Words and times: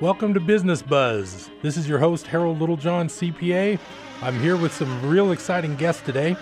Welcome 0.00 0.34
to 0.34 0.40
Business 0.40 0.82
Buzz. 0.82 1.50
This 1.62 1.76
is 1.76 1.88
your 1.88 2.00
host, 2.00 2.26
Harold 2.26 2.60
Littlejohn, 2.60 3.06
CPA. 3.06 3.78
I'm 4.22 4.40
here 4.40 4.56
with 4.56 4.74
some 4.74 5.08
real 5.08 5.30
exciting 5.30 5.76
guests 5.76 6.02
today. 6.02 6.36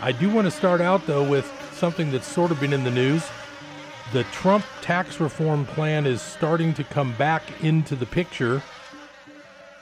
I 0.00 0.12
do 0.12 0.30
want 0.30 0.46
to 0.46 0.50
start 0.50 0.80
out, 0.80 1.06
though, 1.06 1.22
with 1.22 1.46
something 1.74 2.10
that's 2.10 2.26
sort 2.26 2.50
of 2.50 2.58
been 2.58 2.72
in 2.72 2.84
the 2.84 2.90
news. 2.90 3.22
The 4.14 4.24
Trump 4.24 4.64
tax 4.80 5.20
reform 5.20 5.66
plan 5.66 6.06
is 6.06 6.22
starting 6.22 6.72
to 6.72 6.84
come 6.84 7.12
back 7.16 7.42
into 7.62 7.96
the 7.96 8.06
picture. 8.06 8.62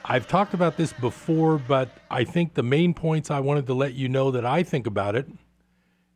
I've 0.03 0.27
talked 0.27 0.53
about 0.53 0.75
this 0.75 0.91
before, 0.91 1.57
but 1.57 1.87
I 2.11 2.25
think 2.25 2.53
the 2.53 2.63
main 2.63 2.93
points 2.93 3.31
I 3.31 3.39
wanted 3.39 3.65
to 3.67 3.73
let 3.73 3.93
you 3.93 4.09
know 4.09 4.29
that 4.31 4.45
I 4.45 4.61
think 4.61 4.87
about 4.87 5.15
it 5.15 5.25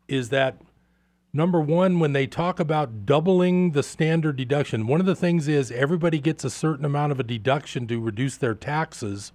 is 0.09 0.29
that 0.29 0.57
Number 1.31 1.61
one, 1.61 1.99
when 1.99 2.13
they 2.13 2.25
talk 2.25 2.59
about 2.59 3.05
doubling 3.05 3.71
the 3.71 3.83
standard 3.83 4.35
deduction, 4.35 4.87
one 4.87 4.99
of 4.99 5.05
the 5.05 5.15
things 5.15 5.47
is 5.47 5.71
everybody 5.71 6.19
gets 6.19 6.43
a 6.43 6.49
certain 6.49 6.85
amount 6.85 7.11
of 7.11 7.19
a 7.19 7.23
deduction 7.23 7.85
to 7.87 8.01
reduce 8.01 8.35
their 8.35 8.55
taxes. 8.55 9.31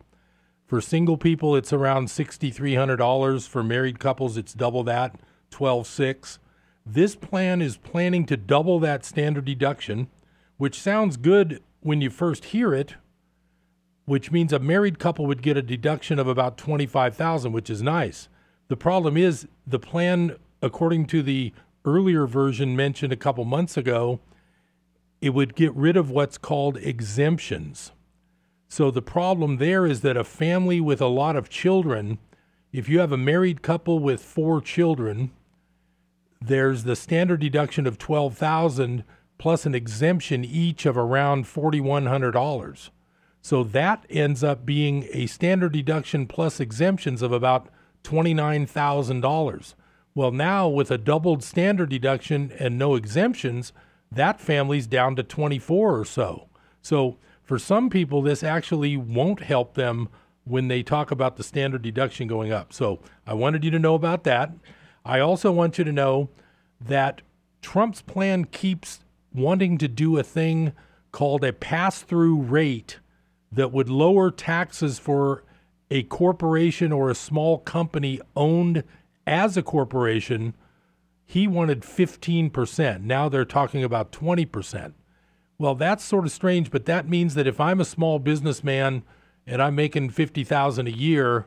For 0.67 0.81
single 0.81 1.17
people, 1.17 1.55
it's 1.55 1.73
around 1.73 2.09
$6,300. 2.09 3.49
For 3.49 3.63
married 3.63 4.01
couples, 4.01 4.37
it's 4.37 4.55
double 4.55 4.83
that, 4.85 5.15
12.6. 5.53 6.39
This 6.85 7.15
plan 7.15 7.63
is 7.63 7.77
planning 7.77 8.27
to 8.27 8.37
double 8.37 8.81
that 8.81 9.05
standard 9.05 9.45
deduction, 9.45 10.09
which 10.57 10.81
sounds 10.81 11.17
good 11.17 11.63
when 11.81 12.01
you 12.01 12.11
first 12.11 12.47
hear 12.47 12.75
it, 12.75 12.97
which 14.05 14.33
means 14.33 14.53
a 14.53 14.59
married 14.59 14.99
couple 14.99 15.27
would 15.27 15.43
get 15.43 15.57
a 15.57 15.63
deduction 15.63 16.19
of 16.19 16.27
about 16.27 16.59
25,000, 16.59 17.53
which 17.53 17.71
is 17.71 17.83
nice. 17.83 18.29
The 18.67 18.77
problem 18.77 19.17
is 19.17 19.47
the 19.65 19.79
plan 19.79 20.37
according 20.61 21.07
to 21.07 21.23
the 21.23 21.53
earlier 21.85 22.27
version 22.27 22.77
mentioned 22.77 23.13
a 23.13 23.17
couple 23.17 23.45
months 23.45 23.77
ago, 23.77 24.21
it 25.21 25.31
would 25.31 25.55
get 25.55 25.75
rid 25.75 25.97
of 25.97 26.11
what's 26.11 26.39
called 26.39 26.77
exemptions. 26.79 27.93
So 28.69 28.91
the 28.91 29.03
problem 29.03 29.59
there 29.59 29.87
is 29.87 30.01
that 30.01 30.17
a 30.17 30.25
family 30.25 30.81
with 30.81 31.01
a 31.01 31.07
lot 31.07 31.37
of 31.37 31.49
children, 31.49 32.19
if 32.73 32.89
you 32.89 32.99
have 32.99 33.13
a 33.13 33.17
married 33.17 33.63
couple 33.63 33.99
with 33.99 34.21
four 34.21 34.61
children, 34.61 35.31
there's 36.41 36.85
the 36.85 36.97
standard 36.97 37.41
deduction 37.41 37.87
of 37.87 37.99
12,000 37.99 39.05
plus 39.39 39.67
an 39.67 39.75
exemption 39.75 40.45
each 40.45 40.87
of 40.87 40.97
around 40.97 41.45
$4100. 41.45 42.91
So 43.41 43.63
that 43.63 44.05
ends 44.09 44.43
up 44.43 44.65
being 44.65 45.07
a 45.13 45.27
standard 45.27 45.73
deduction 45.73 46.27
plus 46.27 46.61
exemptions 46.61 47.23
of 47.23 47.33
about 47.33 47.69
$29,000. 48.03 49.75
Well, 50.15 50.31
now 50.31 50.69
with 50.69 50.93
a 50.93 50.99
doubled 50.99 51.43
standard 51.43 51.91
deduction 51.91 52.53
and 52.59 52.79
no 52.79 52.95
exemptions, 52.95 53.73
that 54.13 54.41
family's 54.41 54.87
down 54.87 55.17
to 55.17 55.25
24 55.25 55.99
or 55.99 56.05
so. 56.05 56.49
So 56.83 57.19
for 57.43 57.59
some 57.59 57.91
people, 57.91 58.23
this 58.23 58.45
actually 58.45 58.97
won't 58.97 59.41
help 59.41 59.75
them 59.75 60.09
when 60.45 60.69
they 60.69 60.83
talk 60.83 61.11
about 61.11 61.37
the 61.37 61.43
standard 61.43 61.83
deduction 61.83 62.29
going 62.29 62.53
up. 62.53 62.73
So 62.73 63.01
I 63.27 63.35
wanted 63.35 63.65
you 63.65 63.71
to 63.73 63.79
know 63.79 63.95
about 63.95 64.25
that. 64.25 64.53
I 65.05 65.19
also 65.19 65.51
want 65.51 65.79
you 65.79 65.85
to 65.85 65.93
know 65.93 66.29
that 66.81 67.23
Trump's 67.61 68.03
plan 68.03 68.45
keeps 68.45 69.01
wanting 69.33 69.79
to 69.79 69.89
do 69.89 70.17
a 70.19 70.23
thing 70.23 70.73
called 71.11 71.43
a 71.43 71.53
pass 71.53 72.03
through 72.03 72.37
rate 72.37 73.01
that 73.51 73.73
would 73.73 73.89
lower 73.89 74.31
taxes 74.31 74.99
for 74.99 75.45
a 75.91 76.03
corporation 76.05 76.93
or 76.93 77.11
a 77.11 77.15
small 77.15 77.59
company 77.59 78.21
owned 78.37 78.85
as 79.27 79.57
a 79.57 79.63
corporation, 79.63 80.55
he 81.25 81.47
wanted 81.47 81.83
15%. 81.83 83.03
Now 83.03 83.29
they're 83.29 83.45
talking 83.45 83.83
about 83.83 84.13
20%. 84.13 84.93
Well, 85.59 85.75
that's 85.75 86.05
sort 86.05 86.25
of 86.25 86.33
strange, 86.33 86.71
but 86.71 86.87
that 86.87 87.09
means 87.09 87.35
that 87.35 87.47
if 87.47 87.61
I'm 87.61 87.81
a 87.81 87.85
small 87.85 88.19
businessman 88.19 89.03
and 89.47 89.63
I'm 89.63 89.75
making 89.75 90.11
50,000 90.11 90.87
a 90.87 90.91
year 90.91 91.47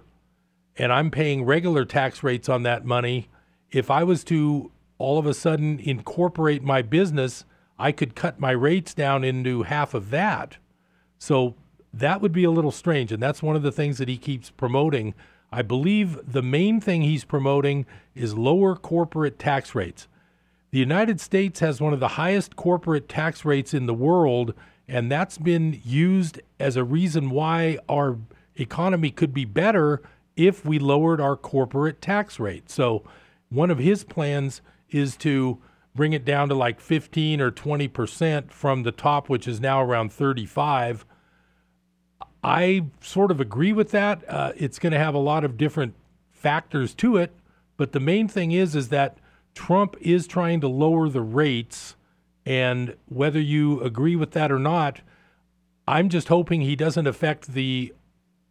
and 0.78 0.94
I'm 0.94 1.12
paying 1.12 1.44
regular 1.44 1.86
tax 1.86 2.24
rates 2.24 2.48
on 2.48 2.64
that 2.64 2.86
money, 2.86 3.30
if 3.72 3.92
I 3.92 4.04
was 4.04 4.24
to 4.26 4.72
all 4.98 5.20
of 5.20 5.26
a 5.26 5.34
sudden 5.34 5.80
incorporate 5.80 6.64
my 6.64 6.82
business, 6.82 7.46
I 7.78 7.92
could 7.92 8.16
cut 8.16 8.40
my 8.40 8.52
rates 8.52 8.94
down 8.94 9.24
into 9.24 9.64
half 9.64 9.94
of 9.94 10.10
that. 10.10 10.58
So 11.20 11.56
that 11.94 12.22
would 12.22 12.32
be 12.32 12.44
a 12.44 12.52
little 12.52 12.72
strange. 12.72 13.12
And 13.12 13.22
that's 13.22 13.44
one 13.44 13.56
of 13.56 13.62
the 13.64 13.72
things 13.72 13.98
that 13.98 14.08
he 14.08 14.18
keeps 14.18 14.50
promoting 14.50 15.14
I 15.52 15.62
believe 15.62 16.20
the 16.32 16.42
main 16.42 16.82
thing 16.82 17.02
he's 17.02 17.24
promoting 17.24 17.86
is 18.16 18.38
lower 18.38 18.76
corporate 18.76 19.40
tax 19.40 19.74
rates. 19.74 20.08
The 20.72 20.80
United 20.80 21.22
States 21.22 21.62
has 21.62 21.80
one 21.80 21.94
of 21.94 22.00
the 22.00 22.10
highest 22.10 22.56
corporate 22.56 23.08
tax 23.08 23.46
rates 23.46 23.74
in 23.74 23.86
the 23.86 23.94
world, 23.94 24.54
and 24.88 25.12
that's 25.12 25.38
been 25.38 25.82
used 25.86 26.42
as 26.60 26.76
a 26.76 26.84
reason 26.84 27.30
why 27.30 27.80
our 27.88 28.18
economy 28.58 29.10
could 29.10 29.34
be 29.34 29.46
better 29.46 30.02
if 30.36 30.66
we 30.66 30.80
lowered 30.80 31.22
our 31.22 31.38
corporate 31.38 32.02
tax 32.02 32.40
rate. 32.40 32.70
So, 32.70 33.04
one 33.50 33.72
of 33.72 33.78
his 33.78 34.04
plans 34.04 34.62
is 34.90 35.16
to 35.18 35.58
bring 35.96 36.12
it 36.12 36.26
down 36.26 36.50
to 36.50 36.56
like 36.56 36.82
15 36.82 37.40
or 37.40 37.50
20% 37.50 38.52
from 38.52 38.84
the 38.84 38.92
top, 38.92 39.30
which 39.30 39.48
is 39.48 39.62
now 39.62 39.82
around 39.82 40.12
35 40.12 41.06
I 42.48 42.86
sort 43.02 43.30
of 43.30 43.42
agree 43.42 43.74
with 43.74 43.92
that. 43.92 44.24
Uh, 44.26 44.54
it's 44.56 44.80
going 44.80 44.94
to 44.94 45.00
have 45.00 45.14
a 45.14 45.20
lot 45.20 45.44
of 45.44 45.58
different 45.58 45.96
factors 46.32 46.94
to 46.96 47.18
it, 47.18 47.34
but 47.76 47.92
the 47.92 48.00
main 48.00 48.30
thing 48.30 48.54
is 48.54 48.74
is 48.74 48.88
that 48.88 49.18
Trump 49.54 49.98
is 50.00 50.28
trying 50.28 50.62
to 50.62 50.70
lower 50.70 51.10
the 51.10 51.22
rates, 51.22 51.98
and 52.46 52.96
whether 53.10 53.42
you 53.42 53.82
agree 53.82 54.16
with 54.16 54.32
that 54.32 54.50
or 54.50 54.60
not, 54.60 55.02
I'm 55.86 56.08
just 56.08 56.30
hoping 56.30 56.62
he 56.62 56.78
doesn't 56.78 57.06
affect 57.06 57.48
the 57.48 57.94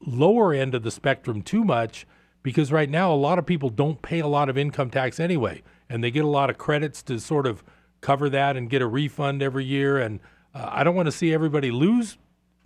lower 0.07 0.53
end 0.53 0.75
of 0.75 0.83
the 0.83 0.91
spectrum 0.91 1.41
too 1.41 1.65
much 1.65 2.07
because 2.43 2.71
right 2.71 2.91
now 2.91 3.11
a 3.11 3.17
lot 3.17 3.39
of 3.39 3.47
people 3.47 3.71
don't 3.71 4.03
pay 4.03 4.19
a 4.21 4.27
lot 4.27 4.51
of 4.51 4.59
income 4.59 4.91
tax 4.91 5.19
anyway, 5.19 5.63
and 5.89 6.05
they 6.05 6.11
get 6.11 6.25
a 6.25 6.29
lot 6.29 6.51
of 6.51 6.59
credits 6.59 7.03
to 7.05 7.19
sort 7.19 7.47
of 7.47 7.65
cover 8.03 8.29
that 8.29 8.59
and 8.59 8.69
get 8.69 8.83
a 8.83 8.87
refund 8.87 9.43
every 9.43 9.65
year. 9.65 9.97
And 9.97 10.21
uh, 10.55 10.69
I 10.71 10.85
don't 10.85 10.95
want 10.95 11.07
to 11.07 11.13
see 11.13 11.33
everybody 11.33 11.71
lose 11.71 12.19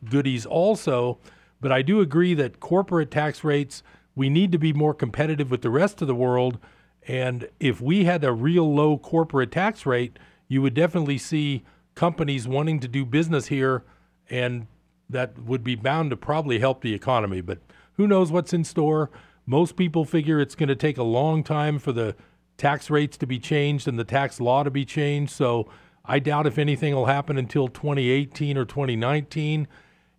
goodies 0.05 0.47
also. 0.47 1.19
But 1.61 1.73
I 1.73 1.83
do 1.83 2.01
agree 2.01 2.35
that 2.35 2.61
corporate 2.61 3.11
tax 3.11 3.45
rates, 3.45 3.83
we 4.15 4.29
need 4.29 4.53
to 4.53 4.59
be 4.59 4.73
more 4.73 4.95
competitive 4.95 5.51
with 5.51 5.63
the 5.63 5.71
rest 5.71 6.01
of 6.01 6.09
the 6.09 6.15
world. 6.15 6.59
And 7.07 7.49
if 7.59 7.81
we 7.81 8.05
had 8.05 8.25
a 8.25 8.33
real 8.33 8.75
low 8.75 8.99
corporate 8.99 9.53
tax 9.53 9.87
rate, 9.87 10.19
you 10.49 10.63
would 10.63 10.75
definitely 10.75 11.19
see 11.19 11.65
companies 11.95 12.49
wanting 12.49 12.81
to 12.81 12.89
do 12.89 13.05
business 13.05 13.47
here, 13.47 13.85
and 14.29 14.67
that 15.09 15.39
would 15.39 15.63
be 15.63 15.75
bound 15.75 16.11
to 16.11 16.17
probably 16.17 16.59
help 16.59 16.83
the 16.83 16.95
economy. 16.95 17.41
But 17.41 17.59
who 17.95 18.07
knows 18.07 18.33
what's 18.33 18.53
in 18.53 18.65
store? 18.65 19.11
Most 19.47 19.77
people 19.77 20.05
figure 20.05 20.41
it's 20.41 20.55
going 20.55 20.69
to 20.69 20.77
take 20.77 20.99
a 20.99 21.03
long 21.03 21.43
time 21.43 21.79
for 21.79 21.93
the 21.93 22.15
tax 22.57 22.91
rates 22.91 23.17
to 23.19 23.27
be 23.27 23.39
changed 23.39 23.89
and 23.89 23.99
the 23.99 24.05
tax 24.05 24.41
law 24.41 24.63
to 24.63 24.71
be 24.71 24.85
changed. 24.85 25.33
So 25.33 25.69
I 26.05 26.19
doubt 26.19 26.47
if 26.47 26.59
anything 26.59 26.95
will 26.95 27.07
happen 27.07 27.37
until 27.39 27.69
2018 27.69 28.57
or 28.57 28.65
2019. 28.65 29.67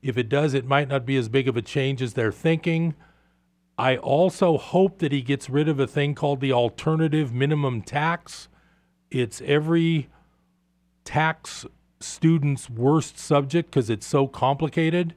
If 0.01 0.17
it 0.17 0.29
does, 0.29 0.53
it 0.53 0.65
might 0.65 0.87
not 0.87 1.05
be 1.05 1.17
as 1.17 1.29
big 1.29 1.47
of 1.47 1.55
a 1.55 1.61
change 1.61 2.01
as 2.01 2.13
they're 2.13 2.31
thinking. 2.31 2.95
I 3.77 3.97
also 3.97 4.57
hope 4.57 4.99
that 4.99 5.11
he 5.11 5.21
gets 5.21 5.49
rid 5.49 5.67
of 5.69 5.79
a 5.79 5.87
thing 5.87 6.15
called 6.15 6.39
the 6.39 6.51
alternative 6.51 7.33
minimum 7.33 7.81
tax. 7.81 8.47
It's 9.09 9.41
every 9.41 10.09
tax 11.03 11.65
student's 11.99 12.69
worst 12.69 13.17
subject 13.17 13.69
because 13.69 13.89
it's 13.89 14.05
so 14.05 14.27
complicated, 14.27 15.15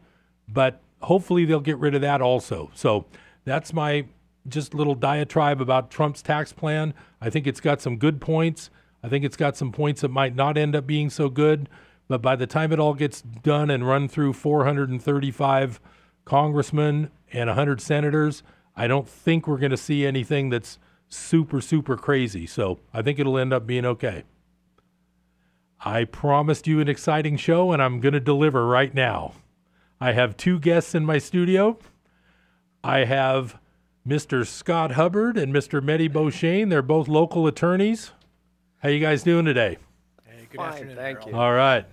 but 0.49 0.81
hopefully 1.03 1.45
they'll 1.45 1.61
get 1.61 1.79
rid 1.79 1.95
of 1.95 2.01
that 2.03 2.21
also. 2.21 2.71
So 2.75 3.07
that's 3.45 3.73
my 3.73 4.07
just 4.49 4.75
little 4.75 4.95
diatribe 4.95 5.61
about 5.61 5.91
Trump's 5.91 6.23
tax 6.23 6.53
plan. 6.53 6.95
I 7.21 7.31
think 7.31 7.47
it's 7.47 7.61
got 7.61 7.81
some 7.81 7.97
good 7.97 8.21
points. 8.21 8.71
I 9.03 9.09
think 9.09 9.25
it's 9.25 9.37
got 9.37 9.57
some 9.57 9.73
points 9.73 10.01
that 10.03 10.09
might 10.09 10.35
not 10.35 10.57
end 10.57 10.75
up 10.75 10.87
being 10.87 11.11
so 11.11 11.29
good. 11.29 11.69
But 12.09 12.21
by 12.21 12.37
the 12.37 12.47
time 12.47 12.73
it 12.73 12.79
all 12.79 12.95
gets 12.95 13.23
done 13.23 13.71
and 13.71 13.87
run 13.87 14.09
through 14.09 14.35
435 14.35 15.81
congressmen 16.25 17.11
and 17.33 17.49
100 17.49 17.81
senators, 17.81 18.43
I 18.77 18.87
don't 18.87 19.09
think 19.09 19.47
we're 19.47 19.59
going 19.59 19.71
to 19.71 19.77
see 19.77 20.05
anything 20.05 20.51
that's 20.51 20.79
super, 21.09 21.61
super 21.61 21.97
crazy. 21.97 22.47
So 22.47 22.81
I 22.93 23.03
think 23.03 23.19
it'll 23.19 23.39
end 23.39 23.53
up 23.53 23.67
being 23.67 23.87
okay. 23.87 24.25
I 25.81 26.05
promised 26.05 26.67
you 26.67 26.81
an 26.81 26.89
exciting 26.89 27.37
show, 27.37 27.73
and 27.73 27.83
I'm 27.83 28.01
going 28.01 28.15
to 28.15 28.21
deliver 28.21 28.67
right 28.67 28.95
now. 28.95 29.35
I 30.01 30.13
have 30.13 30.37
two 30.37 30.59
guests 30.59 30.95
in 30.95 31.05
my 31.05 31.19
studio. 31.19 31.79
I 32.83 33.05
have 33.05 33.59
Mr. 34.07 34.47
Scott 34.47 34.93
Hubbard 34.93 35.37
and 35.37 35.55
Mr. 35.55 35.83
Mehdi 35.83 36.11
Beauchene. 36.11 36.71
They're 36.71 36.83
both 36.83 37.09
local 37.09 37.47
attorneys. 37.47 38.13
How 38.79 38.89
you 38.89 39.01
guys 39.01 39.23
doing 39.23 39.45
today? 39.45 39.79
Good 40.55 40.59
Fine, 40.59 40.73
afternoon. 40.73 40.97
Thank 40.97 41.27
you. 41.27 41.35
All 41.35 41.53
right. 41.53 41.85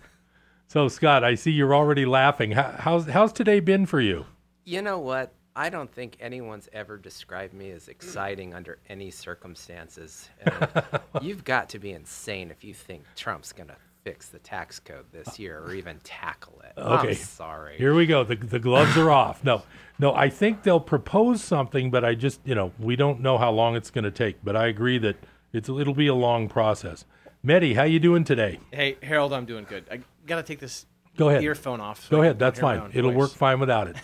So, 0.68 0.88
Scott, 0.88 1.24
I 1.24 1.34
see 1.34 1.50
you're 1.50 1.74
already 1.74 2.06
laughing. 2.06 2.52
How, 2.52 2.76
how's, 2.78 3.08
how's 3.08 3.34
today 3.34 3.60
been 3.60 3.88
for 3.88 4.00
you? 4.00 4.28
You 4.66 4.84
know 4.84 5.00
what? 5.00 5.34
I 5.56 5.70
don't 5.70 5.92
think 5.92 6.16
anyone's 6.20 6.70
ever 6.72 7.00
described 7.00 7.56
me 7.56 7.72
as 7.72 7.88
exciting 7.88 8.54
under 8.54 8.78
any 8.88 9.10
circumstances. 9.10 10.30
you've 11.24 11.44
got 11.44 11.70
to 11.70 11.80
be 11.80 11.92
insane 11.92 12.52
if 12.52 12.64
you 12.64 12.76
think 12.76 13.04
Trump's 13.16 13.52
going 13.52 13.70
to 13.70 13.76
fix 14.04 14.28
the 14.30 14.38
tax 14.40 14.80
code 14.80 15.06
this 15.12 15.40
year 15.40 15.60
or 15.60 15.74
even 15.74 16.00
tackle 16.04 16.62
it. 16.64 16.74
Okay. 16.78 17.10
I'm 17.10 17.16
sorry. 17.16 17.78
Here 17.78 17.96
we 17.96 18.06
go. 18.06 18.24
The, 18.24 18.36
the 18.36 18.60
gloves 18.60 18.96
are 18.96 19.10
off. 19.10 19.44
No, 19.44 19.64
no, 19.98 20.14
I 20.14 20.30
think 20.30 20.62
they'll 20.62 20.80
propose 20.80 21.44
something, 21.44 21.90
but 21.90 22.06
I 22.06 22.14
just, 22.14 22.42
you 22.46 22.54
know, 22.54 22.72
we 22.78 22.96
don't 22.96 23.22
know 23.22 23.40
how 23.40 23.50
long 23.50 23.76
it's 23.76 23.90
going 23.90 24.04
to 24.04 24.12
take. 24.12 24.38
But 24.44 24.56
I 24.56 24.68
agree 24.68 25.00
that 25.00 25.18
it's 25.52 25.68
it'll 25.68 25.96
be 25.96 26.08
a 26.08 26.16
long 26.16 26.48
process. 26.48 27.06
Medi, 27.44 27.74
how 27.74 27.84
you 27.84 28.00
doing 28.00 28.24
today? 28.24 28.60
Hey, 28.72 28.98
Harold, 29.02 29.34
I'm 29.34 29.46
doing 29.46 29.66
good. 29.68 29.86
I 29.92 30.02
gotta 30.28 30.44
take 30.44 30.60
this 30.60 30.86
Go 31.18 31.30
ahead. 31.30 31.44
earphone 31.44 31.82
off. 31.82 32.04
so 32.06 32.18
Go 32.18 32.22
ahead. 32.22 32.38
That's 32.38 32.60
fine. 32.60 32.92
It'll 32.94 33.12
voice. 33.12 33.18
work 33.18 33.32
fine 33.32 33.60
without 33.60 33.88
it. 33.88 33.96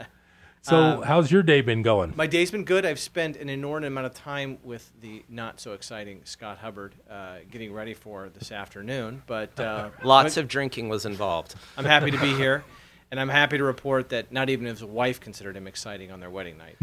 so, 0.60 1.00
how's 1.00 1.30
your 1.32 1.42
day 1.42 1.62
been 1.62 1.80
going? 1.80 2.12
My 2.16 2.26
day's 2.26 2.50
been 2.50 2.64
good. 2.64 2.84
I've 2.84 2.98
spent 2.98 3.36
an 3.38 3.48
inordinate 3.48 3.92
amount 3.92 4.06
of 4.06 4.14
time 4.14 4.58
with 4.62 4.92
the 5.00 5.24
not 5.30 5.58
so 5.58 5.72
exciting 5.72 6.20
Scott 6.24 6.58
Hubbard, 6.58 6.94
uh, 7.10 7.36
getting 7.50 7.72
ready 7.72 7.94
for 7.94 8.28
this 8.28 8.52
afternoon. 8.52 9.22
But 9.26 9.58
uh, 9.58 9.88
Lots 10.04 10.36
of 10.36 10.46
drinking 10.46 10.90
was 10.90 11.06
involved. 11.06 11.54
I'm 11.78 11.86
happy 11.86 12.10
to 12.10 12.20
be 12.20 12.34
here, 12.36 12.62
and 13.10 13.18
I'm 13.18 13.30
happy 13.30 13.56
to 13.56 13.64
report 13.64 14.10
that 14.10 14.30
not 14.32 14.50
even 14.50 14.66
his 14.66 14.84
wife 14.84 15.18
considered 15.18 15.56
him 15.56 15.66
exciting 15.66 16.12
on 16.12 16.20
their 16.20 16.30
wedding 16.30 16.58
night. 16.58 16.76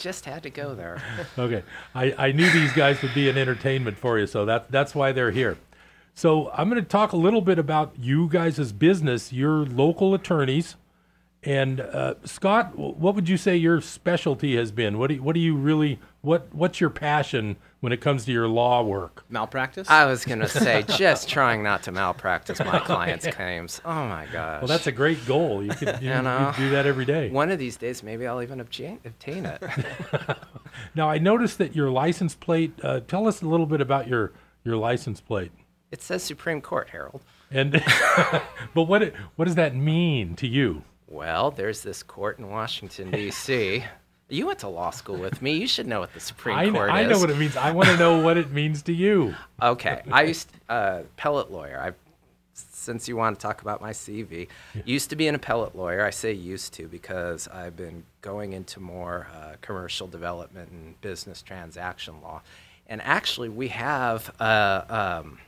Just 0.00 0.24
had 0.24 0.42
to 0.44 0.50
go 0.50 0.74
there. 0.74 1.00
Okay, 1.38 1.62
I, 1.94 2.14
I 2.16 2.32
knew 2.32 2.50
these 2.50 2.72
guys 2.72 3.00
would 3.02 3.14
be 3.14 3.28
an 3.28 3.36
entertainment 3.36 3.98
for 3.98 4.18
you, 4.18 4.26
so 4.26 4.44
that 4.46 4.70
that's 4.70 4.94
why 4.94 5.12
they're 5.12 5.30
here. 5.30 5.58
So 6.14 6.50
I'm 6.52 6.68
going 6.70 6.82
to 6.82 6.88
talk 6.88 7.12
a 7.12 7.16
little 7.16 7.42
bit 7.42 7.58
about 7.58 7.92
you 7.98 8.26
guys' 8.28 8.72
business, 8.72 9.32
your 9.32 9.64
local 9.66 10.14
attorneys, 10.14 10.76
and 11.42 11.80
uh, 11.80 12.14
Scott. 12.24 12.76
What 12.76 13.14
would 13.14 13.28
you 13.28 13.36
say 13.36 13.56
your 13.56 13.80
specialty 13.80 14.56
has 14.56 14.70
been? 14.72 14.98
What 14.98 15.08
do 15.08 15.14
you, 15.14 15.22
what 15.22 15.34
do 15.34 15.40
you 15.40 15.56
really 15.56 15.98
what 16.22 16.54
what's 16.54 16.80
your 16.80 16.90
passion 16.90 17.56
when 17.80 17.92
it 17.92 18.00
comes 18.02 18.26
to 18.26 18.32
your 18.32 18.46
law 18.46 18.82
work? 18.82 19.24
Malpractice. 19.30 19.88
I 19.88 20.04
was 20.04 20.24
going 20.24 20.40
to 20.40 20.48
say, 20.48 20.82
just 20.82 21.28
trying 21.28 21.62
not 21.62 21.82
to 21.84 21.92
malpractice 21.92 22.58
my 22.58 22.78
clients' 22.80 23.26
claims. 23.32 23.80
Oh 23.86 24.06
my 24.06 24.26
gosh. 24.30 24.60
Well, 24.60 24.68
that's 24.68 24.86
a 24.86 24.92
great 24.92 25.24
goal. 25.26 25.62
You 25.62 25.70
could 25.70 26.02
you, 26.02 26.10
You 26.10 26.22
know. 26.22 26.52
you 26.58 26.64
do 26.64 26.70
that 26.70 26.84
every 26.86 27.06
day. 27.06 27.30
One 27.30 27.50
of 27.50 27.58
these 27.58 27.78
days, 27.78 28.02
maybe 28.02 28.26
I'll 28.26 28.42
even 28.42 28.60
obtain, 28.60 29.00
obtain 29.04 29.46
it. 29.46 29.62
Now 30.94 31.10
I 31.10 31.18
noticed 31.18 31.58
that 31.58 31.74
your 31.74 31.90
license 31.90 32.34
plate. 32.34 32.72
Uh, 32.82 33.00
tell 33.00 33.26
us 33.26 33.42
a 33.42 33.46
little 33.46 33.66
bit 33.66 33.80
about 33.80 34.08
your 34.08 34.32
your 34.64 34.76
license 34.76 35.20
plate. 35.20 35.52
It 35.90 36.02
says 36.02 36.22
Supreme 36.22 36.60
Court, 36.60 36.90
Harold. 36.90 37.22
And 37.50 37.72
but 38.74 38.84
what 38.84 39.02
it, 39.02 39.14
what 39.36 39.46
does 39.46 39.56
that 39.56 39.74
mean 39.74 40.36
to 40.36 40.46
you? 40.46 40.84
Well, 41.10 41.50
there's 41.50 41.82
this 41.82 42.02
court 42.02 42.38
in 42.38 42.48
Washington, 42.48 43.10
D.C. 43.12 43.84
You 44.28 44.46
went 44.46 44.60
to 44.60 44.68
law 44.68 44.90
school 44.90 45.16
with 45.16 45.42
me. 45.42 45.56
You 45.56 45.66
should 45.66 45.88
know 45.88 45.98
what 45.98 46.14
the 46.14 46.20
Supreme 46.20 46.56
I, 46.56 46.70
Court 46.70 46.88
I 46.88 47.00
is. 47.00 47.06
I 47.06 47.10
know 47.10 47.18
what 47.18 47.30
it 47.30 47.36
means. 47.36 47.56
I 47.56 47.72
want 47.72 47.88
to 47.88 47.96
know 47.96 48.20
what 48.20 48.36
it 48.36 48.52
means 48.52 48.82
to 48.82 48.92
you. 48.92 49.34
Okay, 49.60 50.02
I 50.10 50.22
used 50.22 50.50
to, 50.52 50.72
uh, 50.72 51.00
appellate 51.00 51.50
lawyer. 51.50 51.80
I, 51.80 51.92
since 52.54 53.08
you 53.08 53.16
want 53.16 53.38
to 53.38 53.42
talk 53.42 53.60
about 53.60 53.80
my 53.80 53.90
CV, 53.90 54.46
used 54.84 55.10
to 55.10 55.16
be 55.16 55.26
an 55.26 55.34
appellate 55.34 55.74
lawyer. 55.74 56.04
I 56.04 56.10
say 56.10 56.32
used 56.32 56.74
to 56.74 56.86
because 56.86 57.48
I've 57.48 57.76
been 57.76 58.04
going 58.22 58.52
into 58.52 58.78
more 58.78 59.26
uh, 59.34 59.56
commercial 59.62 60.06
development 60.06 60.70
and 60.70 61.00
business 61.00 61.42
transaction 61.42 62.22
law. 62.22 62.42
And 62.86 63.02
actually, 63.02 63.48
we 63.48 63.68
have 63.68 64.32
uh, 64.40 64.84
um, 65.24 65.38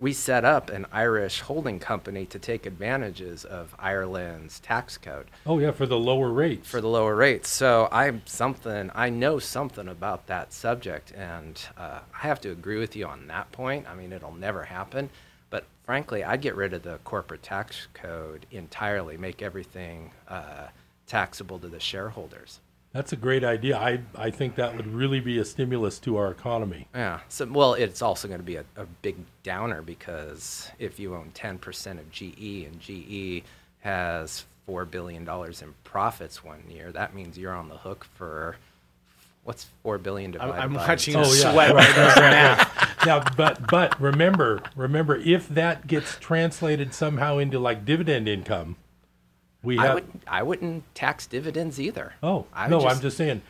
we 0.00 0.12
set 0.12 0.44
up 0.44 0.70
an 0.70 0.86
Irish 0.92 1.40
holding 1.40 1.80
company 1.80 2.24
to 2.26 2.38
take 2.38 2.66
advantages 2.66 3.44
of 3.44 3.74
Ireland's 3.78 4.60
tax 4.60 4.96
code 4.96 5.26
Oh 5.44 5.58
yeah, 5.58 5.72
for 5.72 5.86
the 5.86 5.98
lower 5.98 6.30
rates. 6.30 6.68
for 6.68 6.80
the 6.80 6.88
lower 6.88 7.16
rates. 7.16 7.48
So 7.48 7.88
I'm 7.90 8.22
something 8.24 8.90
I 8.94 9.10
know 9.10 9.38
something 9.38 9.88
about 9.88 10.26
that 10.28 10.52
subject, 10.52 11.12
and 11.12 11.60
uh, 11.76 12.00
I 12.14 12.18
have 12.26 12.40
to 12.42 12.50
agree 12.50 12.78
with 12.78 12.94
you 12.94 13.06
on 13.06 13.26
that 13.26 13.50
point. 13.52 13.86
I 13.88 13.94
mean, 13.94 14.12
it'll 14.12 14.34
never 14.34 14.62
happen, 14.64 15.10
but 15.50 15.64
frankly, 15.84 16.22
I'd 16.22 16.42
get 16.42 16.54
rid 16.54 16.74
of 16.74 16.82
the 16.82 16.98
corporate 17.04 17.42
tax 17.42 17.88
code 17.94 18.46
entirely, 18.52 19.16
make 19.16 19.42
everything 19.42 20.12
uh, 20.28 20.68
taxable 21.08 21.58
to 21.58 21.68
the 21.68 21.80
shareholders. 21.80 22.60
That's 22.92 23.12
a 23.12 23.16
great 23.16 23.44
idea. 23.44 23.76
I 23.76 24.00
I 24.16 24.30
think 24.30 24.54
that 24.56 24.74
would 24.76 24.86
really 24.86 25.20
be 25.20 25.38
a 25.38 25.44
stimulus 25.44 25.98
to 26.00 26.16
our 26.16 26.30
economy. 26.30 26.88
Yeah. 26.94 27.20
So, 27.28 27.46
well, 27.46 27.74
it's 27.74 28.00
also 28.02 28.28
going 28.28 28.40
to 28.40 28.44
be 28.44 28.56
a, 28.56 28.64
a 28.76 28.86
big 29.02 29.16
downer 29.42 29.82
because 29.82 30.70
if 30.78 30.98
you 30.98 31.14
own 31.14 31.30
10% 31.34 31.98
of 31.98 32.10
GE 32.10 32.66
and 32.66 32.80
GE 32.80 33.44
has 33.80 34.46
$4 34.68 34.90
billion 34.90 35.22
in 35.28 35.74
profits 35.84 36.42
one 36.42 36.62
year, 36.68 36.90
that 36.92 37.14
means 37.14 37.36
you're 37.38 37.52
on 37.54 37.68
the 37.68 37.76
hook 37.76 38.06
for 38.14 38.56
what's 39.44 39.66
4 39.82 39.98
billion 39.98 40.30
I'm, 40.30 40.32
divided 40.48 40.62
I'm 40.62 40.72
by 40.74 40.86
watching 40.88 41.16
Oh, 41.16 41.22
you 41.32 41.40
yeah. 41.40 41.52
sweat 41.52 41.74
right 41.74 41.94
does 41.94 42.14
the 42.14 42.20
math. 42.22 43.06
now, 43.06 43.22
but 43.36 43.66
but 43.70 44.00
remember 44.00 44.62
remember 44.76 45.16
if 45.16 45.46
that 45.48 45.86
gets 45.86 46.16
translated 46.18 46.92
somehow 46.94 47.38
into 47.38 47.58
like 47.58 47.84
dividend 47.84 48.28
income, 48.28 48.76
we 49.68 49.78
I, 49.78 49.94
would, 49.94 50.06
I 50.26 50.42
wouldn't 50.42 50.82
tax 50.94 51.26
dividends 51.26 51.78
either. 51.78 52.14
oh 52.22 52.46
no, 52.68 52.78
would 52.78 52.86
I'm 52.86 53.00
just 53.00 53.16
saying. 53.18 53.42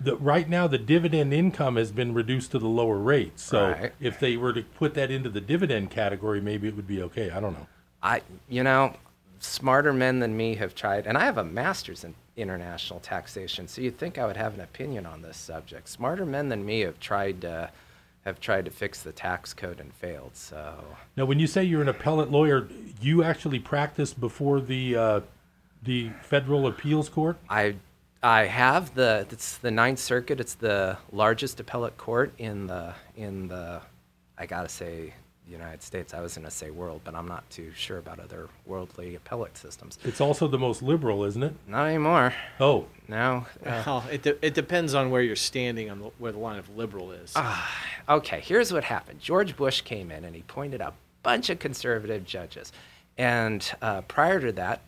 The, 0.00 0.16
right 0.16 0.48
now, 0.48 0.66
the 0.66 0.78
dividend 0.78 1.32
income 1.32 1.76
has 1.76 1.92
been 1.92 2.12
reduced 2.12 2.50
to 2.52 2.58
the 2.58 2.66
lower 2.68 2.98
rates. 2.98 3.42
So 3.44 3.70
Right. 3.70 3.92
if 4.00 4.18
they 4.18 4.36
were 4.36 4.52
to 4.52 4.62
put 4.62 4.94
that 4.94 5.10
into 5.10 5.28
the 5.30 5.40
dividend 5.40 5.90
category, 5.90 6.40
maybe 6.40 6.66
it 6.68 6.74
would 6.74 6.86
be 6.88 7.02
okay. 7.02 7.30
I 7.30 7.38
don't 7.38 7.52
know. 7.52 7.66
I, 8.02 8.22
you 8.48 8.62
know, 8.64 8.96
smarter 9.38 9.92
men 9.92 10.18
than 10.18 10.36
me 10.36 10.54
have 10.56 10.74
tried, 10.74 11.06
and 11.06 11.16
I 11.16 11.24
have 11.24 11.38
a 11.38 11.44
master's 11.44 12.02
in 12.04 12.14
international 12.36 13.00
taxation, 13.00 13.68
so 13.68 13.82
you'd 13.82 13.98
think 13.98 14.16
I 14.18 14.26
would 14.26 14.38
have 14.38 14.54
an 14.54 14.60
opinion 14.62 15.04
on 15.06 15.20
this 15.22 15.36
subject. 15.36 15.88
Smarter 15.88 16.24
men 16.26 16.48
than 16.48 16.64
me 16.64 16.80
have 16.80 16.98
tried 16.98 17.42
to, 17.42 17.70
have 18.24 18.40
tried 18.40 18.64
to 18.64 18.70
fix 18.70 19.02
the 19.02 19.12
tax 19.12 19.52
code 19.52 19.80
and 19.80 19.92
failed. 19.92 20.34
So 20.34 20.82
Now, 21.16 21.26
when 21.26 21.38
you 21.38 21.46
say 21.46 21.62
you're 21.64 21.82
an 21.82 21.88
appellate 21.88 22.30
lawyer, 22.30 22.68
you 23.02 23.22
actually 23.22 23.58
practice 23.58 24.14
before 24.14 24.60
the 24.62 24.96
uh, 24.96 25.20
the 25.82 26.10
federal 26.22 26.66
appeals 26.66 27.08
court. 27.08 27.38
I, 27.48 27.76
I 28.22 28.44
have 28.44 28.94
the 28.94 29.26
it's 29.30 29.56
the 29.58 29.70
Ninth 29.70 29.98
Circuit. 29.98 30.40
It's 30.40 30.54
the 30.54 30.98
largest 31.12 31.60
appellate 31.60 31.96
court 31.96 32.32
in 32.38 32.66
the 32.66 32.94
in 33.16 33.48
the, 33.48 33.80
I 34.38 34.46
gotta 34.46 34.68
say. 34.68 35.14
United 35.48 35.82
States. 35.82 36.14
I 36.14 36.20
was 36.20 36.36
going 36.36 36.44
to 36.44 36.50
say 36.50 36.70
world, 36.70 37.00
but 37.02 37.16
I'm 37.16 37.26
not 37.26 37.48
too 37.50 37.72
sure 37.74 37.98
about 37.98 38.20
other 38.20 38.48
worldly 38.66 39.16
appellate 39.16 39.58
systems. 39.58 39.98
It's 40.04 40.20
also 40.20 40.46
the 40.46 40.60
most 40.60 40.80
liberal, 40.80 41.24
isn't 41.24 41.42
it? 41.42 41.52
Not 41.66 41.88
anymore. 41.88 42.32
Oh, 42.60 42.86
now 43.08 43.48
Uh, 43.66 43.82
Well, 43.86 44.04
it, 44.12 44.22
de- 44.22 44.46
it 44.46 44.54
depends 44.54 44.94
on 44.94 45.10
where 45.10 45.22
you're 45.22 45.34
standing 45.34 45.90
on 45.90 45.98
the, 45.98 46.10
where 46.18 46.30
the 46.30 46.38
line 46.38 46.60
of 46.60 46.76
liberal 46.76 47.10
is. 47.10 47.34
Okay, 48.08 48.40
here's 48.40 48.72
what 48.72 48.84
happened. 48.84 49.18
George 49.18 49.56
Bush 49.56 49.80
came 49.80 50.12
in 50.12 50.24
and 50.24 50.36
he 50.36 50.42
pointed 50.42 50.80
out 50.80 50.92
a 50.92 50.94
bunch 51.24 51.50
of 51.50 51.58
conservative 51.58 52.24
judges. 52.24 52.70
And 53.18 53.68
uh, 53.82 54.02
prior 54.02 54.38
to 54.40 54.52
that, 54.52 54.82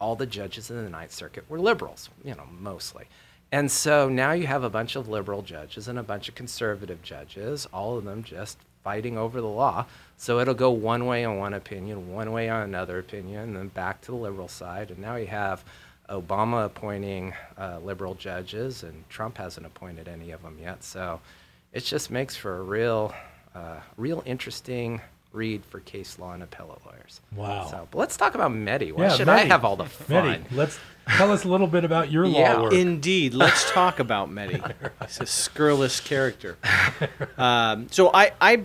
all 0.00 0.16
the 0.16 0.26
judges 0.26 0.70
in 0.70 0.82
the 0.82 0.90
Ninth 0.90 1.12
Circuit 1.12 1.44
were 1.48 1.58
liberals, 1.58 2.10
you 2.24 2.34
know, 2.34 2.46
mostly. 2.60 3.06
And 3.52 3.70
so 3.70 4.08
now 4.08 4.32
you 4.32 4.46
have 4.46 4.64
a 4.64 4.70
bunch 4.70 4.96
of 4.96 5.08
liberal 5.08 5.42
judges 5.42 5.86
and 5.88 5.98
a 5.98 6.02
bunch 6.02 6.28
of 6.28 6.34
conservative 6.34 7.02
judges, 7.02 7.66
all 7.72 7.96
of 7.96 8.04
them 8.04 8.24
just 8.24 8.58
fighting 8.82 9.16
over 9.16 9.40
the 9.40 9.46
law. 9.46 9.86
So 10.16 10.40
it'll 10.40 10.54
go 10.54 10.70
one 10.70 11.06
way 11.06 11.24
on 11.24 11.38
one 11.38 11.54
opinion, 11.54 12.12
one 12.12 12.32
way 12.32 12.48
on 12.48 12.62
another 12.62 12.98
opinion, 12.98 13.42
and 13.42 13.56
then 13.56 13.68
back 13.68 14.00
to 14.02 14.10
the 14.10 14.16
liberal 14.16 14.48
side. 14.48 14.90
And 14.90 14.98
now 14.98 15.16
you 15.16 15.26
have 15.28 15.64
Obama 16.10 16.66
appointing 16.66 17.32
uh, 17.56 17.78
liberal 17.82 18.14
judges, 18.14 18.82
and 18.82 19.08
Trump 19.08 19.38
hasn't 19.38 19.66
appointed 19.66 20.08
any 20.08 20.32
of 20.32 20.42
them 20.42 20.58
yet. 20.60 20.84
So 20.84 21.20
it 21.72 21.80
just 21.80 22.10
makes 22.10 22.36
for 22.36 22.58
a 22.58 22.62
real, 22.62 23.14
uh, 23.54 23.80
real 23.96 24.22
interesting 24.26 25.00
read 25.34 25.64
for 25.64 25.80
case 25.80 26.18
law 26.18 26.32
and 26.32 26.42
appellate 26.42 26.80
lawyers. 26.86 27.20
Wow. 27.34 27.66
So, 27.66 27.88
but 27.90 27.98
let's 27.98 28.16
talk 28.16 28.34
about 28.34 28.52
Medi. 28.54 28.92
Why 28.92 29.04
yeah. 29.04 29.08
should 29.10 29.28
I 29.28 29.40
have 29.40 29.64
all 29.64 29.76
the 29.76 29.86
fun? 29.86 30.26
Medi, 30.26 30.44
let's 30.52 30.78
tell 31.16 31.32
us 31.32 31.44
a 31.44 31.48
little 31.48 31.66
bit 31.66 31.84
about 31.84 32.10
your 32.10 32.24
Yeah. 32.24 32.54
law 32.54 32.62
work. 32.64 32.72
Indeed. 32.72 33.34
Let's 33.34 33.70
talk 33.70 33.98
about 33.98 34.30
Medi. 34.30 34.62
He's 35.02 35.20
a 35.20 35.26
scurrilous 35.26 36.00
character. 36.00 36.56
Um, 37.36 37.88
so 37.90 38.10
I, 38.14 38.32
I, 38.40 38.62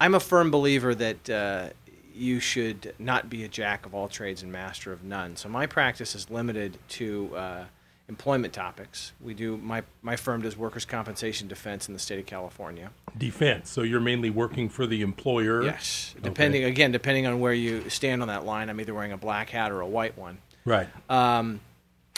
I'm 0.00 0.14
a 0.14 0.20
firm 0.20 0.50
believer 0.50 0.94
that 0.94 1.30
uh, 1.30 1.68
you 2.14 2.40
should 2.40 2.94
not 2.98 3.28
be 3.28 3.44
a 3.44 3.48
jack 3.48 3.84
of 3.86 3.94
all 3.94 4.08
trades 4.08 4.42
and 4.42 4.52
master 4.52 4.92
of 4.92 5.02
none. 5.02 5.36
So 5.36 5.48
my 5.48 5.66
practice 5.66 6.14
is 6.14 6.30
limited 6.30 6.78
to 6.90 7.36
uh, 7.36 7.64
employment 8.12 8.52
topics. 8.52 9.12
We 9.20 9.32
do 9.32 9.56
my 9.56 9.82
my 10.02 10.16
firm 10.16 10.42
does 10.42 10.54
workers' 10.56 10.84
compensation 10.84 11.48
defense 11.48 11.88
in 11.88 11.94
the 11.94 11.98
state 11.98 12.18
of 12.18 12.26
California. 12.26 12.90
Defense. 13.16 13.70
So 13.70 13.82
you're 13.82 14.00
mainly 14.00 14.28
working 14.28 14.68
for 14.68 14.86
the 14.86 15.00
employer. 15.00 15.62
Yes, 15.62 16.14
depending 16.22 16.64
again 16.64 16.92
depending 16.92 17.26
on 17.26 17.40
where 17.40 17.54
you 17.54 17.88
stand 17.88 18.20
on 18.20 18.28
that 18.28 18.44
line. 18.44 18.68
I'm 18.68 18.80
either 18.80 18.92
wearing 18.92 19.12
a 19.12 19.16
black 19.16 19.48
hat 19.48 19.72
or 19.72 19.80
a 19.80 19.86
white 19.86 20.18
one. 20.18 20.38
Right. 20.66 20.88
Um, 21.08 21.60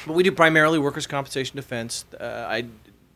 but 0.05 0.15
we 0.15 0.25
do 0.25 0.33
primarily 0.33 0.81
workers' 0.81 1.07
compensation 1.07 1.57
defense. 1.57 2.05
Uh, 2.19 2.25
I 2.25 2.67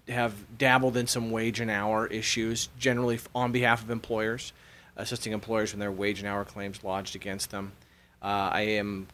have 0.09 0.33
dabbled 0.57 0.97
in 0.97 1.07
some 1.07 1.31
wage 1.31 1.61
and 1.61 1.71
hour 1.71 2.07
issues, 2.07 2.69
generally 2.79 3.19
on 3.35 3.53
behalf 3.53 3.83
of 3.83 3.91
employers, 3.91 4.53
assisting 4.97 5.33
employers 5.33 5.73
when 5.73 5.81
their 5.81 5.93
wage 5.93 6.21
and 6.21 6.29
hour 6.29 6.45
claims 6.45 6.83
lodged 6.85 7.17
against 7.17 7.51
them. 7.51 7.73
Uh, 8.23 8.49
I 8.53 8.61
am 8.63 9.09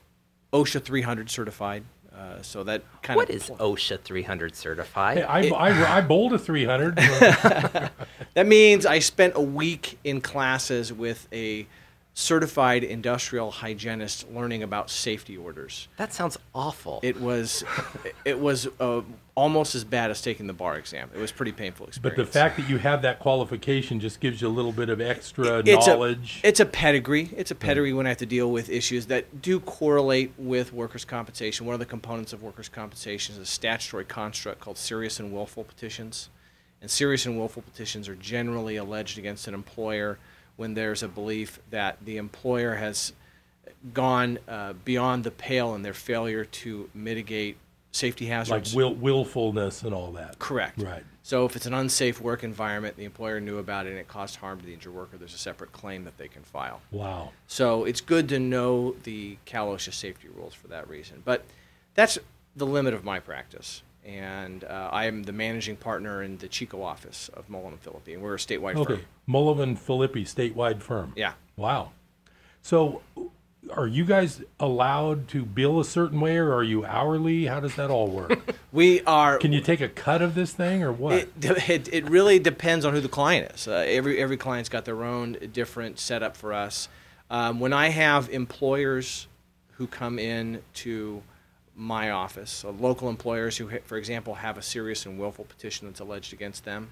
OSHA 0.52 0.82
300 0.84 1.30
certified, 1.30 1.82
uh, 2.16 2.42
so 2.42 2.62
that 2.64 2.82
kind 3.02 3.16
What 3.16 3.28
of 3.30 3.36
is 3.36 3.50
OSHA 3.50 4.00
300 4.00 4.54
certified? 4.54 5.18
Hey, 5.18 5.24
I, 5.24 5.40
I, 5.48 5.98
I 5.98 6.00
bowled 6.00 6.32
a 6.32 6.38
300. 6.38 6.98
That 8.34 8.46
means 8.48 8.84
I 8.84 8.98
spent 8.98 9.34
a 9.36 9.40
week 9.40 9.98
in 10.02 10.20
classes 10.20 10.92
with 10.92 11.28
a 11.32 11.66
certified 12.14 12.84
industrial 12.84 13.50
hygienist 13.50 14.30
learning 14.30 14.62
about 14.62 14.88
safety 14.88 15.36
orders. 15.36 15.88
That 15.96 16.12
sounds 16.12 16.38
awful. 16.54 17.00
It 17.02 17.20
was, 17.20 17.64
it 18.24 18.38
was 18.38 18.68
uh, 18.78 19.02
almost 19.34 19.74
as 19.74 19.82
bad 19.82 20.12
as 20.12 20.22
taking 20.22 20.46
the 20.46 20.52
bar 20.52 20.78
exam. 20.78 21.10
It 21.12 21.18
was 21.18 21.32
a 21.32 21.34
pretty 21.34 21.50
painful 21.50 21.88
experience. 21.88 22.16
But 22.16 22.24
the 22.24 22.30
fact 22.30 22.56
that 22.56 22.68
you 22.68 22.78
have 22.78 23.02
that 23.02 23.18
qualification 23.18 23.98
just 23.98 24.20
gives 24.20 24.40
you 24.40 24.46
a 24.46 24.48
little 24.48 24.70
bit 24.70 24.88
of 24.90 25.00
extra 25.00 25.58
it's 25.66 25.88
knowledge. 25.88 26.40
A, 26.44 26.48
it's 26.48 26.60
a 26.60 26.66
pedigree. 26.66 27.30
It's 27.36 27.50
a 27.50 27.56
pedigree 27.56 27.92
when 27.92 28.06
I 28.06 28.10
have 28.10 28.18
to 28.18 28.26
deal 28.26 28.52
with 28.52 28.70
issues 28.70 29.06
that 29.06 29.42
do 29.42 29.58
correlate 29.58 30.32
with 30.38 30.72
workers' 30.72 31.04
compensation. 31.04 31.66
One 31.66 31.74
of 31.74 31.80
the 31.80 31.86
components 31.86 32.32
of 32.32 32.44
workers' 32.44 32.68
compensation 32.68 33.34
is 33.34 33.40
a 33.40 33.46
statutory 33.46 34.04
construct 34.04 34.60
called 34.60 34.78
serious 34.78 35.18
and 35.18 35.32
willful 35.32 35.64
petitions. 35.64 36.28
And 36.80 36.88
serious 36.88 37.26
and 37.26 37.36
willful 37.36 37.62
petitions 37.62 38.08
are 38.08 38.14
generally 38.14 38.76
alleged 38.76 39.18
against 39.18 39.48
an 39.48 39.54
employer 39.54 40.18
when 40.56 40.74
there's 40.74 41.02
a 41.02 41.08
belief 41.08 41.58
that 41.70 41.98
the 42.04 42.16
employer 42.16 42.74
has 42.74 43.12
gone 43.92 44.38
uh, 44.48 44.72
beyond 44.84 45.24
the 45.24 45.30
pale 45.30 45.74
in 45.74 45.82
their 45.82 45.94
failure 45.94 46.44
to 46.44 46.88
mitigate 46.94 47.56
safety 47.92 48.26
hazards. 48.26 48.74
like 48.74 48.76
will, 48.76 48.94
willfulness 48.94 49.82
and 49.82 49.94
all 49.94 50.12
that. 50.12 50.38
Correct. 50.38 50.82
Right. 50.82 51.04
So 51.22 51.46
if 51.46 51.56
it's 51.56 51.66
an 51.66 51.74
unsafe 51.74 52.20
work 52.20 52.44
environment, 52.44 52.96
the 52.96 53.04
employer 53.04 53.40
knew 53.40 53.58
about 53.58 53.86
it 53.86 53.90
and 53.90 53.98
it 53.98 54.08
caused 54.08 54.36
harm 54.36 54.60
to 54.60 54.66
the 54.66 54.74
injured 54.74 54.92
worker, 54.92 55.16
there's 55.16 55.34
a 55.34 55.38
separate 55.38 55.72
claim 55.72 56.04
that 56.04 56.18
they 56.18 56.28
can 56.28 56.42
file. 56.42 56.80
Wow. 56.90 57.30
So 57.46 57.84
it's 57.84 58.00
good 58.00 58.28
to 58.30 58.38
know 58.38 58.94
the 59.04 59.38
Cal 59.44 59.68
OSHA 59.68 59.94
safety 59.94 60.28
rules 60.28 60.54
for 60.54 60.68
that 60.68 60.88
reason. 60.88 61.22
But 61.24 61.44
that's 61.94 62.18
the 62.56 62.66
limit 62.66 62.94
of 62.94 63.04
my 63.04 63.20
practice. 63.20 63.82
And 64.04 64.64
uh, 64.64 64.90
I 64.92 65.06
am 65.06 65.22
the 65.22 65.32
managing 65.32 65.76
partner 65.76 66.22
in 66.22 66.36
the 66.38 66.48
Chico 66.48 66.82
office 66.82 67.30
of 67.32 67.48
Mullen 67.48 67.72
and 67.72 67.82
Filippi, 67.82 68.12
and 68.12 68.22
we're 68.22 68.34
a 68.34 68.38
statewide 68.38 68.76
Okay. 68.76 68.96
firm. 68.96 69.04
Mullivan 69.28 69.78
Filippi, 69.78 70.24
statewide 70.24 70.82
firm. 70.82 71.14
Yeah. 71.16 71.32
Wow. 71.56 71.92
So, 72.60 73.00
are 73.70 73.86
you 73.86 74.04
guys 74.04 74.42
allowed 74.60 75.26
to 75.28 75.46
bill 75.46 75.80
a 75.80 75.86
certain 75.86 76.20
way, 76.20 76.36
or 76.36 76.52
are 76.52 76.62
you 76.62 76.84
hourly? 76.84 77.46
How 77.46 77.60
does 77.60 77.76
that 77.76 77.90
all 77.90 78.08
work? 78.08 78.56
We 78.74 79.02
are. 79.02 79.38
Can 79.38 79.52
you 79.52 79.60
take 79.60 79.80
a 79.80 79.88
cut 79.88 80.20
of 80.20 80.34
this 80.34 80.52
thing, 80.52 80.82
or 80.82 80.90
what? 80.92 81.12
It, 81.14 81.30
it, 81.70 81.88
it 81.94 82.10
really 82.10 82.40
depends 82.40 82.84
on 82.84 82.92
who 82.92 83.00
the 83.00 83.08
client 83.08 83.52
is. 83.54 83.68
Uh, 83.68 83.84
every 83.86 84.18
every 84.20 84.36
client's 84.36 84.68
got 84.68 84.84
their 84.84 85.04
own 85.04 85.36
different 85.52 86.00
setup 86.00 86.36
for 86.36 86.52
us. 86.52 86.88
Um, 87.30 87.60
when 87.60 87.72
I 87.72 87.90
have 87.90 88.28
employers 88.30 89.28
who 89.74 89.86
come 89.86 90.18
in 90.18 90.60
to 90.74 91.22
my 91.76 92.10
office, 92.10 92.50
so 92.50 92.70
local 92.70 93.08
employers 93.08 93.56
who, 93.56 93.68
for 93.84 93.96
example, 93.98 94.34
have 94.34 94.56
a 94.56 94.62
serious 94.62 95.06
and 95.06 95.18
willful 95.18 95.44
petition 95.44 95.88
that's 95.88 96.00
alleged 96.00 96.32
against 96.32 96.64
them, 96.64 96.90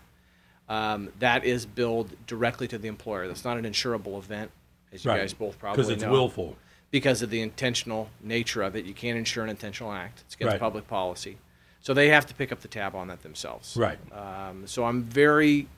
um, 0.68 1.10
that 1.18 1.44
is 1.44 1.66
billed 1.66 2.10
directly 2.26 2.66
to 2.68 2.78
the 2.78 2.88
employer. 2.88 3.28
That's 3.28 3.44
not 3.44 3.58
an 3.58 3.64
insurable 3.64 4.18
event, 4.18 4.50
as 4.92 5.04
you 5.04 5.10
Right. 5.10 5.18
guys 5.20 5.34
both 5.34 5.58
probably 5.58 5.76
because 5.84 5.90
it's 5.90 6.04
willful. 6.04 6.56
because 6.90 7.22
of 7.22 7.30
the 7.30 7.40
intentional 7.40 8.10
nature 8.20 8.62
of 8.62 8.74
it. 8.76 8.84
You 8.84 8.94
can't 8.94 9.16
insure 9.18 9.44
an 9.44 9.50
intentional 9.50 9.92
act. 9.92 10.22
It's 10.26 10.34
against 10.34 10.52
Right. 10.52 10.60
public 10.60 10.88
policy. 10.88 11.38
So 11.80 11.94
they 11.94 12.08
have 12.08 12.26
to 12.26 12.34
pick 12.34 12.52
up 12.52 12.60
the 12.60 12.68
tab 12.68 12.94
on 12.94 13.08
that 13.08 13.22
themselves. 13.22 13.76
Right. 13.76 13.98
Um, 14.12 14.66
so 14.66 14.84
I'm 14.84 15.02
very 15.04 15.68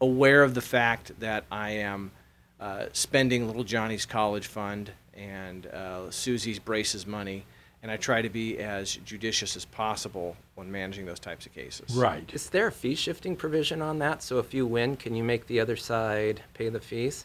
aware 0.00 0.42
of 0.42 0.54
the 0.54 0.62
fact 0.62 1.18
that 1.20 1.44
I 1.50 1.70
am 1.70 2.12
uh, 2.58 2.86
spending 2.92 3.46
little 3.46 3.64
Johnny's 3.64 4.04
college 4.04 4.46
fund 4.46 4.92
and 5.14 5.66
uh, 5.66 6.10
Susie's 6.10 6.58
braces 6.58 7.06
money, 7.06 7.46
and 7.82 7.90
I 7.90 7.96
try 7.96 8.20
to 8.22 8.28
be 8.28 8.58
as 8.58 8.96
judicious 8.96 9.56
as 9.56 9.64
possible 9.64 10.36
when 10.54 10.70
managing 10.70 11.06
those 11.06 11.20
types 11.20 11.46
of 11.46 11.54
cases. 11.54 11.94
Right. 11.94 12.28
Is 12.32 12.50
there 12.50 12.66
a 12.66 12.72
fee 12.72 12.94
shifting 12.94 13.36
provision 13.36 13.80
on 13.80 13.98
that? 14.00 14.22
So 14.22 14.38
if 14.38 14.52
you 14.52 14.66
win, 14.66 14.96
can 14.96 15.14
you 15.14 15.24
make 15.24 15.46
the 15.46 15.60
other 15.60 15.76
side 15.76 16.42
pay 16.54 16.68
the 16.68 16.80
fees? 16.80 17.24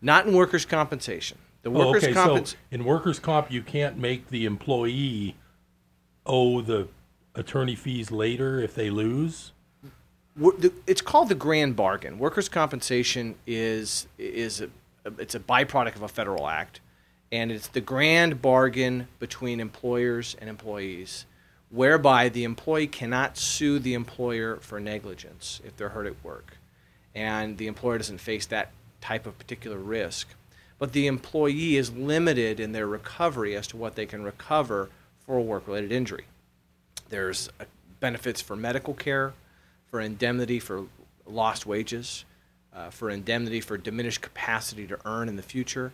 Not 0.00 0.26
in 0.26 0.34
workers' 0.34 0.64
compensation. 0.64 1.38
The 1.62 1.70
Oh, 1.70 1.88
workers' 1.90 2.04
okay. 2.04 2.12
compens- 2.12 2.48
So, 2.48 2.56
in 2.70 2.84
workers' 2.84 3.18
comp, 3.18 3.50
you 3.50 3.62
can't 3.62 3.96
make 3.98 4.28
the 4.28 4.44
employee 4.46 5.36
owe 6.26 6.60
the 6.60 6.88
attorney 7.34 7.74
fees 7.74 8.10
later 8.10 8.60
if 8.60 8.74
they 8.74 8.90
lose. 8.90 9.52
It's 10.86 11.02
called 11.02 11.28
the 11.28 11.34
grand 11.34 11.76
bargain. 11.76 12.18
Workers' 12.18 12.48
compensation 12.48 13.34
is 13.46 14.06
is 14.18 14.60
a, 14.62 14.70
it's 15.18 15.34
a 15.34 15.40
byproduct 15.40 15.94
of 15.96 16.02
a 16.02 16.08
federal 16.08 16.48
act, 16.48 16.80
and 17.32 17.50
it's 17.50 17.68
the 17.68 17.80
grand 17.80 18.42
bargain 18.42 19.08
between 19.18 19.58
employers 19.58 20.36
and 20.38 20.50
employees, 20.50 21.24
whereby 21.70 22.28
the 22.28 22.44
employee 22.44 22.86
cannot 22.86 23.38
sue 23.38 23.78
the 23.78 23.94
employer 23.94 24.58
for 24.60 24.78
negligence 24.78 25.60
if 25.64 25.74
they're 25.76 25.88
hurt 25.88 26.06
at 26.06 26.22
work, 26.22 26.58
and 27.14 27.56
the 27.56 27.66
employer 27.66 27.96
doesn't 27.96 28.18
face 28.18 28.44
that 28.46 28.70
type 29.00 29.26
of 29.26 29.38
particular 29.38 29.78
risk, 29.78 30.28
but 30.78 30.92
the 30.92 31.06
employee 31.06 31.76
is 31.76 31.90
limited 31.92 32.60
in 32.60 32.72
their 32.72 32.86
recovery 32.86 33.56
as 33.56 33.66
to 33.66 33.78
what 33.78 33.96
they 33.96 34.04
can 34.04 34.22
recover 34.22 34.90
for 35.24 35.38
a 35.38 35.40
work-related 35.40 35.90
injury. 35.90 36.26
There's 37.08 37.48
uh, 37.58 37.64
benefits 37.98 38.42
for 38.42 38.56
medical 38.56 38.92
care, 38.92 39.32
for 39.90 40.00
indemnity 40.00 40.58
for 40.58 40.84
lost 41.26 41.64
wages, 41.64 42.24
uh, 42.74 42.90
for 42.90 43.08
indemnity 43.08 43.60
for 43.60 43.78
diminished 43.78 44.20
capacity 44.20 44.86
to 44.86 44.98
earn 45.06 45.28
in 45.28 45.36
the 45.36 45.42
future. 45.42 45.92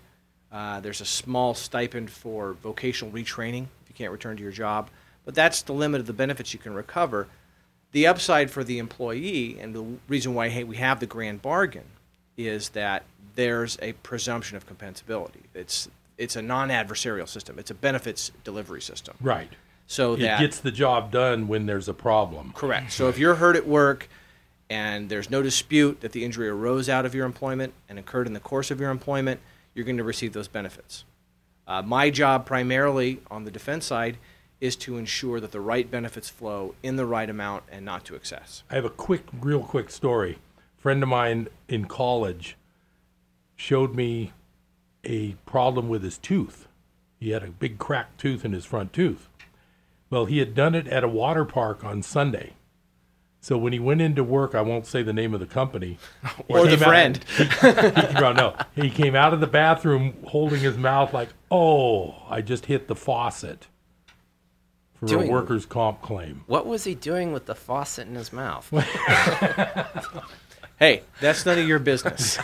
Uh, 0.50 0.80
there's 0.80 1.00
a 1.00 1.06
small 1.06 1.54
stipend 1.54 2.10
for 2.10 2.54
vocational 2.54 3.12
retraining 3.12 3.64
if 3.82 3.88
you 3.88 3.94
can't 3.94 4.12
return 4.12 4.36
to 4.36 4.42
your 4.42 4.52
job. 4.52 4.88
But 5.24 5.34
that's 5.34 5.62
the 5.62 5.74
limit 5.74 6.00
of 6.00 6.06
the 6.06 6.12
benefits 6.12 6.54
you 6.54 6.58
can 6.58 6.72
recover. 6.72 7.28
The 7.92 8.06
upside 8.06 8.50
for 8.50 8.64
the 8.64 8.78
employee, 8.78 9.58
and 9.60 9.74
the 9.74 9.84
reason 10.08 10.34
why 10.34 10.48
hey, 10.48 10.64
we 10.64 10.76
have 10.76 11.00
the 11.00 11.06
grand 11.06 11.42
bargain, 11.42 11.84
is 12.36 12.70
that 12.70 13.04
there's 13.34 13.78
a 13.82 13.92
presumption 13.92 14.56
of 14.56 14.66
compensability. 14.66 15.44
It's 15.54 15.88
it's 16.16 16.34
a 16.34 16.42
non-adversarial 16.42 17.28
system. 17.28 17.58
It's 17.58 17.70
a 17.70 17.74
benefits 17.74 18.32
delivery 18.42 18.80
system. 18.82 19.16
Right. 19.20 19.52
So 19.86 20.14
It 20.14 20.20
that 20.20 20.40
gets 20.40 20.58
the 20.58 20.72
job 20.72 21.12
done 21.12 21.46
when 21.46 21.66
there's 21.66 21.88
a 21.88 21.94
problem. 21.94 22.52
Correct. 22.54 22.92
So 22.92 23.08
if 23.08 23.18
you're 23.18 23.36
hurt 23.36 23.56
at 23.56 23.66
work 23.66 24.08
and 24.68 25.08
there's 25.08 25.30
no 25.30 25.42
dispute 25.42 26.00
that 26.00 26.12
the 26.12 26.24
injury 26.24 26.48
arose 26.48 26.88
out 26.88 27.06
of 27.06 27.14
your 27.14 27.24
employment 27.24 27.72
and 27.88 27.98
occurred 27.98 28.26
in 28.26 28.32
the 28.32 28.40
course 28.40 28.70
of 28.70 28.80
your 28.80 28.90
employment, 28.90 29.40
you're 29.78 29.86
going 29.86 29.96
to 29.96 30.04
receive 30.04 30.32
those 30.32 30.48
benefits. 30.48 31.04
Uh, 31.68 31.80
my 31.82 32.10
job, 32.10 32.44
primarily 32.44 33.20
on 33.30 33.44
the 33.44 33.50
defense 33.50 33.86
side, 33.86 34.18
is 34.60 34.74
to 34.74 34.98
ensure 34.98 35.38
that 35.38 35.52
the 35.52 35.60
right 35.60 35.88
benefits 35.88 36.28
flow 36.28 36.74
in 36.82 36.96
the 36.96 37.06
right 37.06 37.30
amount 37.30 37.62
and 37.70 37.84
not 37.84 38.04
to 38.04 38.16
excess. 38.16 38.64
I 38.68 38.74
have 38.74 38.84
a 38.84 38.90
quick, 38.90 39.22
real 39.40 39.62
quick 39.62 39.88
story. 39.90 40.38
A 40.78 40.82
friend 40.82 41.00
of 41.00 41.08
mine 41.08 41.46
in 41.68 41.84
college 41.84 42.56
showed 43.54 43.94
me 43.94 44.32
a 45.04 45.34
problem 45.46 45.88
with 45.88 46.02
his 46.02 46.18
tooth. 46.18 46.66
He 47.20 47.30
had 47.30 47.44
a 47.44 47.50
big 47.50 47.78
cracked 47.78 48.18
tooth 48.18 48.44
in 48.44 48.52
his 48.52 48.64
front 48.64 48.92
tooth. 48.92 49.28
Well, 50.10 50.24
he 50.24 50.38
had 50.38 50.56
done 50.56 50.74
it 50.74 50.88
at 50.88 51.04
a 51.04 51.08
water 51.08 51.44
park 51.44 51.84
on 51.84 52.02
Sunday. 52.02 52.54
So 53.48 53.56
when 53.56 53.72
he 53.72 53.78
went 53.78 54.02
into 54.02 54.22
work, 54.22 54.54
I 54.54 54.60
won't 54.60 54.86
say 54.86 55.02
the 55.02 55.14
name 55.14 55.32
of 55.32 55.40
the 55.40 55.46
company 55.46 55.96
Or 56.48 56.66
the 56.66 56.76
came 56.76 56.82
out- 56.82 56.86
friend. 56.86 57.24
he, 57.38 58.20
well, 58.20 58.34
no, 58.34 58.54
he 58.74 58.90
came 58.90 59.14
out 59.14 59.32
of 59.32 59.40
the 59.40 59.46
bathroom 59.46 60.12
holding 60.26 60.60
his 60.60 60.76
mouth 60.76 61.14
like, 61.14 61.30
"Oh, 61.50 62.14
I 62.28 62.42
just 62.42 62.66
hit 62.66 62.88
the 62.88 62.94
faucet." 62.94 63.68
For 65.00 65.06
Doing- 65.06 65.30
a 65.30 65.32
workers' 65.32 65.64
comp 65.64 66.02
claim. 66.02 66.42
What 66.46 66.66
was 66.66 66.84
he 66.84 66.94
doing 66.94 67.32
with 67.32 67.46
the 67.46 67.54
faucet 67.54 68.06
in 68.06 68.16
his 68.16 68.34
mouth? 68.34 68.70
Hey, 70.78 71.02
that's 71.20 71.44
none 71.44 71.58
of 71.58 71.66
your 71.66 71.80
business. 71.80 72.38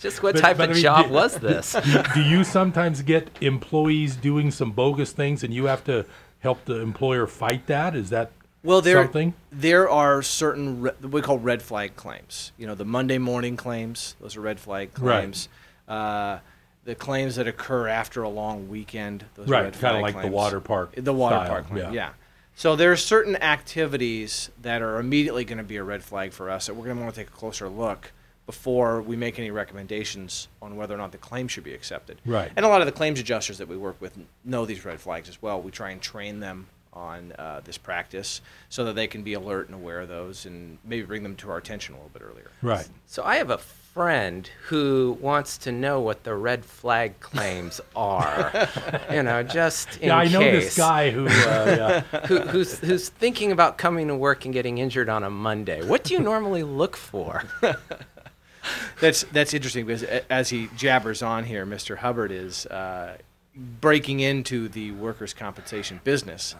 Just 0.00 0.20
what 0.20 0.34
But- 0.34 0.40
type 0.40 0.56
but 0.56 0.64
of 0.64 0.70
I 0.70 0.72
mean, 0.74 0.82
job 0.82 1.04
did- 1.04 1.12
was 1.12 1.36
this? 1.36 1.76
do 2.12 2.22
you 2.22 2.42
sometimes 2.42 3.02
get 3.02 3.28
employees 3.40 4.16
doing 4.16 4.50
some 4.50 4.72
bogus 4.72 5.12
things 5.12 5.44
and 5.44 5.54
you 5.54 5.66
have 5.66 5.84
to 5.84 6.04
help 6.40 6.64
the 6.64 6.80
employer 6.80 7.28
fight 7.28 7.68
that? 7.68 7.94
Is 7.94 8.10
that 8.10 8.32
Well, 8.64 8.80
there 8.80 9.02
something? 9.04 9.34
there 9.52 9.88
are 9.88 10.22
certain 10.22 10.80
re- 10.82 10.90
what 11.00 11.12
we 11.12 11.22
call 11.22 11.38
red 11.38 11.62
flag 11.62 11.96
claims. 11.96 12.52
You 12.58 12.66
know, 12.66 12.74
the 12.74 12.84
Monday 12.84 13.18
morning 13.18 13.56
claims; 13.56 14.16
those 14.20 14.36
are 14.36 14.40
red 14.40 14.58
flag 14.60 14.90
Right. 14.98 15.20
claims. 15.20 15.48
Uh, 15.86 16.38
the 16.84 16.94
claims 16.94 17.36
that 17.36 17.46
occur 17.46 17.86
after 17.88 18.22
a 18.22 18.28
long 18.28 18.68
weekend; 18.68 19.24
those 19.34 19.48
Right, 19.48 19.64
kinda 19.64 19.78
flag 19.78 20.02
like 20.02 20.22
the 20.22 20.28
water 20.30 20.60
park 20.60 20.92
The 20.96 21.12
water 21.12 21.36
style, 21.36 21.48
park 21.48 21.66
claim, 21.68 21.78
yeah. 21.78 21.90
yeah. 21.92 22.10
So 22.56 22.74
there 22.74 22.90
are 22.90 22.96
certain 22.96 23.36
activities 23.36 24.50
that 24.60 24.82
are 24.82 24.98
immediately 24.98 25.44
going 25.44 25.58
to 25.58 25.64
be 25.64 25.76
a 25.76 25.84
red 25.84 26.02
flag 26.02 26.32
for 26.32 26.50
us 26.50 26.66
that 26.66 26.74
we're 26.74 26.86
going 26.86 26.96
to 26.96 27.02
want 27.02 27.14
to 27.14 27.20
take 27.20 27.28
a 27.28 27.32
closer 27.36 27.68
look 27.68 28.10
before 28.46 29.00
we 29.00 29.14
make 29.14 29.38
any 29.38 29.52
recommendations 29.52 30.48
on 30.60 30.74
whether 30.74 30.92
or 30.94 30.98
not 30.98 31.12
the 31.12 31.18
claim 31.18 31.46
should 31.46 31.62
be 31.62 31.72
accepted. 31.74 32.18
Right. 32.26 32.50
And 32.56 32.66
a 32.66 32.68
lot 32.68 32.80
of 32.80 32.86
the 32.86 32.92
claims 32.92 33.20
adjusters 33.20 33.58
that 33.58 33.68
we 33.68 33.76
work 33.76 34.00
with 34.00 34.18
know 34.44 34.64
these 34.66 34.84
red 34.84 35.00
flags 35.00 35.28
as 35.28 35.40
well. 35.40 35.60
We 35.60 35.70
try 35.70 35.90
and 35.90 36.00
train 36.02 36.40
them 36.40 36.66
on 36.98 37.32
uh, 37.38 37.60
this 37.64 37.78
practice 37.78 38.40
so 38.68 38.84
that 38.84 38.94
they 38.94 39.06
can 39.06 39.22
be 39.22 39.34
alert 39.34 39.66
and 39.66 39.74
aware 39.74 40.00
of 40.00 40.08
those 40.08 40.44
and 40.46 40.78
maybe 40.84 41.06
bring 41.06 41.22
them 41.22 41.36
to 41.36 41.50
our 41.50 41.56
attention 41.58 41.94
a 41.94 41.98
little 41.98 42.10
bit 42.12 42.22
earlier. 42.22 42.50
Right. 42.60 42.88
So 43.06 43.22
I 43.22 43.36
have 43.36 43.50
a 43.50 43.58
friend 43.58 44.48
who 44.66 45.16
wants 45.20 45.58
to 45.58 45.72
know 45.72 46.00
what 46.00 46.24
the 46.24 46.34
red 46.34 46.64
flag 46.64 47.18
claims 47.20 47.80
are. 47.96 48.68
you 49.10 49.22
know, 49.22 49.42
just 49.42 49.96
in 49.98 50.08
Yeah, 50.08 50.16
I 50.18 50.24
know 50.28 50.40
case. 50.40 50.64
this 50.64 50.76
guy 50.76 51.10
who. 51.10 51.26
Uh, 51.26 52.02
yeah. 52.10 52.20
Who, 52.26 52.40
who's, 52.40 52.78
who's 52.80 53.08
thinking 53.08 53.52
about 53.52 53.78
coming 53.78 54.08
to 54.08 54.14
work 54.16 54.44
and 54.44 54.52
getting 54.52 54.78
injured 54.78 55.08
on 55.08 55.22
a 55.24 55.30
Monday. 55.30 55.82
What 55.84 56.04
do 56.04 56.14
you 56.14 56.20
normally 56.20 56.62
look 56.62 56.96
for? 56.96 57.44
that's 59.00 59.22
that's 59.32 59.54
interesting 59.54 59.86
because 59.86 60.02
as 60.28 60.50
he 60.50 60.68
jabbers 60.76 61.22
on 61.22 61.44
here, 61.44 61.64
Mr. 61.64 61.96
Hubbard 61.96 62.30
is 62.32 62.66
uh, 62.66 63.16
breaking 63.80 64.20
into 64.20 64.68
the 64.68 64.92
workers' 64.92 65.34
compensation 65.34 66.00
business. 66.04 66.54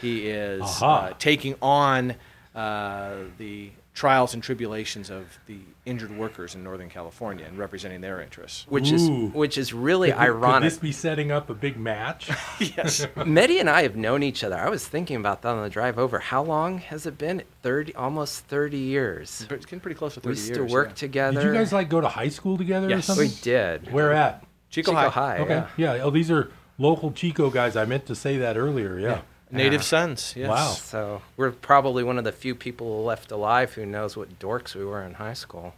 He 0.00 0.28
is 0.28 0.62
Aha. 0.62 0.96
uh, 0.96 1.12
taking 1.18 1.56
on 1.60 2.14
uh, 2.54 3.14
the 3.38 3.70
trials 3.94 4.34
and 4.34 4.42
tribulations 4.42 5.08
of 5.08 5.38
the 5.46 5.58
injured 5.86 6.16
workers 6.16 6.56
in 6.56 6.64
Northern 6.64 6.88
California 6.88 7.44
and 7.46 7.56
representing 7.56 8.00
their 8.00 8.20
interests. 8.20 8.66
which 8.68 8.90
is 8.90 9.08
which 9.32 9.56
is 9.56 9.72
really 9.72 10.10
Could- 10.10 10.18
Could 10.18 10.24
ironic. 10.26 10.70
this 10.70 10.78
be 10.78 10.90
setting 10.92 11.30
up 11.30 11.48
a 11.50 11.54
big 11.54 11.76
match? 11.76 12.28
yes. 12.60 13.06
Medi 13.24 13.58
and 13.60 13.68
I 13.70 13.82
have 13.82 13.94
known 13.96 14.22
each 14.22 14.42
other. 14.42 14.56
I 14.56 14.68
was 14.68 14.86
thinking 14.86 15.16
about 15.16 15.42
that 15.42 15.48
on 15.54 15.62
the 15.62 15.70
drive 15.70 15.96
over. 15.98 16.18
How 16.20 16.42
long 16.42 16.78
has 16.78 17.06
it 17.06 17.18
been? 17.18 17.42
Thirty, 17.62 17.94
almost 17.94 18.44
thirty 18.46 18.78
years. 18.78 19.46
It's 19.50 19.66
getting 19.66 19.80
pretty 19.80 19.96
close 19.96 20.14
to 20.14 20.20
30 20.20 20.28
We 20.28 20.36
used 20.40 20.48
years. 20.56 20.68
to 20.68 20.72
work 20.72 20.88
yeah. 20.88 20.94
together. 20.94 21.40
Did 21.40 21.46
you 21.48 21.54
guys 21.54 21.72
like 21.72 21.88
go 21.88 22.00
to 22.00 22.08
high 22.08 22.28
school 22.28 22.56
together 22.58 22.86
or 22.88 22.90
Yes. 22.90 23.06
something? 23.06 23.28
We 23.28 23.34
did. 23.42 23.92
Where 23.92 24.12
at? 24.12 24.43
Chico, 24.74 24.90
Chico 24.90 25.08
High. 25.08 25.36
High. 25.36 25.38
Okay. 25.38 25.64
Yeah. 25.76 25.94
Yeah. 25.94 26.02
Oh, 26.02 26.10
these 26.10 26.30
are 26.30 26.50
local 26.78 27.12
Chico 27.12 27.50
guys. 27.50 27.76
I 27.76 27.84
meant 27.84 28.06
to 28.06 28.14
say 28.14 28.38
that 28.38 28.56
earlier. 28.56 28.98
Yeah. 28.98 29.20
Native 29.50 29.80
Yeah. 29.82 29.86
Sons. 29.86 30.34
Yes. 30.36 30.48
Wow. 30.48 30.70
So 30.72 31.22
we're 31.36 31.52
probably 31.52 32.02
one 32.02 32.18
of 32.18 32.24
the 32.24 32.32
few 32.32 32.54
people 32.54 33.04
left 33.04 33.30
alive 33.30 33.74
who 33.74 33.86
knows 33.86 34.16
what 34.16 34.38
dorks 34.40 34.74
we 34.74 34.84
were 34.84 35.02
in 35.02 35.14
high 35.14 35.34
school. 35.34 35.74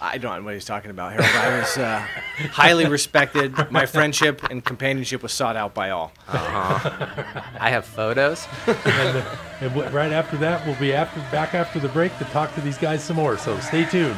I 0.00 0.18
don't 0.18 0.38
know 0.40 0.44
what 0.46 0.54
he's 0.54 0.64
talking 0.64 0.90
about, 0.90 1.12
Harold. 1.12 1.30
I 1.30 1.60
was 1.60 1.78
uh, 1.78 2.00
highly 2.50 2.86
respected. 2.86 3.70
My 3.70 3.86
friendship 3.86 4.42
and 4.50 4.64
companionship 4.64 5.22
was 5.22 5.32
sought 5.32 5.54
out 5.54 5.74
by 5.74 5.90
all. 5.90 6.10
Uh-huh. 6.26 7.42
I 7.60 7.70
have 7.70 7.84
photos. 7.84 8.48
and, 8.66 8.76
uh, 9.18 9.36
and 9.60 9.94
right 9.94 10.10
after 10.10 10.36
that, 10.38 10.66
we'll 10.66 10.74
be 10.80 10.92
after 10.92 11.20
back 11.30 11.54
after 11.54 11.78
the 11.78 11.88
break 11.88 12.18
to 12.18 12.24
talk 12.24 12.52
to 12.56 12.60
these 12.60 12.78
guys 12.78 13.04
some 13.04 13.14
more. 13.14 13.38
So 13.38 13.56
stay 13.60 13.84
tuned. 13.84 14.16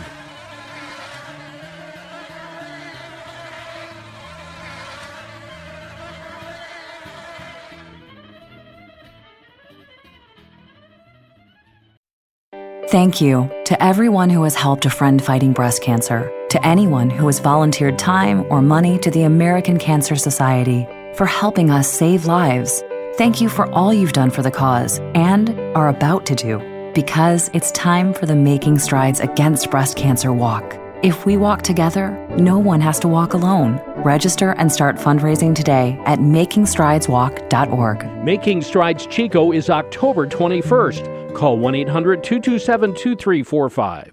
Thank 12.95 13.19
you 13.21 13.51
to 13.65 13.83
everyone 13.83 14.31
who 14.31 14.45
has 14.45 14.55
helped 14.55 14.87
a 14.87 14.89
friend 14.89 15.21
fighting 15.21 15.53
breast 15.53 15.83
cancer, 15.83 16.31
to 16.51 16.65
anyone 16.65 17.11
who 17.11 17.27
has 17.27 17.41
volunteered 17.41 17.99
time 17.99 18.47
or 18.51 18.63
money 18.63 19.01
to 19.01 19.11
the 19.11 19.25
American 19.25 19.81
Cancer 19.81 20.15
Society 20.15 20.87
for 21.15 21.27
helping 21.27 21.73
us 21.73 21.93
save 21.93 22.27
lives. 22.27 22.85
Thank 23.17 23.41
you 23.41 23.49
for 23.49 23.69
all 23.73 23.93
you've 23.93 24.13
done 24.13 24.31
for 24.31 24.43
the 24.43 24.53
cause 24.53 25.01
and 25.17 25.59
are 25.77 25.89
about 25.89 26.25
to 26.27 26.37
do, 26.37 26.61
because 26.95 27.51
it's 27.53 27.73
time 27.73 28.15
for 28.15 28.27
the 28.27 28.37
Making 28.37 28.79
Strides 28.79 29.19
Against 29.19 29.73
Breast 29.73 29.97
Cancer 29.97 30.33
walk. 30.33 30.79
If 31.03 31.27
we 31.27 31.37
walk 31.37 31.63
together, 31.63 32.13
no 32.39 32.61
one 32.61 32.81
has 32.81 33.01
to 33.01 33.09
walk 33.09 33.35
alone. 33.35 33.83
Register 34.05 34.53
and 34.53 34.71
start 34.71 34.99
fundraising 34.99 35.53
today 35.53 36.01
at 36.05 36.21
makingstrideswalk.org. 36.21 38.25
Making 38.25 38.63
Strides 38.63 39.07
Chico 39.09 39.51
is 39.51 39.69
October 39.69 40.29
21st. 40.29 41.24
Call 41.35 41.59
1 41.59 41.75
800 41.75 42.25
227 42.25 42.95
2345. 42.95 44.13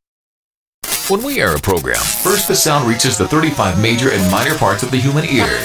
When 1.10 1.24
we 1.24 1.42
air 1.42 1.56
a 1.56 1.60
program, 1.60 1.96
first 1.96 2.48
the 2.48 2.56
sound 2.56 2.88
reaches 2.88 3.18
the 3.18 3.28
35 3.28 3.82
major 3.82 4.12
and 4.12 4.32
minor 4.32 4.56
parts 4.56 4.82
of 4.82 4.92
the 4.92 4.98
human 4.98 5.26
ear. 5.26 5.60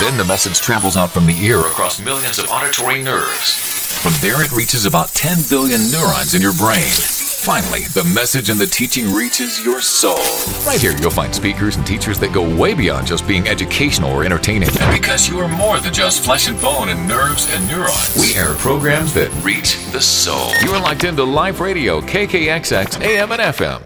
Then 0.00 0.16
the 0.16 0.24
message 0.24 0.60
travels 0.60 0.96
out 0.96 1.10
from 1.10 1.26
the 1.26 1.36
ear 1.44 1.58
across 1.60 2.00
millions 2.00 2.38
of 2.38 2.48
auditory 2.48 3.02
nerves. 3.02 3.71
From 4.02 4.14
there, 4.20 4.42
it 4.42 4.50
reaches 4.50 4.84
about 4.84 5.10
10 5.10 5.38
billion 5.48 5.80
neurons 5.92 6.34
in 6.34 6.42
your 6.42 6.52
brain. 6.54 6.90
Finally, 6.90 7.82
the 7.94 8.02
message 8.12 8.50
and 8.50 8.58
the 8.58 8.66
teaching 8.66 9.12
reaches 9.12 9.64
your 9.64 9.80
soul. 9.80 10.18
Right 10.66 10.80
here, 10.80 10.96
you'll 10.98 11.12
find 11.12 11.32
speakers 11.32 11.76
and 11.76 11.86
teachers 11.86 12.18
that 12.18 12.32
go 12.32 12.42
way 12.56 12.74
beyond 12.74 13.06
just 13.06 13.28
being 13.28 13.46
educational 13.46 14.10
or 14.10 14.24
entertaining. 14.24 14.70
Because 14.92 15.28
you 15.28 15.38
are 15.38 15.46
more 15.46 15.78
than 15.78 15.94
just 15.94 16.24
flesh 16.24 16.48
and 16.48 16.60
bone 16.60 16.88
and 16.88 17.06
nerves 17.06 17.46
and 17.54 17.64
neurons, 17.68 18.16
we 18.18 18.34
air 18.34 18.54
programs 18.54 19.14
that 19.14 19.30
reach 19.44 19.76
the 19.92 20.00
soul. 20.00 20.50
You 20.64 20.72
are 20.72 20.82
locked 20.82 21.04
into 21.04 21.22
live 21.22 21.60
radio, 21.60 22.00
KKXX, 22.00 23.00
AM 23.02 23.30
and 23.30 23.40
FM. 23.40 23.84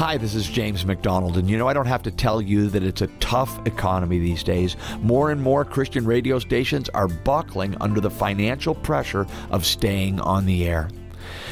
Hi, 0.00 0.16
this 0.16 0.34
is 0.34 0.48
James 0.48 0.86
MacDonald, 0.86 1.36
and 1.36 1.46
you 1.46 1.58
know, 1.58 1.68
I 1.68 1.74
don't 1.74 1.84
have 1.84 2.02
to 2.04 2.10
tell 2.10 2.40
you 2.40 2.70
that 2.70 2.82
it's 2.82 3.02
a 3.02 3.06
tough 3.18 3.60
economy 3.66 4.18
these 4.18 4.42
days. 4.42 4.74
More 5.02 5.30
and 5.30 5.42
more 5.42 5.62
Christian 5.62 6.06
radio 6.06 6.38
stations 6.38 6.88
are 6.94 7.06
buckling 7.06 7.76
under 7.82 8.00
the 8.00 8.08
financial 8.08 8.74
pressure 8.74 9.26
of 9.50 9.66
staying 9.66 10.18
on 10.18 10.46
the 10.46 10.66
air. 10.66 10.88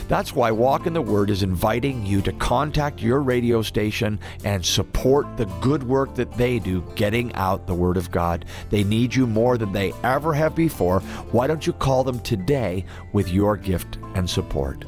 That's 0.08 0.34
why 0.34 0.50
Walk 0.50 0.86
in 0.86 0.94
the 0.94 1.02
Word 1.02 1.28
is 1.28 1.42
inviting 1.42 2.06
you 2.06 2.22
to 2.22 2.32
contact 2.32 3.02
your 3.02 3.20
radio 3.20 3.60
station 3.60 4.18
and 4.46 4.64
support 4.64 5.26
the 5.36 5.44
good 5.60 5.82
work 5.82 6.14
that 6.14 6.32
they 6.32 6.58
do 6.58 6.82
getting 6.96 7.34
out 7.34 7.66
the 7.66 7.74
Word 7.74 7.98
of 7.98 8.10
God. 8.10 8.46
They 8.70 8.82
need 8.82 9.14
you 9.14 9.26
more 9.26 9.58
than 9.58 9.72
they 9.72 9.92
ever 10.04 10.32
have 10.32 10.54
before. 10.54 11.00
Why 11.32 11.48
don't 11.48 11.66
you 11.66 11.74
call 11.74 12.02
them 12.02 12.20
today 12.20 12.86
with 13.12 13.28
your 13.28 13.58
gift 13.58 13.98
and 14.14 14.28
support? 14.28 14.86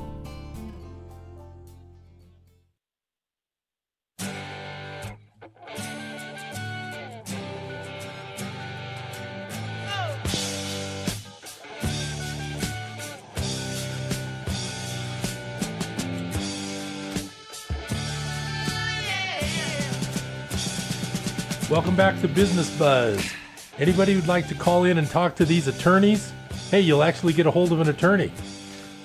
Welcome 21.70 21.94
back 21.94 22.20
to 22.22 22.26
Business 22.26 22.68
Buzz. 22.76 23.32
Anybody 23.78 24.12
who'd 24.12 24.26
like 24.26 24.48
to 24.48 24.56
call 24.56 24.86
in 24.86 24.98
and 24.98 25.08
talk 25.08 25.36
to 25.36 25.44
these 25.44 25.68
attorneys? 25.68 26.32
Hey, 26.68 26.80
you'll 26.80 27.04
actually 27.04 27.32
get 27.32 27.46
a 27.46 27.50
hold 27.52 27.70
of 27.70 27.80
an 27.80 27.88
attorney. 27.88 28.32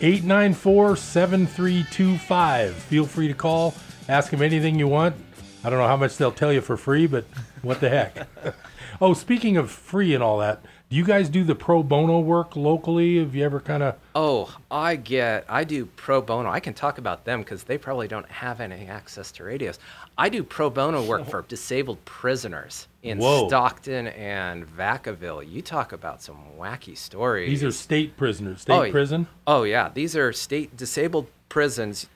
894 0.02 0.96
7325. 0.96 2.74
Feel 2.74 3.06
free 3.06 3.28
to 3.28 3.36
call, 3.36 3.76
ask 4.10 4.32
them 4.32 4.42
anything 4.42 4.80
you 4.80 4.88
want. 4.88 5.16
I 5.64 5.70
don't 5.70 5.78
know 5.78 5.88
how 5.88 5.96
much 5.96 6.18
they'll 6.18 6.32
tell 6.32 6.52
you 6.52 6.62
for 6.62 6.76
free, 6.76 7.06
but 7.06 7.26
what 7.62 7.82
the 7.82 7.90
heck. 7.90 8.28
oh, 9.00 9.14
speaking 9.14 9.58
of 9.58 9.70
free 9.70 10.16
and 10.16 10.24
all 10.24 10.40
that, 10.40 10.64
do 10.90 10.96
you 10.96 11.04
guys 11.04 11.30
do 11.30 11.44
the 11.44 11.56
pro 11.56 11.84
bono 11.84 12.20
work 12.20 12.56
locally? 12.56 13.18
Have 13.18 13.36
you 13.36 13.44
ever 13.44 13.60
kind 13.60 13.84
of. 13.84 13.96
Oh, 14.14 14.56
I 14.70 14.96
get. 14.96 15.46
I 15.50 15.64
do 15.64 15.86
pro 15.86 16.22
bono. 16.22 16.50
I 16.50 16.60
can 16.60 16.74
talk 16.74 17.00
about 17.00 17.26
them 17.26 17.42
because 17.42 17.64
they 17.64 17.78
probably 17.78 18.08
don't 18.08 18.30
have 18.30 18.62
any 18.62 18.88
access 18.88 19.32
to 19.34 19.44
radios. 19.44 19.78
I 20.18 20.30
do 20.30 20.44
pro 20.44 20.70
bono 20.70 21.04
work 21.04 21.28
for 21.28 21.42
disabled 21.42 22.04
prisoners 22.06 22.88
in 23.04 23.18
Whoa. 23.20 23.48
Stockton 23.48 24.08
and 24.08 24.66
Vacaville. 24.66 25.50
You 25.50 25.62
talk 25.62 25.92
about 25.92 26.22
some 26.22 26.38
wacky 26.58 26.98
stories. 26.98 27.50
These 27.50 27.64
are 27.64 27.72
state 27.72 28.16
prisoners, 28.16 28.62
state 28.62 28.74
Oh, 28.74 28.92
prison? 28.92 29.28
Oh 29.46 29.64
yeah, 29.64 29.90
these 29.94 30.16
are 30.16 30.32
state 30.32 30.76
disabled 30.78 31.28
prisons. 31.50 32.08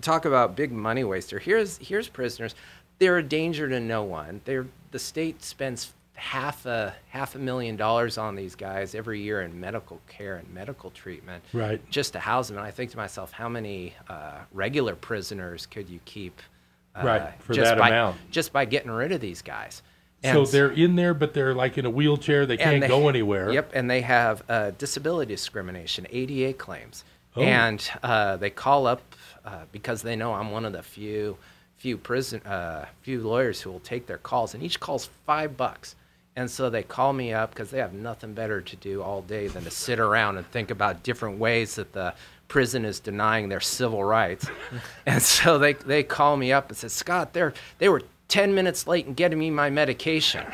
Talk 0.00 0.24
about 0.24 0.56
big 0.56 0.72
money 0.72 1.04
waster. 1.04 1.38
Here's 1.38 1.78
here's 1.78 2.08
prisoners. 2.08 2.54
They're 2.98 3.18
a 3.18 3.22
danger 3.22 3.68
to 3.68 3.78
no 3.80 4.02
one. 4.02 4.40
They're 4.44 4.66
the 4.90 4.98
state 4.98 5.42
spends 5.42 5.92
half 6.16 6.64
a 6.66 6.94
half 7.08 7.34
a 7.34 7.38
million 7.38 7.76
dollars 7.76 8.18
on 8.18 8.36
these 8.36 8.54
guys 8.54 8.94
every 8.94 9.20
year 9.20 9.42
in 9.42 9.58
medical 9.60 10.00
care 10.08 10.36
and 10.36 10.48
medical 10.54 10.90
treatment, 10.90 11.42
Right. 11.52 11.80
Just 11.90 12.12
to 12.12 12.20
house 12.20 12.48
them. 12.48 12.56
And 12.58 12.66
I 12.66 12.70
think 12.70 12.90
to 12.92 12.96
myself, 12.96 13.32
how 13.32 13.48
many 13.48 13.94
uh, 14.08 14.38
regular 14.52 14.94
prisoners 14.94 15.66
could 15.66 15.88
you 15.88 16.00
keep? 16.04 16.40
Uh, 16.94 17.02
Right, 17.04 17.32
for 17.42 17.54
just 17.54 17.70
that 17.70 17.78
by, 17.78 17.88
amount. 17.88 18.16
just 18.30 18.52
by 18.52 18.64
getting 18.64 18.90
rid 18.90 19.12
of 19.12 19.20
these 19.20 19.42
guys. 19.42 19.82
And 20.22 20.34
So 20.46 20.50
they're 20.50 20.70
in 20.70 20.96
there, 20.96 21.12
but 21.12 21.34
they're 21.34 21.54
like 21.54 21.76
in 21.76 21.84
a 21.84 21.90
wheelchair. 21.90 22.46
They 22.46 22.56
can't 22.56 22.80
they- 22.80 22.88
go 22.88 23.08
anywhere. 23.08 23.50
Yep, 23.52 23.72
and 23.74 23.90
they 23.90 24.00
have 24.02 24.42
uh, 24.48 24.70
disability 24.78 25.34
discrimination, 25.34 26.06
ADA 26.10 26.54
claims, 26.54 27.04
Oh. 27.36 27.42
and 27.42 27.86
uh, 28.02 28.36
they 28.36 28.50
call 28.50 28.86
up 28.86 29.02
uh, 29.44 29.64
because 29.72 30.02
they 30.02 30.14
know 30.16 30.32
I'm 30.34 30.50
one 30.52 30.64
of 30.64 30.72
the 30.72 30.82
few 30.82 31.36
few 31.76 31.98
prison 31.98 32.40
uh, 32.46 32.86
few 33.02 33.20
lawyers 33.20 33.60
who 33.60 33.70
will 33.70 33.80
take 33.80 34.06
their 34.06 34.16
calls, 34.18 34.54
and 34.54 34.62
each 34.62 34.78
call's 34.80 35.10
five 35.26 35.56
bucks. 35.56 35.96
And 36.36 36.50
so 36.50 36.70
they 36.70 36.82
call 36.82 37.12
me 37.12 37.32
up 37.32 37.50
because 37.50 37.70
they 37.70 37.78
have 37.78 37.92
nothing 37.92 38.32
better 38.34 38.60
to 38.60 38.76
do 38.76 39.02
all 39.02 39.20
day 39.22 39.46
than 39.48 39.62
to 39.64 39.70
sit 39.70 40.00
around 40.00 40.36
and 40.36 40.46
think 40.50 40.70
about 40.70 41.02
different 41.02 41.38
ways 41.38 41.74
that 41.76 41.92
the 41.92 42.14
prison 42.54 42.84
is 42.84 43.00
denying 43.00 43.48
their 43.48 43.58
civil 43.60 44.04
rights. 44.04 44.46
and 45.06 45.20
so 45.20 45.58
they, 45.58 45.72
they 45.72 46.04
call 46.04 46.36
me 46.36 46.52
up 46.52 46.68
and 46.68 46.76
said, 46.78 46.92
Scott, 46.92 47.32
they're, 47.32 47.52
they 47.78 47.88
were 47.88 48.00
10 48.28 48.54
minutes 48.54 48.86
late 48.86 49.06
in 49.06 49.14
getting 49.14 49.40
me 49.40 49.50
my 49.50 49.70
medication. 49.70 50.46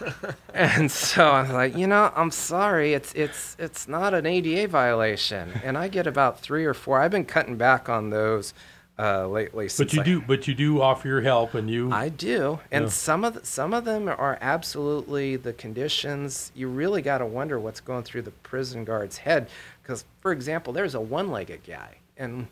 And 0.54 0.90
so 0.90 1.30
I'm 1.30 1.50
like, 1.52 1.76
you 1.76 1.86
know, 1.86 2.12
I'm 2.14 2.30
sorry, 2.30 2.92
it's 2.92 3.14
it's 3.14 3.56
it's 3.58 3.88
not 3.88 4.12
an 4.12 4.26
ADA 4.26 4.68
violation, 4.68 5.50
and 5.64 5.78
I 5.78 5.88
get 5.88 6.06
about 6.06 6.40
three 6.40 6.66
or 6.66 6.74
four. 6.74 7.00
I've 7.00 7.10
been 7.10 7.24
cutting 7.24 7.56
back 7.56 7.88
on 7.88 8.10
those 8.10 8.52
uh, 8.98 9.26
lately. 9.26 9.68
But 9.78 9.94
you 9.94 10.02
I- 10.02 10.04
do, 10.04 10.20
but 10.20 10.46
you 10.46 10.54
do 10.54 10.82
offer 10.82 11.08
your 11.08 11.22
help, 11.22 11.54
and 11.54 11.70
you. 11.70 11.90
I 11.90 12.10
do, 12.10 12.60
and 12.70 12.84
Yeah. 12.84 12.90
some 12.90 13.24
of 13.24 13.34
the, 13.34 13.46
some 13.46 13.72
of 13.72 13.86
them 13.86 14.08
are 14.08 14.36
absolutely 14.42 15.36
the 15.36 15.54
conditions. 15.54 16.52
You 16.54 16.68
really 16.68 17.00
got 17.00 17.18
to 17.18 17.26
wonder 17.26 17.58
what's 17.58 17.80
going 17.80 18.02
through 18.04 18.22
the 18.22 18.30
prison 18.30 18.84
guard's 18.84 19.16
head, 19.16 19.48
because, 19.82 20.04
for 20.20 20.32
example, 20.32 20.72
there's 20.72 20.94
a 20.94 21.00
one-legged 21.00 21.60
guy, 21.66 21.96
and 22.16 22.46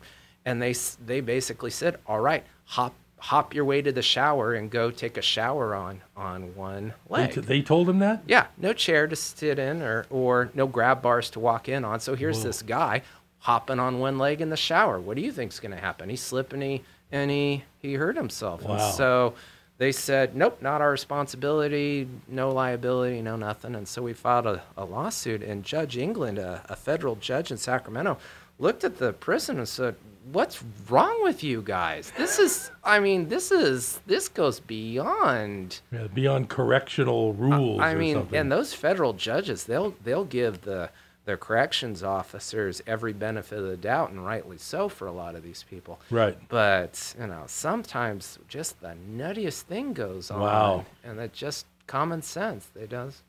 and 0.45 0.61
they 0.61 0.73
they 1.05 1.21
basically 1.21 1.71
said, 1.71 1.97
all 2.05 2.19
right, 2.19 2.43
hop 2.65 2.93
hop 3.17 3.53
your 3.53 3.63
way 3.63 3.81
to 3.83 3.91
the 3.91 4.01
shower 4.01 4.53
and 4.55 4.71
go 4.71 4.89
take 4.89 5.15
a 5.17 5.21
shower 5.21 5.75
on 5.75 6.01
on 6.17 6.55
one 6.55 6.93
They, 7.09 7.13
leg. 7.15 7.33
t- 7.33 7.41
they 7.41 7.61
told 7.61 7.87
him 7.87 7.99
that? 7.99 8.23
yeah, 8.27 8.47
no 8.57 8.73
chair 8.73 9.05
to 9.07 9.15
sit 9.15 9.59
in 9.59 9.81
or 9.81 10.05
or 10.09 10.49
no 10.55 10.65
grab 10.67 11.01
bars 11.01 11.29
to 11.31 11.39
walk 11.39 11.69
in 11.69 11.85
on. 11.85 11.99
So 11.99 12.15
here's 12.15 12.43
this 12.43 12.61
guy 12.63 13.03
hopping 13.39 13.79
on 13.79 13.99
one 13.99 14.17
leg 14.17 14.41
in 14.41 14.49
the 14.49 14.57
shower. 14.57 14.99
What 14.99 15.15
do 15.17 15.21
you 15.23 15.31
think's 15.31 15.59
going 15.59 15.71
to 15.71 15.77
happen? 15.81 16.09
He 16.09 16.15
slipped 16.15 16.53
and 16.53 16.63
he 16.63 16.81
and 17.11 17.29
he 17.29 17.63
he 17.79 17.93
hurt 17.93 18.15
himself. 18.17 18.61
And 18.61 18.69
Wow. 18.71 18.91
so 18.91 19.33
they 19.81 19.91
said, 19.91 20.35
nope, 20.35 20.61
not 20.61 20.79
our 20.79 20.91
responsibility, 20.91 22.07
no 22.27 22.51
liability, 22.51 23.19
no 23.19 23.35
nothing. 23.35 23.73
And 23.73 23.87
so 23.87 24.03
we 24.03 24.13
filed 24.13 24.45
a, 24.45 24.61
a 24.77 24.85
lawsuit, 24.85 25.41
and 25.41 25.63
Judge 25.63 25.97
England, 25.97 26.37
a, 26.37 26.63
a 26.69 26.75
federal 26.75 27.15
judge 27.15 27.49
in 27.49 27.57
Sacramento, 27.57 28.19
looked 28.59 28.83
at 28.83 28.99
the 28.99 29.11
prison 29.13 29.57
and 29.57 29.67
said, 29.67 29.95
what's 30.31 30.63
wrong 30.87 31.23
with 31.23 31.43
you 31.43 31.63
guys? 31.63 32.13
This 32.15 32.37
is, 32.37 32.69
I 32.83 32.99
mean, 32.99 33.29
this 33.29 33.51
is, 33.51 33.99
this 34.05 34.29
goes 34.29 34.59
beyond. 34.59 35.79
Yeah, 35.91 36.05
beyond 36.13 36.47
correctional 36.47 37.33
rules 37.33 37.81
I 37.81 37.93
or 37.93 37.97
mean, 37.97 38.17
something. 38.17 38.37
and 38.39 38.51
those 38.51 38.75
federal 38.75 39.13
judges, 39.13 39.63
they'll 39.63 39.95
they'll 40.03 40.25
give 40.25 40.61
the 40.61 40.91
their 41.25 41.37
corrections 41.37 42.01
officers 42.03 42.81
every 42.87 43.13
benefit 43.13 43.59
of 43.59 43.65
the 43.65 43.77
doubt, 43.77 44.09
and 44.09 44.25
rightly 44.25 44.57
so 44.57 44.89
for 44.89 45.05
a 45.07 45.11
lot 45.11 45.35
of 45.35 45.43
these 45.43 45.63
people. 45.69 45.99
Right. 46.09 46.37
But 46.49 47.15
you 47.19 47.27
know, 47.27 47.43
sometimes 47.47 48.39
just 48.47 48.81
the 48.81 48.95
nuttiest 49.15 49.61
thing 49.63 49.93
goes 49.93 50.31
on, 50.31 50.39
Wow. 50.41 50.85
and 51.03 51.19
that 51.19 51.33
just 51.33 51.65
common 51.87 52.21
sense. 52.21 52.67
They 52.73 52.87
does. 52.87 53.21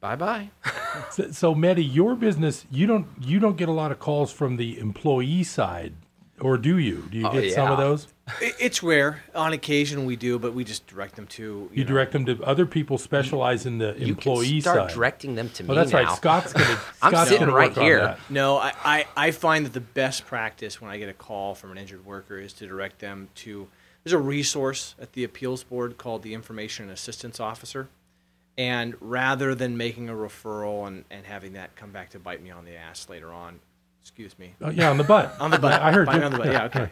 Bye 0.00 0.16
bye. 0.16 0.50
So, 1.12 1.30
so 1.30 1.54
Medi, 1.54 1.84
your 1.84 2.16
business, 2.16 2.66
you 2.68 2.84
don't 2.88 3.06
you 3.20 3.38
don't 3.38 3.56
get 3.56 3.68
a 3.68 3.72
lot 3.72 3.92
of 3.92 4.00
calls 4.00 4.32
from 4.32 4.56
the 4.56 4.76
employee 4.80 5.44
side, 5.44 5.92
or 6.40 6.56
do 6.58 6.78
you? 6.78 7.04
Do 7.10 7.18
you 7.18 7.26
Oh, 7.26 7.32
get 7.32 7.52
some 7.52 7.70
of 7.70 7.78
those? 7.78 8.06
It's 8.40 8.82
rare. 8.82 9.22
On 9.34 9.52
occasion 9.52 10.04
we 10.04 10.14
do, 10.16 10.38
but 10.38 10.54
we 10.54 10.62
just 10.62 10.86
direct 10.86 11.16
them 11.16 11.26
to. 11.28 11.42
You, 11.42 11.70
You 11.72 11.84
know, 11.84 11.88
direct 11.88 12.12
them 12.12 12.26
to 12.26 12.42
other 12.44 12.64
people 12.66 12.96
specialize 12.98 13.66
in 13.66 13.78
the 13.78 13.94
You 13.98 14.08
employee 14.08 14.52
can 14.52 14.60
start 14.62 14.90
side. 14.90 14.94
directing 14.94 15.34
them 15.34 15.48
to 15.50 15.64
oh, 15.64 15.66
me 15.68 15.74
that's 15.74 15.92
now. 15.92 16.04
right. 16.04 16.16
Scott's 16.16 16.52
gonna. 16.52 16.66
I'm 17.02 17.10
Scott's 17.12 17.30
sitting 17.30 17.46
gonna 17.46 17.56
right 17.56 17.76
here. 17.76 18.16
No, 18.28 18.56
I, 18.58 18.72
I, 18.84 19.06
I 19.16 19.30
find 19.32 19.66
that 19.66 19.72
the 19.72 19.80
best 19.80 20.26
practice 20.26 20.80
when 20.80 20.90
I 20.90 20.98
get 20.98 21.08
a 21.08 21.12
call 21.14 21.54
from 21.54 21.72
an 21.72 21.78
injured 21.78 22.04
worker 22.06 22.38
is 22.38 22.52
to 22.54 22.66
direct 22.66 23.00
them 23.00 23.28
to. 23.36 23.66
There's 24.04 24.12
a 24.14 24.18
resource 24.18 24.94
at 25.00 25.12
the 25.12 25.24
appeals 25.24 25.62
board 25.64 25.98
called 25.98 26.22
the 26.22 26.32
Information 26.32 26.84
and 26.84 26.92
Assistance 26.92 27.38
Officer. 27.40 27.88
And 28.56 28.94
rather 29.00 29.54
than 29.54 29.76
making 29.76 30.08
a 30.08 30.12
referral 30.12 30.86
and, 30.86 31.04
and 31.10 31.24
having 31.26 31.54
that 31.54 31.76
come 31.76 31.90
back 31.92 32.10
to 32.10 32.18
bite 32.18 32.42
me 32.42 32.50
on 32.50 32.64
the 32.64 32.76
ass 32.76 33.08
later 33.08 33.32
on, 33.32 33.60
excuse 34.02 34.38
me, 34.38 34.54
Oh, 34.60 34.70
yeah, 34.70 34.90
on 34.90 34.96
the 34.96 35.04
butt. 35.04 35.34
on 35.40 35.50
the 35.50 35.58
butt. 35.58 35.80
I 35.80 35.92
heard 35.92 36.06
Bite 36.06 36.22
on 36.22 36.32
the 36.32 36.38
butt. 36.38 36.46
Yeah, 36.48 36.64
okay. 36.64 36.90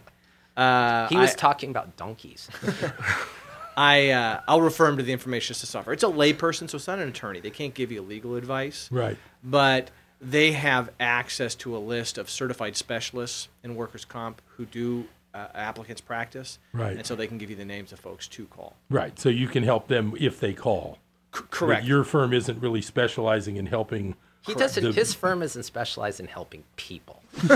Uh, 0.56 1.08
he 1.08 1.16
was 1.16 1.32
I- 1.32 1.36
talking 1.36 1.70
about 1.70 1.96
donkeys. 1.96 2.48
I 3.76 4.10
uh, 4.10 4.40
I'll 4.48 4.60
refer 4.60 4.88
him 4.88 4.96
to 4.96 5.02
the 5.04 5.12
information 5.12 5.52
assistance 5.52 5.74
officer. 5.76 5.92
It's 5.92 6.02
a 6.02 6.06
layperson, 6.06 6.68
so 6.68 6.76
it's 6.76 6.88
not 6.88 6.98
an 6.98 7.08
attorney. 7.08 7.38
They 7.40 7.50
can't 7.50 7.74
give 7.74 7.92
you 7.92 8.02
legal 8.02 8.34
advice, 8.34 8.88
Right. 8.90 9.16
but 9.44 9.90
they 10.20 10.50
have 10.52 10.90
access 10.98 11.54
to 11.56 11.76
a 11.76 11.78
list 11.78 12.18
of 12.18 12.28
certified 12.28 12.76
specialists 12.76 13.48
in 13.62 13.76
workers' 13.76 14.04
comp 14.04 14.42
who 14.56 14.64
do 14.66 15.06
uh, 15.32 15.46
applicants 15.54 16.00
practice, 16.00 16.58
Right. 16.72 16.96
And 16.96 17.06
so 17.06 17.14
they 17.14 17.28
can 17.28 17.38
give 17.38 17.50
you 17.50 17.56
the 17.56 17.64
names 17.64 17.92
of 17.92 18.00
folks 18.00 18.26
to 18.28 18.46
call. 18.46 18.74
Right. 18.90 19.16
So 19.16 19.28
you 19.28 19.46
can 19.46 19.62
help 19.62 19.86
them 19.86 20.14
if 20.18 20.40
they 20.40 20.54
call. 20.54 20.98
C- 21.32 21.42
But 21.42 21.50
correct. 21.50 21.84
your 21.84 22.02
firm 22.02 22.32
isn't 22.32 22.60
really 22.60 22.82
specializing 22.82 23.56
in 23.56 23.66
helping. 23.66 24.16
He 24.48 24.54
doesn't. 24.54 24.82
the- 24.82 24.92
his 24.92 25.14
firm 25.14 25.42
isn't 25.42 25.62
specialized 25.62 26.20
in 26.20 26.26
helping 26.26 26.64
people. 26.76 27.22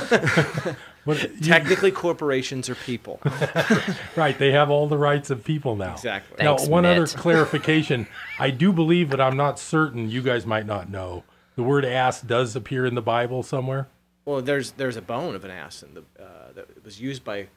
What, 1.04 1.20
you- 1.20 1.40
Technically, 1.40 1.90
corporations 1.90 2.68
are 2.68 2.76
people. 2.76 3.20
right. 4.16 4.38
They 4.38 4.52
have 4.52 4.70
all 4.70 4.86
the 4.86 4.96
rights 4.96 5.30
of 5.30 5.42
people 5.42 5.74
now. 5.74 5.94
Exactly. 5.94 6.44
Now, 6.44 6.56
Thanks, 6.56 6.70
one 6.70 6.86
other 6.86 7.08
clarification. 7.08 8.06
I 8.38 8.50
do 8.50 8.72
believe, 8.72 9.10
but 9.10 9.20
I'm 9.20 9.36
not 9.36 9.58
certain. 9.58 10.08
You 10.08 10.22
guys 10.22 10.46
might 10.46 10.64
not 10.64 10.88
know. 10.90 11.24
The 11.56 11.64
word 11.64 11.84
ass 11.84 12.20
does 12.22 12.54
appear 12.54 12.86
in 12.86 12.94
the 12.94 13.02
Bible 13.02 13.42
somewhere. 13.42 13.88
well, 14.24 14.40
there's 14.40 14.72
there's 14.72 14.96
a 14.96 15.02
bone 15.02 15.34
of 15.34 15.44
an 15.44 15.50
ass 15.50 15.82
in 15.82 15.94
the 15.94 16.04
uh, 16.22 16.52
that 16.54 16.84
was 16.84 17.00
used 17.00 17.24
by 17.24 17.48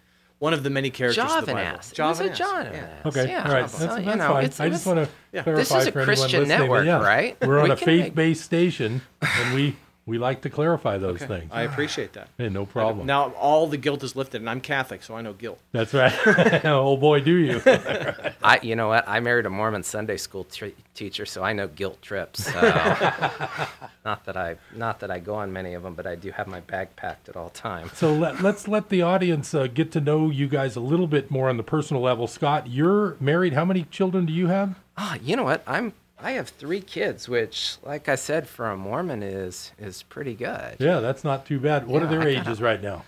one 0.46 0.54
of 0.54 0.62
the 0.64 0.70
many 0.70 0.92
characters 0.92 1.16
Jaw 1.16 1.34
of 1.34 1.40
of 1.40 1.46
the 1.48 1.54
Bible. 1.54 1.78
ass. 1.80 1.92
Jaw 1.92 2.06
It 2.06 2.10
was 2.10 2.20
of 2.20 2.26
a 2.26 2.30
an 2.30 2.36
ass, 2.36 2.40
yeah. 2.72 2.88
Okay, 3.10 3.30
Yeah, 3.30 3.48
all 3.48 3.54
right, 3.54 3.70
so, 3.70 3.78
that's, 3.88 4.00
you 4.00 4.16
know, 4.16 4.28
fine. 4.34 4.44
it's- 4.46 4.60
I 4.60 4.66
it 4.68 4.70
just 4.70 4.86
want 4.86 5.00
to 5.00 5.10
Yeah. 5.34 5.42
clarify 5.44 5.60
This 5.62 5.72
is 5.82 5.88
a 5.88 5.92
for 5.92 6.04
Christian 6.04 6.48
network, 6.48 6.86
yeah, 6.86 7.02
right? 7.04 7.36
We're 7.42 7.58
on 7.60 7.66
We 7.66 7.72
a 7.72 7.76
faith-based 7.78 8.44
station, 8.44 9.02
and 9.22 9.56
we 9.56 9.76
we 10.08 10.20
like 10.20 10.42
to 10.42 10.52
clarify 10.52 11.00
those 11.00 11.20
things. 11.20 11.50
I 11.52 11.64
appreciate 11.64 12.14
that. 12.14 12.30
hey, 12.38 12.50
no 12.50 12.66
problem. 12.66 13.08
Now 13.08 13.32
all 13.32 13.66
the 13.66 13.78
guilt 13.78 14.04
is 14.04 14.16
lifted, 14.16 14.42
and 14.42 14.50
I'm 14.50 14.62
Catholic, 14.62 15.02
so 15.02 15.16
I 15.16 15.22
know 15.22 15.34
guilt. 15.34 15.60
That's 15.72 15.96
right. 15.96 16.14
oh 16.66 16.96
boy, 16.96 17.22
do 17.22 17.36
you? 17.36 17.62
I, 18.44 18.60
you 18.62 18.76
know 18.76 18.90
what? 18.90 19.08
I 19.08 19.20
married 19.20 19.48
a 19.48 19.50
Mormon 19.50 19.82
Sunday 19.82 20.18
school 20.18 20.44
t- 20.44 20.76
teacher, 20.94 21.26
so 21.26 21.44
I 21.44 21.54
know 21.54 21.68
guilt 21.68 22.02
trips. 22.04 22.46
So 22.46 22.62
not 24.06 24.26
that 24.26 24.38
I, 24.38 24.58
not 24.76 25.00
that 25.00 25.10
I 25.10 25.18
go 25.18 25.36
on 25.36 25.52
many 25.52 25.74
of 25.74 25.82
them, 25.82 25.96
but 25.96 26.06
I 26.06 26.14
do 26.14 26.30
have 26.32 26.46
my 26.46 26.60
bag 26.60 26.96
packed 26.96 27.28
at 27.28 27.36
all 27.36 27.50
times. 27.50 27.98
So 27.98 28.14
let, 28.14 28.42
let's 28.44 28.68
let 28.68 28.90
the 28.90 29.02
audience 29.02 29.56
uh, 29.56 29.66
get 29.66 29.92
to 29.94 30.02
know 30.02 30.30
you 30.30 30.48
guys 30.48 30.76
a 30.76 30.82
little 30.82 31.08
bit 31.08 31.32
more 31.32 31.50
on 31.50 31.58
the 31.58 31.64
personal 31.64 32.04
level. 32.04 32.28
Scott, 32.28 32.68
you're 32.68 33.18
married. 33.20 33.54
How 33.54 33.66
many 33.66 33.84
children 33.86 34.28
do 34.28 34.34
you 34.34 34.48
have? 34.48 34.80
Ah, 34.98 35.18
you 35.22 35.36
know 35.36 35.44
what? 35.44 35.64
I'm, 35.66 35.94
I 36.18 36.32
have 36.32 36.48
three 36.50 36.82
kids, 36.82 37.28
which, 37.28 37.76
like 37.84 38.08
I 38.10 38.16
said, 38.16 38.48
for 38.48 38.70
a 38.70 38.78
Mormon 38.78 39.22
is 39.22 39.72
is 39.78 40.04
pretty 40.04 40.34
good. 40.34 40.78
Yeah, 40.80 41.00
that's 41.02 41.24
not 41.24 41.46
too 41.46 41.60
bad. 41.60 41.88
What 41.88 42.04
are 42.04 42.08
their 42.08 42.22
I 42.22 42.34
kinda- 42.36 42.42
ages 42.50 42.62
right 42.62 42.82
now? 42.82 43.04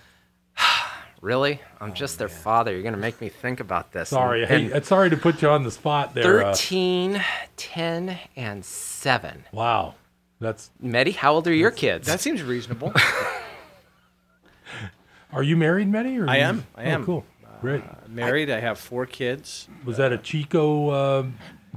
Really? 1.20 1.60
I'm 1.80 1.94
just 1.94 2.16
their 2.20 2.28
father. 2.28 2.72
You're 2.72 2.84
gonna 2.84 2.96
make 2.96 3.20
me 3.20 3.28
think 3.28 3.58
about 3.58 3.90
this. 3.90 4.10
Sorry, 4.10 4.42
And- 4.42 4.48
hey, 4.50 4.64
and 4.66 4.72
uh, 4.74 4.80
sorry 4.82 5.10
to 5.10 5.16
put 5.16 5.42
you 5.42 5.48
on 5.48 5.64
the 5.64 5.70
spot 5.72 6.14
there. 6.14 6.44
Uh, 6.44 6.52
13, 6.54 7.20
10, 7.56 8.18
and 8.36 8.64
seven. 8.64 9.44
wow, 9.50 9.94
that's. 10.38 10.70
Medi, 10.78 11.10
how 11.10 11.34
old 11.34 11.48
are 11.48 11.52
your 11.52 11.72
kids? 11.72 12.06
That 12.06 12.20
seems 12.20 12.40
reasonable. 12.44 12.92
Are 15.32 15.42
you 15.42 15.56
married, 15.56 15.88
Medi? 15.88 16.18
Or 16.18 16.28
I 16.28 16.36
you- 16.36 16.42
am, 16.44 16.66
I 16.76 16.84
oh, 16.84 16.88
am. 16.88 17.04
Cool, 17.04 17.24
great. 17.60 17.82
Married, 18.08 18.48
I 18.50 18.60
have 18.60 18.78
four 18.78 19.04
kids. 19.04 19.68
Was 19.84 19.96
that 19.98 20.12
a 20.12 20.18
Chico 20.18 20.88
uh, 20.90 21.26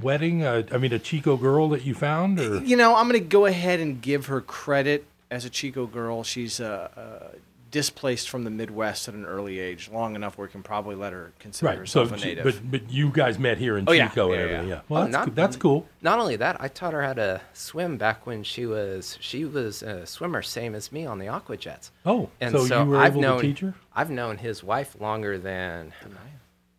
wedding? 0.00 0.42
Uh, 0.44 0.62
I 0.72 0.78
mean, 0.78 0.92
a 0.92 0.98
Chico 0.98 1.36
girl 1.36 1.68
that 1.70 1.84
you 1.84 1.94
found, 1.94 2.38
or 2.40 2.62
You 2.64 2.76
know, 2.76 2.96
I'm 2.96 3.08
going 3.08 3.20
to 3.20 3.26
go 3.28 3.46
ahead 3.46 3.80
and 3.80 4.00
give 4.00 4.26
her 4.26 4.40
credit 4.40 5.04
as 5.30 5.44
a 5.44 5.50
Chico 5.50 5.86
girl. 5.86 6.22
She's 6.22 6.60
uh, 6.60 6.88
uh, 6.96 7.36
displaced 7.70 8.28
from 8.28 8.44
the 8.44 8.50
Midwest 8.50 9.08
at 9.08 9.14
an 9.14 9.24
early 9.24 9.58
age, 9.58 9.88
long 9.90 10.14
enough 10.14 10.36
where 10.36 10.46
we 10.46 10.52
can 10.52 10.62
probably 10.62 10.94
let 10.94 11.12
her 11.14 11.32
consider 11.38 11.78
right? 11.80 11.88
So, 11.88 12.00
herself 12.04 12.12
a 12.12 12.18
she- 12.22 12.28
native. 12.34 12.44
but 12.44 12.70
but 12.70 12.90
you 12.92 13.08
guys 13.10 13.38
met 13.38 13.56
here 13.56 13.78
in 13.78 13.86
Oh, 13.88 13.92
yeah. 13.92 14.08
Chico 14.08 14.30
and 14.30 14.34
Yeah, 14.34 14.40
everything. 14.44 14.68
yeah. 14.68 14.74
Yeah. 14.74 14.80
Well, 14.90 15.02
Oh, 15.02 15.04
that's, 15.06 15.12
not- 15.26 15.34
that's 15.34 15.56
cool. 15.56 15.86
Not 16.02 16.18
only 16.18 16.36
that, 16.36 16.58
I 16.60 16.68
taught 16.68 16.92
her 16.92 17.02
how 17.02 17.14
to 17.14 17.40
swim 17.54 17.96
back 17.96 18.26
when 18.26 18.42
she 18.42 18.66
was 18.66 19.16
she 19.22 19.46
was 19.46 19.82
a 19.82 20.04
swimmer, 20.06 20.42
same 20.42 20.74
as 20.74 20.92
me 20.92 21.06
on 21.06 21.18
the 21.18 21.28
Aqua 21.28 21.56
Jets. 21.56 21.90
Oh, 22.04 22.28
And 22.42 22.52
so, 22.52 22.66
so, 22.66 22.82
you 22.82 22.90
were 22.90 22.96
I've 22.98 23.12
able 23.12 23.22
known 23.22 23.40
to 23.40 23.46
teach 23.46 23.60
her? 23.60 23.74
I've 23.96 24.10
known 24.10 24.36
his 24.36 24.62
wife 24.62 24.94
longer 25.00 25.38
than, 25.38 25.94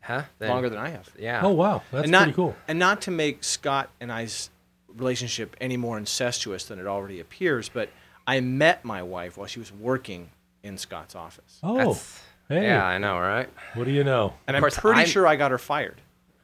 huh? 0.03 0.23
Than- 0.39 0.49
Longer 0.49 0.69
than 0.69 0.79
I 0.79 0.89
have. 0.89 1.09
Yeah. 1.17 1.41
Oh 1.43 1.49
wow, 1.51 1.81
that's 1.91 2.03
and 2.03 2.11
not, 2.11 2.23
pretty 2.23 2.35
cool. 2.35 2.55
And 2.67 2.77
not 2.79 3.01
to 3.03 3.11
make 3.11 3.43
Scott 3.43 3.89
and 3.99 4.11
I's 4.11 4.49
relationship 4.95 5.55
any 5.59 5.77
more 5.77 5.97
incestuous 5.97 6.65
than 6.65 6.79
it 6.79 6.85
already 6.87 7.19
appears, 7.19 7.69
but 7.69 7.89
I 8.27 8.39
met 8.41 8.85
my 8.85 9.01
wife 9.03 9.37
while 9.37 9.47
she 9.47 9.59
was 9.59 9.71
working 9.73 10.29
in 10.61 10.77
Scott's 10.77 11.15
office. 11.15 11.59
Oh, 11.63 11.77
That's- 11.77 12.21
hey, 12.49 12.63
Yeah, 12.67 12.85
I 12.85 12.97
know, 12.99 13.19
right? 13.19 13.49
what 13.73 13.85
do 13.85 13.91
you 13.91 14.03
know? 14.03 14.33
and 14.47 14.55
I'm 14.55 14.61
course, 14.61 14.77
pretty 14.77 14.99
I'm- 15.01 15.09
sure 15.09 15.25
I 15.27 15.35
got 15.35 15.51
her 15.51 15.57
fired 15.57 15.99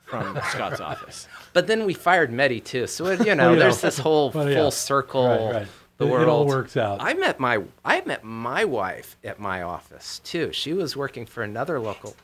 from 0.06 0.36
Scott's 0.50 0.80
office. 0.82 1.28
But 1.54 1.68
then 1.68 1.86
we 1.86 1.94
fired 1.94 2.32
Medi 2.32 2.60
too, 2.60 2.86
so 2.88 3.06
it, 3.08 3.26
you 3.26 3.34
know, 3.36 3.50
Oh, 3.50 3.54
yeah. 3.54 3.60
there's 3.60 3.82
this 3.82 3.98
whole 4.00 4.32
oh, 4.34 4.38
Well, 4.38 4.46
full 4.48 4.64
yeah. 4.66 4.70
circle. 4.70 5.28
Right, 5.28 5.54
right. 5.54 5.68
The 5.98 6.06
It- 6.06 6.10
world 6.12 6.24
it 6.24 6.30
all 6.30 6.46
works 6.48 6.78
out. 6.78 7.02
I 7.02 7.14
met 7.14 7.40
my 7.40 7.62
I 7.84 8.02
met 8.06 8.24
my 8.24 8.66
wife 8.66 9.18
at 9.24 9.40
my 9.40 9.62
office 9.64 10.20
too. 10.24 10.52
She 10.54 10.74
was 10.74 10.96
working 10.96 11.26
for 11.26 11.44
another 11.44 11.80
local. 11.80 12.16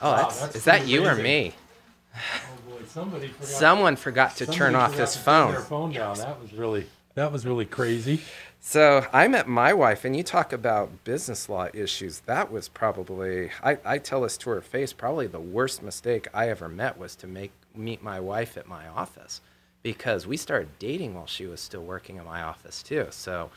Oh, 0.00 0.16
that's, 0.16 0.40
that's 0.40 0.56
is 0.56 0.64
that 0.64 0.78
pretty 0.78 0.92
you 0.92 1.06
or 1.06 1.14
me? 1.14 1.54
Oh 2.14 2.70
boy, 2.70 2.84
somebody 2.86 3.28
forgot. 3.28 3.48
Someone 3.48 3.96
forgot 3.96 4.36
to 4.36 4.46
turn 4.46 4.72
somebody 4.72 4.76
off 4.76 4.90
forgot 4.92 5.00
his 5.00 5.10
to 5.12 5.16
turn 5.16 5.24
phone. 5.24 5.52
Their 5.52 5.60
phone 5.60 5.92
down. 5.92 6.16
That 6.18 6.40
was 6.40 6.52
really 6.52 6.86
that 7.14 7.32
was 7.32 7.44
really 7.46 7.64
crazy. 7.64 8.20
So 8.60 9.06
I 9.12 9.28
met 9.28 9.48
my 9.48 9.72
wife, 9.72 10.04
and 10.04 10.16
you 10.16 10.22
talk 10.22 10.52
about 10.52 11.04
business 11.04 11.48
law 11.48 11.68
issues. 11.72 12.20
That 12.20 12.50
was 12.50 12.68
probably 12.68 13.50
I, 13.62 13.78
I 13.84 13.98
tell 13.98 14.22
this 14.22 14.36
to 14.38 14.50
her 14.50 14.60
face. 14.60 14.92
Probably 14.92 15.26
the 15.26 15.40
worst 15.40 15.82
mistake 15.82 16.28
I 16.34 16.48
ever 16.48 16.68
met 16.68 16.98
was 16.98 17.16
to 17.16 17.26
make 17.26 17.52
meet 17.74 18.02
my 18.02 18.20
wife 18.20 18.56
at 18.56 18.66
my 18.66 18.88
office, 18.88 19.40
because 19.82 20.26
we 20.26 20.36
started 20.36 20.68
dating 20.78 21.14
while 21.14 21.26
she 21.26 21.46
was 21.46 21.60
still 21.60 21.82
working 21.82 22.18
at 22.18 22.24
my 22.24 22.42
office 22.42 22.82
too. 22.82 23.06
So 23.10 23.50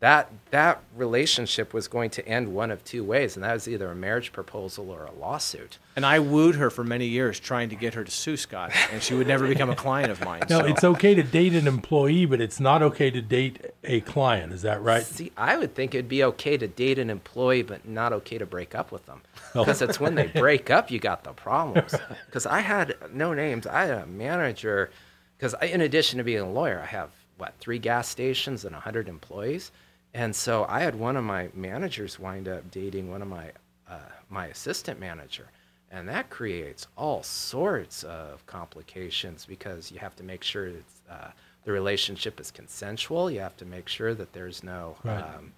that 0.00 0.30
that 0.50 0.80
relationship 0.96 1.74
was 1.74 1.88
going 1.88 2.08
to 2.10 2.26
end 2.26 2.54
one 2.54 2.70
of 2.70 2.84
two 2.84 3.02
ways, 3.02 3.34
and 3.34 3.44
that 3.44 3.52
was 3.52 3.66
either 3.66 3.90
a 3.90 3.96
marriage 3.96 4.30
proposal 4.30 4.90
or 4.90 5.04
a 5.04 5.12
lawsuit. 5.12 5.78
And 5.96 6.06
I 6.06 6.20
wooed 6.20 6.54
her 6.54 6.70
for 6.70 6.84
many 6.84 7.06
years, 7.06 7.40
trying 7.40 7.68
to 7.70 7.74
get 7.74 7.94
her 7.94 8.04
to 8.04 8.10
sue 8.10 8.36
Scott, 8.36 8.70
and 8.92 9.02
she 9.02 9.14
would 9.14 9.26
never 9.26 9.48
become 9.48 9.70
a 9.70 9.76
client 9.76 10.10
of 10.10 10.24
mine. 10.24 10.42
No, 10.48 10.60
so. 10.60 10.66
it's 10.66 10.84
okay 10.84 11.14
to 11.14 11.22
date 11.22 11.52
an 11.52 11.66
employee, 11.66 12.24
but 12.24 12.40
it's 12.40 12.58
not 12.58 12.82
okay 12.82 13.10
to 13.10 13.20
date 13.20 13.66
a 13.84 14.00
client. 14.00 14.52
Is 14.52 14.62
that 14.62 14.80
right? 14.82 15.02
See, 15.02 15.30
I 15.36 15.58
would 15.58 15.74
think 15.74 15.94
it'd 15.94 16.08
be 16.08 16.24
okay 16.24 16.56
to 16.56 16.66
date 16.66 16.98
an 16.98 17.10
employee, 17.10 17.62
but 17.62 17.86
not 17.86 18.14
okay 18.14 18.38
to 18.38 18.46
break 18.46 18.74
up 18.74 18.92
with 18.92 19.04
them. 19.06 19.22
Oh. 19.54 19.64
Because 19.64 19.80
it's 19.80 19.98
when 19.98 20.14
they 20.14 20.26
break 20.26 20.68
up 20.68 20.90
you 20.90 20.98
got 20.98 21.24
the 21.24 21.32
problems. 21.32 21.94
Because 22.26 22.44
I 22.44 22.60
had 22.60 22.96
no 23.14 23.32
names. 23.32 23.66
I 23.66 23.86
had 23.86 24.02
a 24.02 24.06
manager. 24.06 24.90
Because 25.36 25.54
in 25.62 25.80
addition 25.80 26.18
to 26.18 26.24
being 26.24 26.40
a 26.40 26.50
lawyer, 26.50 26.80
I 26.80 26.86
have 26.86 27.10
what 27.38 27.54
three 27.58 27.78
gas 27.78 28.08
stations 28.08 28.64
and 28.64 28.74
hundred 28.74 29.08
employees, 29.08 29.72
and 30.18 30.34
so 30.34 30.66
I 30.68 30.80
had 30.80 30.96
one 30.96 31.16
of 31.16 31.22
my 31.24 31.48
managers 31.54 32.18
wind 32.18 32.48
up 32.48 32.70
dating 32.72 33.08
one 33.10 33.22
of 33.22 33.28
my 33.28 33.52
uh, 33.88 33.98
my 34.28 34.46
assistant 34.46 34.98
manager, 35.00 35.46
and 35.90 36.08
that 36.08 36.28
creates 36.28 36.86
all 36.96 37.22
sorts 37.22 38.02
of 38.02 38.44
complications 38.46 39.46
because 39.46 39.90
you 39.92 39.98
have 40.00 40.14
to 40.16 40.22
make 40.24 40.42
sure 40.42 40.66
it's, 40.66 41.00
uh, 41.10 41.30
the 41.64 41.72
relationship 41.72 42.40
is 42.40 42.50
consensual. 42.50 43.30
You 43.30 43.40
have 43.40 43.56
to 43.58 43.64
make 43.64 43.88
sure 43.88 44.12
that 44.14 44.32
there's 44.32 44.62
no 44.62 44.96
Right. 45.04 45.22
um, 45.22 45.52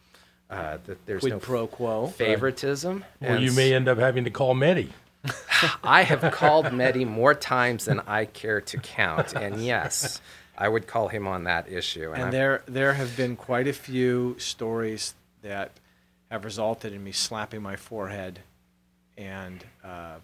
uh, 0.50 0.78
that 0.86 0.98
there's 1.06 1.20
Quid 1.22 1.32
no 1.32 1.38
pro 1.38 1.66
quo. 1.66 2.06
favoritism. 2.08 3.04
Or 3.22 3.28
And 3.28 3.42
you 3.44 3.52
may 3.52 3.72
end 3.72 3.88
up 3.88 3.98
having 3.98 4.24
to 4.24 4.30
call 4.30 4.54
Medi. 4.54 4.92
I 5.84 6.02
have 6.02 6.32
called 6.32 6.72
Medi 6.72 7.04
more 7.04 7.34
times 7.34 7.84
than 7.86 8.00
I 8.06 8.24
care 8.24 8.60
to 8.60 8.78
count, 8.78 9.34
and 9.34 9.62
yes, 9.64 10.20
I 10.60 10.68
would 10.68 10.86
call 10.86 11.08
him 11.08 11.26
on 11.26 11.44
that 11.44 11.72
issue. 11.72 12.12
And 12.12 12.22
I'm- 12.24 12.30
there, 12.30 12.62
there 12.66 12.92
have 12.92 13.16
been 13.16 13.34
quite 13.34 13.66
a 13.66 13.72
few 13.72 14.36
stories 14.38 15.14
that 15.42 15.72
have 16.30 16.44
resulted 16.44 16.92
in 16.92 17.02
me 17.02 17.12
slapping 17.12 17.62
my 17.62 17.76
forehead 17.76 18.40
and 19.16 19.64
uh, 19.82 20.16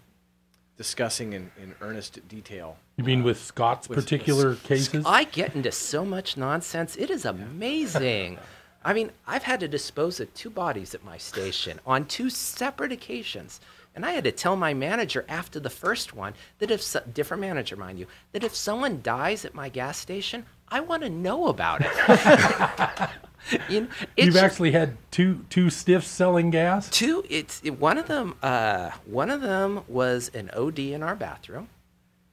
discussing 0.77 1.33
in, 1.33 1.51
in 1.61 1.73
earnest 1.81 2.25
detail. 2.29 2.77
You 2.97 3.03
mean 3.03 3.23
with 3.23 3.43
Scott's 3.43 3.89
with- 3.89 3.97
particular 3.97 4.49
with 4.49 4.63
cases? 4.63 5.03
I 5.07 5.23
get 5.23 5.55
into 5.55 5.71
so 5.71 6.05
much 6.05 6.37
nonsense. 6.37 6.95
It 6.95 7.09
is 7.09 7.25
amazing. 7.25 8.37
I 8.85 8.93
mean, 8.93 9.11
I've 9.25 9.43
had 9.43 9.59
to 9.61 9.67
dispose 9.67 10.19
of 10.19 10.31
two 10.35 10.51
bodies 10.51 10.93
at 10.93 11.03
my 11.03 11.17
station 11.17 11.79
on 11.85 12.05
two 12.05 12.29
separate 12.29 12.91
occasions. 12.91 13.59
And 13.97 14.05
I 14.05 14.11
had 14.11 14.25
to 14.25 14.31
tell 14.31 14.55
my 14.55 14.75
manager 14.75 15.25
after 15.27 15.59
the 15.59 15.71
first 15.71 16.13
one 16.15 16.35
that 16.59 16.69
if, 16.69 16.83
so- 16.83 17.01
different 17.13 17.41
manager, 17.41 17.75
mind 17.75 17.97
you, 17.97 18.05
that 18.31 18.43
if 18.43 18.55
someone 18.55 19.01
dies 19.01 19.43
at 19.43 19.55
my 19.55 19.69
gas 19.69 19.97
station, 19.97 20.45
I 20.69 20.81
want 20.81 21.01
to 21.01 21.09
know 21.09 21.47
about 21.47 21.81
it. 21.81 23.09
you 23.69 23.81
know, 23.81 23.87
You've 24.15 24.33
just- 24.33 24.37
actually 24.37 24.71
had 24.71 24.97
two 25.09 25.45
two 25.49 25.71
stiffs 25.71 26.07
selling 26.07 26.51
gas. 26.51 26.89
two 26.91 27.25
it's 27.27 27.59
it, 27.63 27.79
one 27.79 27.97
of 27.97 28.07
them 28.07 28.35
uh, 28.43 28.91
one 29.05 29.31
of 29.31 29.41
them 29.41 29.81
was 29.87 30.29
an 30.35 30.51
od 30.55 30.77
in 30.77 31.01
our 31.01 31.15
bathroom 31.15 31.67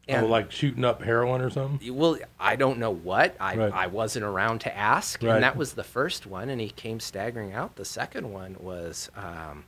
And, 0.06 0.26
oh, 0.26 0.28
like 0.28 0.52
shooting 0.52 0.84
up 0.84 1.02
heroin 1.02 1.40
or 1.40 1.48
something. 1.50 1.94
well 1.96 2.18
i 2.38 2.56
don't 2.56 2.78
know 2.78 2.90
what 2.90 3.36
i, 3.40 3.56
Right. 3.56 3.72
I 3.72 3.86
wasn't 3.86 4.24
around 4.26 4.60
to 4.62 4.76
ask 4.76 5.22
Right. 5.22 5.34
and 5.36 5.42
that 5.44 5.56
was 5.56 5.72
the 5.74 5.84
first 5.84 6.26
one 6.26 6.50
and 6.50 6.60
he 6.60 6.68
came 6.68 7.00
staggering 7.00 7.54
out 7.54 7.76
the 7.76 7.84
second 7.86 8.30
one 8.32 8.56
was 8.60 9.08
um, 9.16 9.64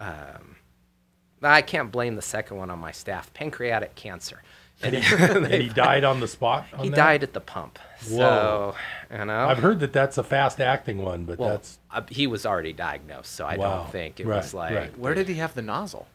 um, 0.00 0.56
i 1.42 1.62
can't 1.62 1.90
blame 1.92 2.14
the 2.16 2.22
second 2.22 2.56
one 2.56 2.70
on 2.70 2.78
my 2.78 2.92
staff 2.92 3.32
pancreatic 3.34 3.94
cancer 3.94 4.42
And 4.82 4.94
he, 4.94 5.14
and 5.24 5.46
he 5.46 5.68
died 5.86 6.04
on 6.04 6.20
the 6.20 6.28
spot. 6.28 6.66
on 6.74 6.84
he 6.84 6.90
that? 6.90 6.96
died 6.96 7.22
at 7.22 7.32
the 7.32 7.40
pump 7.40 7.78
Whoa. 8.10 8.74
so 9.10 9.16
you 9.18 9.24
know 9.24 9.48
I've 9.48 9.58
heard 9.58 9.80
that 9.80 9.94
that's 9.94 10.18
a 10.18 10.22
fast 10.22 10.60
acting 10.60 10.98
one, 11.02 11.24
but 11.24 11.38
well, 11.38 11.48
that's 11.48 11.78
uh, 11.90 12.02
he 12.10 12.26
was 12.26 12.44
already 12.44 12.74
diagnosed 12.74 13.32
so 13.32 13.46
i 13.46 13.56
Wow. 13.56 13.78
don't 13.84 13.92
think 13.92 14.20
it 14.20 14.26
Right, 14.26 14.36
was 14.36 14.52
like 14.52 14.74
right. 14.74 14.98
Where 14.98 15.14
did 15.14 15.28
he 15.28 15.34
have 15.36 15.54
the 15.54 15.62
nozzle? 15.62 16.06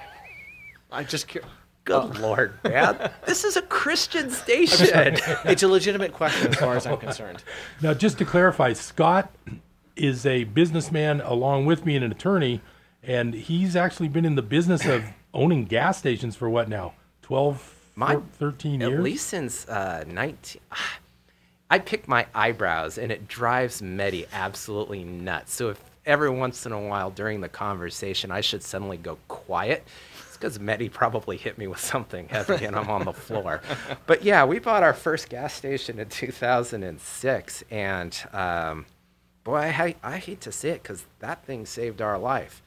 I 0.90 1.04
just 1.04 1.28
cur- 1.28 1.40
good 1.84 2.18
lord 2.18 2.54
man 2.64 3.10
this 3.26 3.42
is 3.44 3.56
a 3.56 3.62
christian 3.62 4.30
station 4.30 5.16
it's 5.44 5.62
a 5.64 5.68
legitimate 5.68 6.12
question 6.12 6.46
as 6.52 6.54
far 6.56 6.76
as 6.76 6.86
I'm 6.86 6.96
concerned. 6.96 7.42
Now, 7.82 7.92
just 7.92 8.18
to 8.18 8.24
clarify, 8.24 8.72
Scott 8.74 9.32
is 9.96 10.24
a 10.24 10.44
businessman 10.44 11.20
along 11.22 11.66
with 11.66 11.84
me 11.84 11.96
and 11.96 12.04
an 12.04 12.12
attorney, 12.12 12.60
and 13.02 13.34
he's 13.34 13.76
actually 13.76 14.08
been 14.08 14.24
in 14.24 14.34
the 14.34 14.42
business 14.42 14.86
of 14.86 15.04
owning 15.34 15.64
gas 15.64 15.98
stations 15.98 16.36
for 16.36 16.48
what 16.48 16.68
now? 16.68 16.94
12, 17.22 17.74
My- 17.94 18.16
13 18.38 18.82
At 18.82 19.00
least 19.00 19.28
since 19.28 19.68
uh, 19.68 20.04
19. 20.06 20.60
I 21.70 21.78
pick 21.78 22.06
my 22.06 22.26
eyebrows, 22.34 22.98
and 22.98 23.10
it 23.10 23.28
drives 23.28 23.80
Medi 23.80 24.26
absolutely 24.32 25.04
nuts. 25.04 25.54
So 25.54 25.70
if 25.70 25.80
every 26.04 26.28
once 26.28 26.66
in 26.66 26.72
a 26.72 26.80
while 26.80 27.10
during 27.10 27.40
the 27.40 27.48
conversation 27.48 28.30
I 28.30 28.40
should 28.42 28.62
suddenly 28.62 28.98
go 28.98 29.16
quiet, 29.28 29.86
it's 30.26 30.36
because 30.36 30.60
Medi 30.60 30.88
probably 30.88 31.36
hit 31.36 31.56
me 31.56 31.66
with 31.68 31.80
something 31.80 32.28
heavy 32.28 32.64
and 32.66 32.76
I'm 32.76 32.90
on 32.90 33.04
the 33.04 33.12
floor. 33.12 33.62
But 34.06 34.22
yeah, 34.22 34.44
we 34.44 34.58
bought 34.58 34.82
our 34.82 34.92
first 34.92 35.28
gas 35.30 35.54
station 35.54 35.98
in 35.98 36.08
2006, 36.08 37.64
and 37.70 38.18
um, 38.32 38.86
boy, 39.44 39.56
I, 39.56 39.94
I 40.02 40.18
hate 40.18 40.40
to 40.42 40.52
say 40.52 40.70
it 40.70 40.82
because 40.82 41.06
that 41.20 41.44
thing 41.44 41.64
saved 41.66 42.02
our 42.02 42.18
life. 42.18 42.61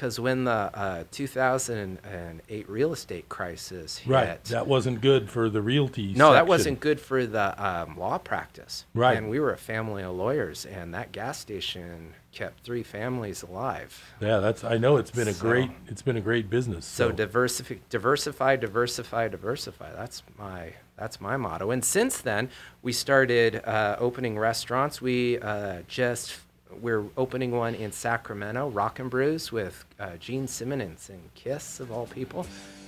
Because 0.00 0.18
when 0.18 0.44
the 0.44 0.50
uh, 0.50 1.04
2008 1.10 2.68
real 2.70 2.92
estate 2.94 3.28
crisis 3.28 3.98
hit, 3.98 4.10
Right. 4.10 4.42
That 4.44 4.66
wasn't 4.66 5.02
good 5.02 5.28
for 5.28 5.50
the 5.50 5.60
realty 5.60 6.14
no, 6.14 6.32
that 6.32 6.46
wasn't 6.46 6.80
good 6.80 6.98
for 6.98 7.26
the 7.26 7.62
um, 7.62 7.98
law 7.98 8.16
practice. 8.16 8.86
Right. 8.94 9.18
And 9.18 9.28
we 9.28 9.40
were 9.40 9.52
a 9.52 9.58
family 9.58 10.02
of 10.02 10.16
lawyers, 10.16 10.64
and 10.64 10.94
that 10.94 11.12
gas 11.12 11.38
station 11.38 12.14
kept 12.32 12.64
three 12.64 12.82
families 12.82 13.42
alive. 13.42 14.02
Yeah, 14.22 14.38
that's. 14.38 14.64
I 14.64 14.78
know 14.78 14.96
it's 14.96 15.10
been 15.10 15.28
a 15.28 15.34
So- 15.34 15.42
great. 15.42 15.70
It's 15.88 16.00
been 16.00 16.16
a 16.16 16.22
great 16.22 16.48
business. 16.48 16.86
So 16.86 17.08
So, 17.08 17.12
diversify, 17.14 17.74
diversify, 17.90 18.56
diversify, 18.56 19.28
diversify. 19.28 19.92
That's 19.92 20.22
my 20.38 20.72
that's 20.96 21.20
my 21.20 21.36
motto. 21.36 21.70
And 21.72 21.84
since 21.84 22.22
then, 22.22 22.48
we 22.80 22.94
started 22.94 23.56
uh, 23.66 23.96
opening 23.98 24.38
restaurants. 24.38 25.02
We 25.02 25.38
uh, 25.40 25.82
just 25.88 26.38
we're 26.80 27.04
opening 27.16 27.52
one 27.52 27.74
in 27.74 27.92
Sacramento, 27.92 28.68
Rock 28.68 28.98
and 28.98 29.10
Brews 29.10 29.50
with 29.52 29.84
uh, 29.98 30.16
Gene 30.18 30.46
Simmons 30.46 31.08
and 31.10 31.20
Kiss 31.34 31.80
of 31.80 31.90
all 31.92 32.06
people, 32.06 32.46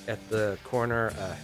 at 0.09 0.19
the 0.31 0.59
corner 0.65 1.13
uh, 1.19 1.35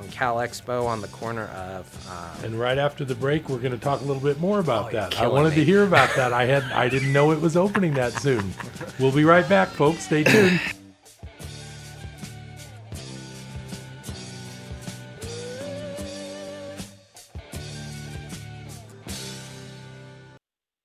on 0.00 0.08
Cal 0.08 0.36
Expo 0.36 0.86
on 0.86 1.00
the 1.00 1.08
corner 1.08 1.46
of. 1.46 2.08
Um, 2.10 2.44
and 2.44 2.60
right 2.60 2.78
after 2.78 3.04
the 3.04 3.14
break, 3.14 3.48
we're 3.48 3.58
going 3.58 3.72
to 3.72 3.78
talk 3.78 4.00
a 4.00 4.04
little 4.04 4.22
bit 4.22 4.38
more 4.40 4.60
about 4.60 4.88
Oh, 4.88 4.90
that. 4.92 5.18
I 5.20 5.26
wanted 5.26 5.54
to 5.54 5.64
hear 5.64 5.82
about 5.84 6.14
that. 6.16 6.32
I 6.32 6.44
had. 6.46 6.62
I 6.72 6.88
didn't 6.88 7.12
know 7.12 7.32
it 7.32 7.40
was 7.40 7.56
opening 7.56 7.94
that 7.94 8.12
soon. 8.12 8.52
We'll 9.00 9.12
be 9.12 9.24
right 9.24 9.48
back, 9.48 9.68
folks. 9.68 10.00
Stay 10.04 10.22
tuned. 10.24 10.60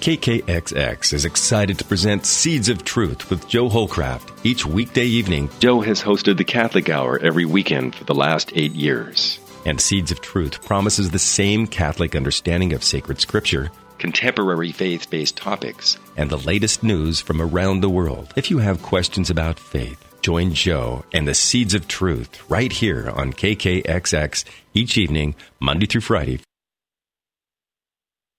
KKXX 0.00 1.12
is 1.12 1.24
excited 1.24 1.78
to 1.78 1.84
present 1.84 2.26
Seeds 2.26 2.68
of 2.68 2.84
Truth 2.84 3.30
with 3.30 3.48
Joe 3.48 3.68
Holcraft. 3.68 4.30
Each 4.44 4.66
weekday 4.66 5.04
evening, 5.04 5.48
Joe 5.60 5.80
has 5.80 6.02
hosted 6.02 6.36
the 6.36 6.44
Catholic 6.44 6.88
Hour 6.88 7.18
every 7.20 7.44
weekend 7.44 7.94
for 7.94 8.04
the 8.04 8.14
last 8.14 8.52
eight 8.54 8.72
years. 8.72 9.38
And 9.64 9.80
Seeds 9.80 10.10
of 10.10 10.20
Truth 10.20 10.64
promises 10.64 11.10
the 11.10 11.18
same 11.20 11.66
Catholic 11.66 12.16
understanding 12.16 12.72
of 12.72 12.82
sacred 12.82 13.20
scripture, 13.20 13.70
contemporary 13.98 14.72
faith 14.72 15.08
based 15.08 15.36
topics, 15.36 15.98
and 16.16 16.28
the 16.28 16.38
latest 16.38 16.82
news 16.82 17.20
from 17.20 17.40
around 17.40 17.80
the 17.80 17.90
world. 17.90 18.32
If 18.36 18.50
you 18.50 18.58
have 18.58 18.82
questions 18.82 19.30
about 19.30 19.60
faith, 19.60 20.04
join 20.20 20.52
Joe 20.52 21.04
and 21.12 21.28
the 21.28 21.34
Seeds 21.34 21.74
of 21.74 21.86
Truth 21.86 22.50
right 22.50 22.72
here 22.72 23.08
on 23.10 23.32
KKXX 23.32 24.44
each 24.74 24.98
evening, 24.98 25.36
Monday 25.60 25.86
through 25.86 26.00
Friday 26.00 26.40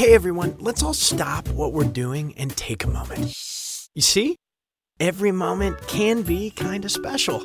Hey 0.00 0.14
everyone, 0.14 0.56
let's 0.58 0.82
all 0.82 0.94
stop 0.94 1.46
what 1.48 1.74
we're 1.74 1.84
doing 1.84 2.32
and 2.38 2.56
take 2.56 2.84
a 2.84 2.86
moment. 2.86 3.34
You 3.94 4.00
see? 4.00 4.36
Every 4.98 5.30
moment 5.30 5.86
can 5.88 6.22
be 6.22 6.52
kind 6.52 6.86
of 6.86 6.90
special. 6.90 7.44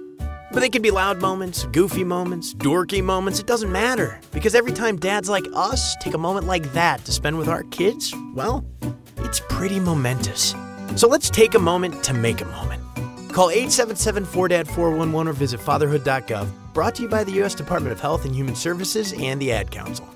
But 0.54 0.62
they 0.62 0.70
can 0.70 0.82
be 0.82 0.90
loud 0.90 1.20
moments, 1.20 1.66
goofy 1.74 2.06
moments, 2.06 2.54
dorky 2.54 3.04
moments, 3.04 3.42
it 3.42 3.46
doesn't 3.46 3.74
matter. 3.74 4.22
Because 4.32 4.56
every 4.56 4.72
time 4.72 4.96
dads 4.96 5.28
like 5.28 5.44
us 5.54 5.98
take 5.98 6.14
a 6.14 6.18
moment 6.18 6.48
like 6.48 6.72
that 6.72 7.04
to 7.04 7.12
spend 7.12 7.38
with 7.38 7.50
our 7.50 7.64
kids, 7.64 8.16
well, 8.36 8.66
it's 9.18 9.42
pretty 9.50 9.82
momentous. 9.82 10.56
So 10.96 11.10
let's 11.10 11.30
take 11.30 11.56
a 11.56 11.60
moment 11.60 12.06
to 12.06 12.14
make 12.14 12.40
a 12.40 12.46
moment. 12.46 12.82
Call 13.34 13.50
877 13.50 14.24
4DAD 14.28 14.68
411 14.68 15.28
or 15.28 15.34
visit 15.34 15.60
fatherhood.gov. 15.60 16.48
Brought 16.74 16.96
to 16.96 17.02
you 17.02 17.10
by 17.10 17.26
the 17.26 17.34
U.S. 17.34 17.54
Department 17.54 17.92
of 17.92 18.00
Health 18.00 18.24
and 18.24 18.34
Human 18.34 18.56
Services 18.56 19.12
and 19.12 19.42
the 19.42 19.52
Ad 19.52 19.72
Council. 19.72 20.08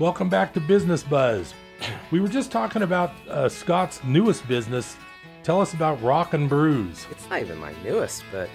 Welcome 0.00 0.30
back 0.30 0.54
to 0.54 0.60
Business 0.60 1.02
Buzz. 1.02 1.52
We 2.10 2.20
were 2.20 2.28
just 2.28 2.50
talking 2.50 2.80
about 2.80 3.12
uh, 3.28 3.50
Scott's 3.50 4.02
newest 4.02 4.48
business. 4.48 4.96
Tell 5.42 5.60
us 5.60 5.74
about 5.74 6.02
Rock 6.02 6.32
and 6.32 6.48
Brews. 6.48 7.06
It's 7.10 7.28
not 7.28 7.42
even 7.42 7.58
my 7.58 7.74
newest, 7.84 8.24
but 8.32 8.48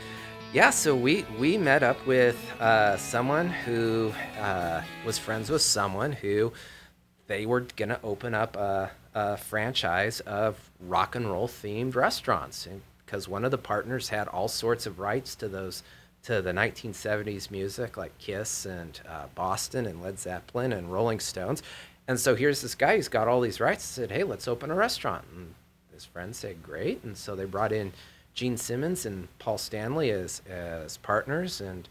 yeah. 0.53 0.71
So 0.71 0.95
we 0.95 1.23
we 1.37 1.59
met 1.59 1.83
up 1.83 2.03
with 2.07 2.35
uh, 2.59 2.97
someone 2.97 3.49
who 3.49 4.11
uh, 4.41 4.81
was 5.05 5.19
friends 5.19 5.51
with 5.51 5.61
someone 5.61 6.13
who 6.13 6.51
they 7.27 7.45
were 7.45 7.59
gonna 7.75 7.99
open 8.03 8.33
up 8.33 8.57
a, 8.57 8.89
a 9.13 9.37
franchise 9.37 10.21
of 10.21 10.71
rock 10.79 11.13
and 11.13 11.29
roll 11.29 11.47
themed 11.47 11.93
restaurants, 11.93 12.67
because 13.05 13.27
one 13.27 13.45
of 13.45 13.51
the 13.51 13.59
partners 13.59 14.09
had 14.09 14.27
all 14.29 14.47
sorts 14.47 14.87
of 14.87 14.97
rights 14.97 15.35
to 15.35 15.47
those 15.47 15.83
to 16.25 16.41
the 16.41 16.51
1970s 16.51 17.51
music 17.51 17.97
like 17.97 18.17
Kiss 18.17 18.65
and 18.65 18.99
uh, 19.07 19.25
Boston 19.35 19.85
and 19.85 20.01
Led 20.01 20.19
Zeppelin 20.19 20.73
and 20.73 20.91
Rolling 20.91 21.19
Stones. 21.19 21.61
And 22.07 22.19
so 22.19 22.35
here's 22.35 22.61
this 22.61 22.75
guy 22.75 22.95
who's 22.95 23.07
got 23.07 23.27
all 23.27 23.41
these 23.41 23.59
rights. 23.59 23.97
And 23.97 24.09
said, 24.09 24.15
"Hey, 24.15 24.23
let's 24.23 24.47
open 24.47 24.71
a 24.71 24.75
restaurant." 24.75 25.25
And 25.35 25.53
his 25.93 26.05
friends 26.05 26.37
said, 26.37 26.63
"Great." 26.63 27.03
And 27.03 27.15
so 27.15 27.35
they 27.35 27.45
brought 27.45 27.71
in 27.71 27.93
Gene 28.33 28.57
Simmons 28.57 29.05
and 29.05 29.27
Paul 29.39 29.57
Stanley 29.57 30.11
as 30.11 30.41
as 30.49 30.97
partners, 30.97 31.61
and 31.61 31.87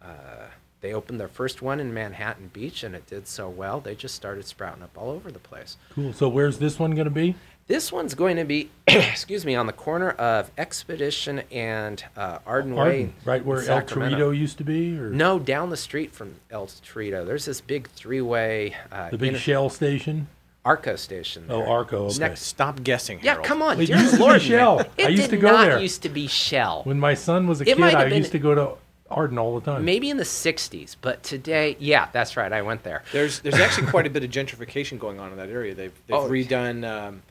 uh, 0.00 0.46
they 0.80 0.94
opened 0.94 1.20
their 1.20 1.28
first 1.28 1.62
one 1.62 1.78
in 1.78 1.92
Manhattan 1.94 2.50
Beach, 2.52 2.82
and 2.82 2.94
it 2.94 3.06
did 3.06 3.28
so 3.28 3.48
well 3.48 3.80
they 3.80 3.94
just 3.94 4.14
started 4.14 4.44
sprouting 4.46 4.82
up 4.82 4.96
all 4.96 5.10
over 5.10 5.30
the 5.30 5.38
place. 5.38 5.76
Cool. 5.90 6.12
So 6.12 6.28
where's 6.28 6.58
this 6.58 6.78
one 6.78 6.92
going 6.92 7.04
to 7.04 7.10
be? 7.10 7.36
This 7.68 7.92
one's 7.92 8.14
going 8.14 8.36
to 8.36 8.44
be, 8.44 8.70
excuse 8.86 9.46
me, 9.46 9.54
on 9.54 9.66
the 9.66 9.72
corner 9.72 10.10
of 10.10 10.50
Exposition 10.58 11.42
and 11.50 12.04
uh, 12.16 12.38
Arden, 12.44 12.74
Way, 12.74 12.80
Arden, 12.82 13.14
right 13.24 13.44
where 13.44 13.58
El 13.58 13.64
Sacramento. 13.64 14.32
Torito 14.32 14.36
used 14.38 14.58
to 14.58 14.64
be, 14.64 14.98
or 14.98 15.10
No, 15.10 15.38
down 15.38 15.70
the 15.70 15.76
street 15.76 16.12
from 16.12 16.34
El 16.50 16.66
Torito. 16.66 17.24
There's 17.24 17.44
this 17.44 17.60
big 17.60 17.88
three-way. 17.90 18.74
Uh, 18.90 19.10
the 19.10 19.18
big 19.18 19.28
inter- 19.28 19.38
Shell 19.40 19.70
station. 19.70 20.26
Arco 20.64 20.94
station. 20.96 21.46
Oh. 21.48 21.62
Arco. 21.64 22.06
Okay. 22.06 22.18
Next- 22.18 22.42
Stop 22.42 22.82
guessing. 22.84 23.18
Harold. 23.20 23.44
Yeah, 23.44 23.48
come 23.48 23.62
on, 23.62 23.80
It 23.80 23.86
dear 23.86 23.96
used 23.98 24.14
to 24.16 24.32
be 24.32 24.38
Shell. 24.40 24.76
man. 24.76 24.86
I 24.98 25.02
It 25.02 25.10
used 25.12 25.22
did 25.22 25.30
to 25.30 25.36
go 25.38 25.52
not 25.52 25.64
there. 25.66 25.78
used 25.80 26.02
to 26.02 26.08
be 26.08 26.26
Shell. 26.28 26.82
When 26.84 27.00
my 27.00 27.14
son 27.14 27.46
was 27.46 27.60
a 27.60 27.68
It 27.68 27.76
kid, 27.76 27.82
I 27.82 28.08
been- 28.08 28.18
used 28.18 28.32
to 28.32 28.38
go 28.38 28.54
to 28.54 28.70
Arden 29.10 29.38
all 29.38 29.58
the 29.58 29.64
time. 29.72 29.84
Maybe 29.84 30.08
in 30.08 30.16
the 30.16 30.24
'60s, 30.24 30.96
but 31.00 31.22
today, 31.22 31.76
yeah, 31.78 32.08
that's 32.12 32.36
right. 32.36 32.52
I 32.52 32.62
went 32.62 32.82
there. 32.82 33.02
There's 33.12 33.40
there's 33.40 33.56
actually 33.58 33.88
quite 33.88 34.06
a 34.06 34.10
bit 34.10 34.24
of 34.24 34.30
gentrification 34.30 34.98
going 34.98 35.20
on 35.20 35.30
in 35.32 35.36
that 35.38 35.48
area. 35.50 35.74
They've 35.74 35.92
they've 36.06 36.16
Oh, 36.16 36.28
redone 36.30 36.88
um, 36.88 37.22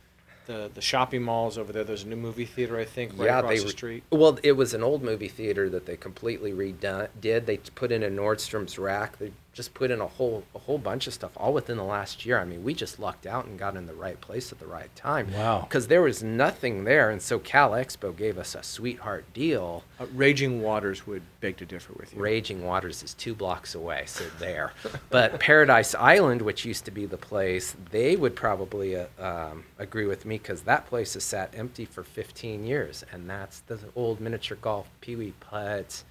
the 0.46 0.72
the 0.74 0.82
shopping 0.82 1.24
malls 1.24 1.58
over 1.58 1.72
there. 1.74 1.84
There's 1.84 2.04
a 2.04 2.08
new 2.08 2.16
movie 2.16 2.46
theater, 2.46 2.78
I 2.80 2.86
think, 2.86 3.14
right 3.18 3.26
yeah, 3.26 3.40
across 3.40 3.58
they 3.58 3.64
the 3.64 3.70
street. 3.70 4.04
Well, 4.12 4.40
it 4.44 4.54
was 4.54 4.74
an 4.74 4.84
old 4.84 5.04
movie 5.04 5.28
theater 5.28 5.70
that 5.70 5.86
they 5.86 5.98
completely 5.98 6.52
redone. 6.52 7.10
Did 7.20 7.46
they 7.46 7.58
put 7.58 7.92
in 7.92 8.04
a 8.04 8.10
Nordstrom's 8.10 8.78
rack? 8.78 9.18
They 9.20 9.32
just 9.54 9.74
put 9.74 9.92
in 9.92 10.00
a 10.00 10.08
whole 10.08 10.44
a 10.56 10.60
whole 10.60 10.78
bunch 10.78 11.08
of 11.08 11.14
stuff 11.14 11.32
all 11.36 11.54
within 11.54 11.78
the 11.78 11.84
last 11.84 12.26
year. 12.26 12.40
I 12.40 12.46
mean, 12.46 12.64
we 12.64 12.74
just 12.74 13.00
lucked 13.00 13.26
out 13.26 13.46
and 13.46 13.60
got 13.60 13.76
in 13.76 13.86
the 13.86 13.94
right 13.94 14.20
place 14.22 14.52
at 14.52 14.60
the 14.60 14.66
right 14.66 14.94
time. 14.96 15.34
Wow. 15.34 15.62
Because 15.62 15.88
there 15.88 16.02
was 16.02 16.24
nothing 16.24 16.86
there, 16.86 17.10
and 17.10 17.22
so 17.22 17.38
Cal 17.38 17.72
Expo 17.72 18.16
gave 18.16 18.38
us 18.38 18.56
a 18.56 18.64
sweetheart 18.64 19.26
deal. 19.34 19.84
Uh, 20.00 20.06
Raging 20.14 20.62
Waters 20.62 21.06
would 21.06 21.24
beg 21.42 21.58
to 21.58 21.66
differ 21.66 21.94
with 21.98 22.14
you. 22.14 22.22
Raging 22.22 22.66
Waters 22.66 23.04
is 23.04 23.14
two 23.14 23.34
blocks 23.34 23.76
away, 23.76 24.04
so 24.06 24.24
there. 24.40 24.72
but 25.10 25.40
Paradise 25.40 25.96
Island, 25.96 26.42
which 26.42 26.64
used 26.64 26.86
to 26.86 26.92
be 26.92 27.06
the 27.06 27.18
place, 27.18 27.76
they 27.92 28.16
would 28.16 28.36
probably 28.36 28.96
uh, 28.96 29.06
um, 29.20 29.66
agree 29.78 30.06
with 30.06 30.26
me 30.26 30.38
because 30.38 30.62
that 30.62 30.86
place 30.88 31.14
has 31.16 31.24
sat 31.24 31.54
empty 31.54 31.84
for 31.84 32.04
15 32.04 32.64
years, 32.64 33.04
and 33.12 33.30
that's 33.30 33.60
the 33.62 33.80
old 33.96 34.22
miniature 34.22 34.58
golf, 34.62 34.88
Pee 35.02 35.18
Wee 35.18 35.34
putts, 35.42 36.06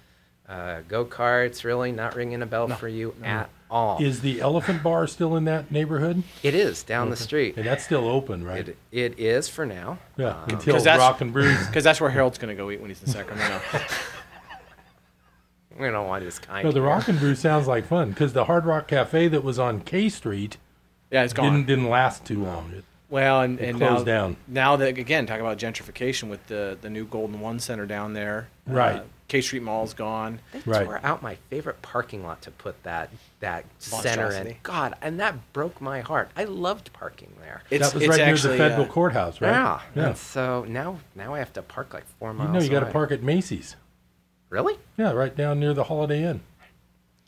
uh, 0.51 0.81
go 0.87 1.05
karts. 1.05 1.63
Really, 1.63 1.91
not 1.91 2.15
ringing 2.15 2.41
a 2.41 2.45
bell 2.45 2.67
for 2.67 2.87
you 2.87 3.15
at 3.23 3.49
all. 3.69 4.01
Is 4.03 4.19
the 4.21 4.41
Elephant 4.41 4.83
Bar 4.83 5.07
still 5.07 5.35
in 5.37 5.45
that 5.45 5.71
neighborhood? 5.71 6.23
it 6.43 6.53
is 6.53 6.83
down 6.83 7.09
the 7.09 7.15
street. 7.15 7.55
And 7.57 7.65
that's 7.65 7.83
still 7.85 8.07
open, 8.07 8.43
right? 8.43 8.67
It, 8.67 8.77
it 8.91 9.19
is 9.19 9.47
for 9.47 9.65
now. 9.65 9.97
yeah. 10.17 10.31
Um, 10.43 10.49
Until 10.49 10.73
'Cause 10.73 10.83
that's- 10.83 10.99
Rock 10.99 11.21
and 11.21 11.31
Brews. 11.31 11.57
Because 11.67 11.83
that's 11.85 12.01
where 12.01 12.09
Harold's 12.09 12.37
going 12.37 12.55
to 12.55 12.61
go 12.61 12.69
eat 12.69 12.81
when 12.81 12.89
he's 12.89 13.01
in 13.01 13.07
Sacramento. 13.07 13.61
we 15.79 15.87
don't 15.89 16.07
want 16.07 16.23
his 16.23 16.39
kind. 16.39 16.65
No, 16.65 16.71
the. 16.71 16.81
Rock 16.81 17.07
and 17.07 17.19
Brew 17.19 17.35
sounds 17.35 17.67
like 17.67 17.85
fun 17.85 18.09
because 18.09 18.33
the 18.33 18.45
Hard 18.45 18.65
Rock 18.65 18.87
Cafe 18.87 19.27
that 19.29 19.43
was 19.43 19.57
on 19.57 19.81
K 19.81 20.09
Street 20.09 20.57
yeah, 21.11 21.23
it's 21.23 21.33
gone. 21.33 21.51
didn't 21.53 21.67
didn't 21.67 21.89
last 21.89 22.25
too 22.25 22.43
long. 22.43 22.71
It- 22.75 22.83
Well, 23.09 23.41
and, 23.41 23.59
It 23.59 23.69
and 23.69 23.77
closed 23.77 24.05
now, 24.05 24.13
down. 24.21 24.37
now 24.47 24.75
that 24.77 24.97
again, 24.97 25.25
talk 25.25 25.39
about 25.39 25.57
gentrification 25.57 26.29
with 26.29 26.45
the 26.47 26.77
the 26.81 26.89
new 26.89 27.05
Golden 27.05 27.39
One 27.39 27.59
Center 27.59 27.85
down 27.85 28.13
there. 28.13 28.47
Right. 28.67 28.97
Uh, 28.97 29.03
K 29.31 29.39
Street 29.39 29.63
Mall's 29.63 29.93
gone. 29.93 30.41
They 30.51 30.59
Right. 30.65 30.83
tore 30.83 30.99
out 31.05 31.23
my 31.23 31.35
favorite 31.49 31.81
parking 31.81 32.21
lot 32.21 32.41
to 32.41 32.51
put 32.51 32.83
that 32.83 33.09
that 33.39 33.63
center 33.79 34.29
in. 34.29 34.57
God, 34.61 34.93
and 35.01 35.21
that 35.21 35.53
broke 35.53 35.79
my 35.79 36.01
heart. 36.01 36.29
I 36.35 36.43
loved 36.43 36.91
parking 36.91 37.31
there. 37.39 37.61
It's, 37.69 37.85
that 37.87 37.93
was 37.93 38.03
it's 38.03 38.09
right 38.09 38.25
near 38.25 38.35
the 38.35 38.57
federal 38.57 38.83
uh, 38.83 38.89
courthouse, 38.89 39.39
right? 39.39 39.51
Yeah. 39.51 39.79
Yeah. 39.95 40.07
And 40.07 40.17
so 40.17 40.65
now 40.67 40.99
now 41.15 41.33
I 41.33 41.39
have 41.39 41.53
to 41.53 41.61
park 41.61 41.93
like 41.93 42.03
four 42.19 42.33
miles. 42.33 42.47
You 42.49 42.51
miles. 42.51 42.63
know, 42.65 42.73
you 42.73 42.79
got 42.81 42.85
to 42.85 42.91
park 42.91 43.13
at 43.13 43.23
Macy's. 43.23 43.77
Really? 44.49 44.77
Yeah, 44.97 45.13
right 45.13 45.33
down 45.33 45.61
near 45.61 45.73
the 45.73 45.85
Holiday 45.85 46.25
Inn. 46.25 46.41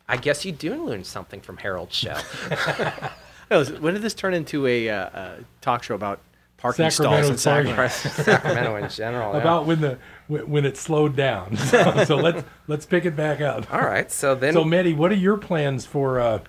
I 0.09 0.17
guess 0.17 0.43
you 0.43 0.51
do 0.51 0.75
learn 0.83 1.05
something 1.05 1.39
from 1.39 1.55
Harold's 1.55 1.95
show. 1.95 2.17
When 3.49 3.93
did 3.93 4.01
this 4.01 4.15
turn 4.15 4.33
into 4.33 4.65
a, 4.65 4.89
uh, 4.89 5.05
a 5.13 5.35
talk 5.61 5.83
show 5.83 5.93
about 5.93 6.19
parking 6.63 6.89
stalls 6.89 7.29
in 7.29 7.37
Sacramento 7.37 7.87
Sacramento? 7.89 8.23
Sacramento 8.23 8.75
in 8.77 8.89
general. 8.89 9.33
yeah. 9.33 9.39
About 9.39 9.65
when 9.65 9.81
the 9.81 9.97
when, 10.27 10.49
when 10.49 10.65
it 10.65 10.77
slowed 10.77 11.15
down. 11.15 11.57
So, 11.73 12.03
so 12.05 12.15
let's 12.15 12.43
let's 12.67 12.85
pick 12.85 13.05
it 13.05 13.15
back 13.15 13.41
up. 13.41 13.71
All 13.73 13.81
right. 13.81 14.11
So 14.11 14.33
then 14.33 14.53
So, 14.53 14.63
Medi, 14.63 14.93
what 14.93 15.11
are 15.11 15.15
your 15.15 15.37
plans 15.37 15.85
for 15.85 16.19
uh, 16.19 16.39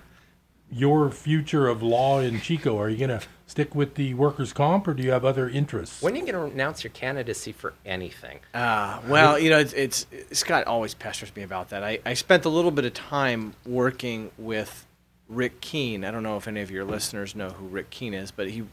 your 0.71 1.11
future 1.11 1.67
of 1.67 1.81
law 1.83 2.19
in 2.19 2.39
Chico? 2.41 2.79
Are 2.79 2.89
you 2.89 2.97
going 2.97 3.19
to 3.19 3.25
stick 3.45 3.75
with 3.75 3.95
the 3.95 4.13
workers' 4.13 4.53
comp, 4.53 4.87
or 4.87 4.93
do 4.93 5.03
you 5.03 5.11
have 5.11 5.23
other 5.25 5.47
interests? 5.49 6.01
when 6.01 6.13
are 6.13 6.17
you 6.17 6.31
going 6.31 6.49
to 6.49 6.53
announce 6.53 6.83
your 6.83 6.91
candidacy 6.91 7.51
for 7.51 7.73
anything? 7.85 8.39
Uh, 8.53 8.99
well, 9.07 9.37
you 9.37 9.49
know, 9.49 9.59
it's, 9.59 9.73
it's 9.73 10.07
Scott 10.31 10.65
always 10.65 10.93
pesters 10.93 11.35
me 11.35 11.43
about 11.43 11.69
that. 11.69 11.83
I, 11.83 11.99
I 12.05 12.13
spent 12.13 12.45
a 12.45 12.49
little 12.49 12.71
bit 12.71 12.85
of 12.85 12.93
time 12.93 13.53
working 13.65 14.31
with 14.37 14.85
Rick 15.27 15.61
Keene. 15.61 16.03
I 16.05 16.11
don't 16.11 16.23
know 16.23 16.37
if 16.37 16.47
any 16.47 16.61
of 16.61 16.71
your 16.71 16.85
listeners 16.85 17.35
know 17.35 17.49
who 17.49 17.65
Rick 17.67 17.89
Keene 17.89 18.13
is, 18.13 18.31
but 18.31 18.49
he 18.49 18.63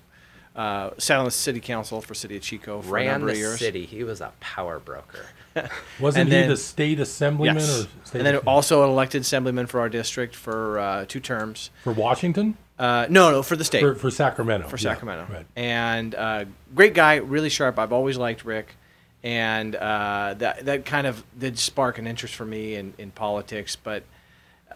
uh, 0.55 0.91
sat 0.99 1.19
on 1.19 1.25
the 1.25 1.31
city 1.31 1.61
council 1.61 2.01
for 2.01 2.15
City 2.15 2.37
of 2.37 2.43
Chico 2.43 2.81
for 2.83 2.89
a 2.91 2.93
Ran 3.01 3.07
number 3.07 3.27
the 3.29 3.33
of 3.33 3.39
years. 3.39 3.59
city. 3.59 3.87
He 3.87 4.05
was 4.05 4.21
a 4.21 4.33
power 4.41 4.79
broker. 4.79 5.27
Wasn't 6.01 6.23
and 6.23 6.29
he 6.33 6.41
then- 6.41 6.49
the 6.49 6.57
state 6.57 7.01
assemblyman 7.01 7.57
Yes. 7.57 7.71
or 7.71 7.89
state 8.05 8.19
and 8.19 8.27
then 8.27 8.35
assembly- 8.35 8.47
also 8.53 8.85
an 8.85 8.91
elected 8.91 9.23
assemblyman 9.23 9.67
for 9.67 9.81
our 9.81 9.89
district 9.89 10.35
for 10.37 10.79
uh, 10.79 11.05
two 11.07 11.21
terms. 11.21 11.71
for 11.85 11.93
Washington? 11.93 12.57
Uh, 12.79 13.07
no, 13.09 13.31
no, 13.31 13.43
for 13.43 13.55
the 13.57 13.65
state. 13.65 13.81
For, 13.81 13.95
for 13.95 14.11
Sacramento. 14.11 14.67
for 14.67 14.77
yeah, 14.77 14.83
Sacramento. 14.83 15.33
Right. 15.33 15.47
And 15.57 16.15
uh, 16.15 16.45
great 16.75 16.95
guy, 16.95 17.17
really 17.17 17.49
sharp. 17.51 17.79
I've 17.79 17.93
always 17.93 18.17
liked 18.17 18.45
Rick, 18.45 18.75
and 19.23 19.77
uh, 19.77 20.35
that 20.39 20.65
that 20.65 20.85
kind 20.85 21.07
of 21.07 21.23
did 21.39 21.59
spark 21.59 21.99
an 21.99 22.07
interest 22.09 22.35
for 22.35 22.45
me 22.47 22.75
in, 22.75 22.93
in 22.99 23.11
politics. 23.13 23.77
But 23.77 24.03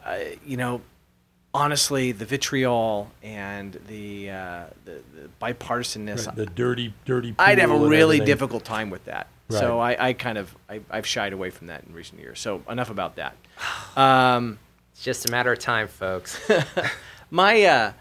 uh, 0.05 0.19
you 0.45 0.57
know, 0.57 0.83
honestly, 1.57 2.13
the 2.13 2.25
vitriol 2.25 3.11
and 3.23 3.73
the 3.89 4.31
uh, 4.31 4.65
the, 4.85 5.01
the 5.15 5.29
bipartisanness, 5.41 6.27
Right, 6.27 6.37
The 6.37 6.47
dirty, 6.47 6.93
dirty. 7.05 7.35
I'd 7.39 7.59
have 7.59 7.71
a 7.71 7.77
really 7.79 8.17
everything. 8.17 8.27
difficult 8.27 8.65
time 8.65 8.91
with 8.91 9.05
that. 9.07 9.27
So 9.49 9.79
I, 9.79 10.09
I 10.09 10.13
kind 10.13 10.39
of 10.39 10.55
I, 10.69 10.81
I've 10.91 11.07
shied 11.07 11.33
away 11.33 11.51
from 11.51 11.69
that 11.69 11.85
in 11.85 11.95
recent 11.95 12.21
years. 12.21 12.41
So 12.41 12.63
enough 12.69 12.91
about 12.91 13.17
that. 13.17 13.35
Um, 13.97 14.59
It's 14.93 15.05
just 15.05 15.29
a 15.29 15.31
matter 15.31 15.53
of 15.53 15.59
time, 15.59 15.89
folks. 15.89 16.39
My, 17.31 17.63
uh, 17.65 17.93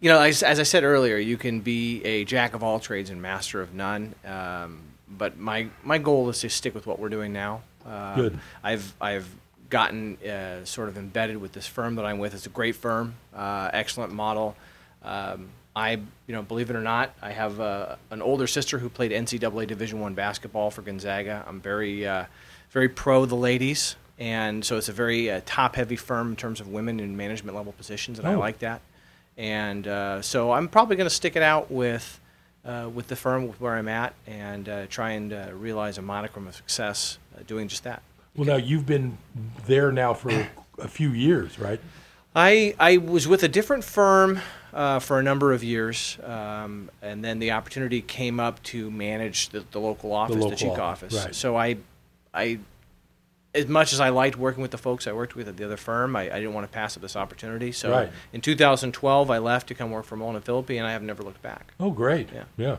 you 0.00 0.10
know, 0.10 0.20
as, 0.20 0.42
as 0.42 0.58
I 0.60 0.64
said 0.64 0.84
earlier, 0.84 1.16
you 1.16 1.36
can 1.36 1.60
be 1.60 2.02
a 2.04 2.24
jack 2.24 2.54
of 2.54 2.62
all 2.62 2.78
trades 2.80 3.10
and 3.10 3.20
master 3.22 3.60
of 3.60 3.74
none. 3.74 4.14
Um, 4.24 4.80
but 5.08 5.38
my 5.38 5.68
my 5.84 5.98
goal 5.98 6.28
is 6.30 6.40
to 6.40 6.48
stick 6.48 6.74
with 6.74 6.86
what 6.86 6.98
we're 6.98 7.10
doing 7.10 7.32
now. 7.32 7.62
Um, 7.84 8.14
Good. 8.16 8.38
I've 8.64 8.94
I've 9.00 9.28
gotten 9.72 10.18
uh, 10.18 10.62
sort 10.66 10.90
of 10.90 10.98
embedded 10.98 11.38
with 11.38 11.52
this 11.52 11.66
firm 11.66 11.94
that 11.96 12.04
I'm 12.04 12.18
with. 12.18 12.34
It's 12.34 12.44
a 12.44 12.50
great 12.50 12.76
firm, 12.76 13.14
uh, 13.34 13.70
excellent 13.72 14.12
model. 14.12 14.54
Um, 15.02 15.48
I, 15.74 15.92
you 15.92 16.34
know, 16.34 16.42
believe 16.42 16.68
it 16.68 16.76
or 16.76 16.82
not, 16.82 17.14
I 17.22 17.30
have 17.32 17.58
uh, 17.58 17.96
an 18.10 18.20
older 18.20 18.46
sister 18.46 18.78
who 18.78 18.90
played 18.90 19.10
NCAA 19.12 19.66
Division 19.66 19.98
One 20.00 20.12
basketball 20.12 20.70
for 20.70 20.82
Gonzaga. 20.82 21.42
I'm 21.48 21.58
very, 21.62 22.06
uh, 22.06 22.26
very 22.70 22.90
pro 22.90 23.24
the 23.24 23.34
ladies, 23.34 23.96
and 24.18 24.62
so 24.62 24.76
it's 24.76 24.90
a 24.90 24.92
very 24.92 25.30
uh, 25.30 25.40
top-heavy 25.46 25.96
firm 25.96 26.28
in 26.32 26.36
terms 26.36 26.60
of 26.60 26.68
women 26.68 27.00
in 27.00 27.16
management 27.16 27.56
level 27.56 27.72
positions, 27.72 28.18
and 28.18 28.28
I 28.28 28.34
Oh. 28.34 28.38
like 28.38 28.58
that. 28.58 28.82
And 29.38 29.88
uh, 29.88 30.20
so 30.20 30.52
I'm 30.52 30.68
probably 30.68 30.96
going 30.96 31.08
to 31.08 31.14
stick 31.14 31.34
it 31.36 31.42
out 31.42 31.70
with, 31.70 32.20
uh, 32.66 32.90
with 32.94 33.08
the 33.08 33.16
firm 33.16 33.48
with 33.48 33.58
where 33.58 33.74
I'm 33.74 33.88
at, 33.88 34.12
and 34.26 34.68
uh, 34.68 34.86
try 34.90 35.12
and 35.12 35.32
uh, 35.32 35.48
realize 35.54 35.96
a 35.96 36.02
modicum 36.02 36.46
of 36.46 36.54
success 36.54 37.16
uh, 37.34 37.42
doing 37.46 37.68
just 37.68 37.84
that. 37.84 38.02
Well, 38.36 38.46
now 38.46 38.56
you've 38.56 38.86
been 38.86 39.18
there 39.66 39.92
now 39.92 40.14
for 40.14 40.30
a 40.78 40.88
few 40.88 41.10
years, 41.10 41.58
right? 41.58 41.80
I 42.34 42.74
I 42.78 42.96
was 42.96 43.28
with 43.28 43.42
a 43.42 43.48
different 43.48 43.84
firm 43.84 44.40
uh, 44.72 45.00
for 45.00 45.18
a 45.18 45.22
number 45.22 45.52
of 45.52 45.62
years, 45.62 46.16
um, 46.24 46.90
and 47.02 47.22
then 47.22 47.38
the 47.38 47.50
opportunity 47.50 48.00
came 48.00 48.40
up 48.40 48.62
to 48.64 48.90
manage 48.90 49.50
the, 49.50 49.64
the 49.70 49.78
local 49.78 50.12
office, 50.12 50.36
the, 50.36 50.42
local 50.42 50.56
Chico 50.56 50.80
office, 50.80 51.12
office. 51.12 51.24
right. 51.26 51.34
So 51.34 51.56
I, 51.56 51.76
I, 52.32 52.58
as 53.54 53.66
much 53.68 53.92
as 53.92 54.00
I 54.00 54.08
liked 54.08 54.38
working 54.38 54.62
with 54.62 54.70
the 54.70 54.78
folks 54.78 55.06
I 55.06 55.12
worked 55.12 55.36
with 55.36 55.46
at 55.46 55.58
the 55.58 55.64
other 55.66 55.76
firm, 55.76 56.16
I, 56.16 56.22
I 56.22 56.40
didn't 56.40 56.54
want 56.54 56.66
to 56.66 56.72
pass 56.72 56.96
up 56.96 57.02
this 57.02 57.16
opportunity. 57.16 57.70
So 57.70 57.90
Right. 57.90 58.10
in 58.32 58.40
2012, 58.40 59.30
I 59.30 59.36
left 59.36 59.68
to 59.68 59.74
come 59.74 59.90
work 59.90 60.06
for 60.06 60.16
Mullen 60.16 60.36
and 60.36 60.44
Filippi, 60.44 60.78
and 60.78 60.86
I 60.86 60.92
have 60.92 61.02
never 61.02 61.22
looked 61.22 61.42
back. 61.42 61.74
Oh, 61.78 61.90
great. 61.90 62.30
Yeah. 62.32 62.44
Yeah. 62.56 62.76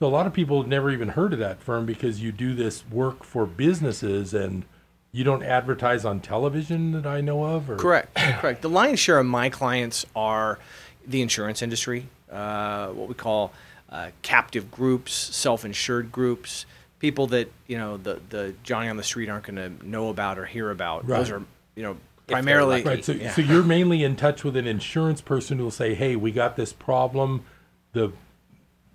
So 0.00 0.06
a 0.06 0.08
lot 0.08 0.26
of 0.26 0.32
people 0.32 0.62
have 0.62 0.68
never 0.68 0.90
even 0.90 1.10
heard 1.10 1.34
of 1.34 1.38
that 1.40 1.60
firm 1.60 1.84
because 1.84 2.22
you 2.22 2.32
do 2.32 2.54
this 2.54 2.84
work 2.90 3.22
for 3.22 3.44
businesses 3.44 4.32
and 4.32 4.64
you 5.12 5.24
don't 5.24 5.42
advertise 5.42 6.06
on 6.06 6.20
television 6.20 6.92
that 6.92 7.04
I 7.04 7.20
know 7.20 7.44
of. 7.44 7.68
Or 7.68 7.76
Correct, 7.76 8.14
correct. 8.16 8.62
The 8.62 8.70
lion's 8.70 8.98
share 8.98 9.18
of 9.18 9.26
my 9.26 9.50
clients 9.50 10.06
are 10.16 10.58
the 11.06 11.20
insurance 11.20 11.60
industry, 11.60 12.08
uh, 12.32 12.88
what 12.88 13.08
we 13.08 13.14
call 13.14 13.52
uh, 13.90 14.08
captive 14.22 14.70
groups, 14.70 15.12
self-insured 15.12 16.10
groups, 16.10 16.64
people 16.98 17.26
that 17.26 17.52
you 17.66 17.76
know 17.76 17.98
the 17.98 18.20
the 18.30 18.54
Johnny 18.62 18.88
on 18.88 18.96
the 18.96 19.02
street 19.02 19.28
aren't 19.28 19.44
going 19.44 19.56
to 19.56 19.86
know 19.86 20.08
about 20.08 20.38
or 20.38 20.46
hear 20.46 20.70
about. 20.70 21.06
Right. 21.06 21.18
Those 21.18 21.30
are 21.30 21.42
you 21.74 21.82
know 21.82 21.98
primarily 22.26 22.82
Right. 22.82 23.04
So, 23.04 23.12
yeah. 23.12 23.32
so 23.32 23.42
you're 23.42 23.64
mainly 23.64 24.02
in 24.02 24.16
touch 24.16 24.44
with 24.44 24.56
an 24.56 24.66
insurance 24.66 25.20
person 25.20 25.58
who 25.58 25.64
will 25.64 25.70
say, 25.70 25.94
"Hey, 25.94 26.16
we 26.16 26.32
got 26.32 26.56
this 26.56 26.72
problem. 26.72 27.44
The 27.92 28.12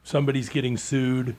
somebody's 0.05 0.47
getting 0.47 0.77
sued. 0.77 1.35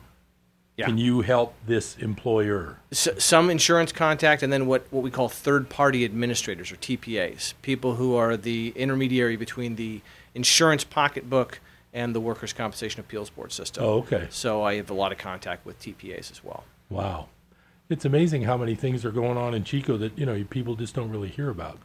Yeah. 0.76 0.84
Can 0.84 0.98
you 0.98 1.22
help 1.22 1.54
this 1.66 1.96
employer?" 1.96 2.76
S- 2.92 3.08
some 3.16 3.48
insurance 3.48 3.92
contact, 3.92 4.42
and 4.42 4.52
then 4.52 4.66
what, 4.66 4.86
what 4.90 5.02
we 5.02 5.10
call 5.10 5.30
third 5.30 5.70
party 5.70 6.04
administrators 6.04 6.70
or 6.70 6.76
TPAs, 6.76 7.54
people 7.62 7.94
who 7.94 8.14
are 8.14 8.36
the 8.36 8.74
intermediary 8.76 9.36
between 9.36 9.76
the 9.76 10.02
insurance 10.34 10.84
pocketbook 10.84 11.60
and 11.94 12.14
the 12.14 12.20
workers' 12.20 12.52
compensation 12.52 13.00
appeals 13.00 13.30
board 13.30 13.52
system. 13.52 13.82
Oh, 13.82 14.00
okay. 14.00 14.26
So 14.28 14.62
I 14.62 14.74
have 14.74 14.90
a 14.90 14.94
lot 14.94 15.12
of 15.12 15.16
contact 15.18 15.64
with 15.64 15.80
TPAs 15.80 16.30
as 16.30 16.44
well. 16.44 16.64
Wow. 16.90 17.28
It's 17.88 18.04
amazing 18.04 18.42
how 18.42 18.58
many 18.58 18.74
things 18.74 19.02
are 19.06 19.10
going 19.12 19.38
on 19.38 19.54
in 19.54 19.64
Chico 19.64 19.96
that 19.96 20.18
you 20.18 20.26
know 20.26 20.44
people 20.50 20.74
just 20.74 20.94
don't 20.94 21.08
really 21.10 21.28
hear 21.30 21.48
about. 21.48 21.78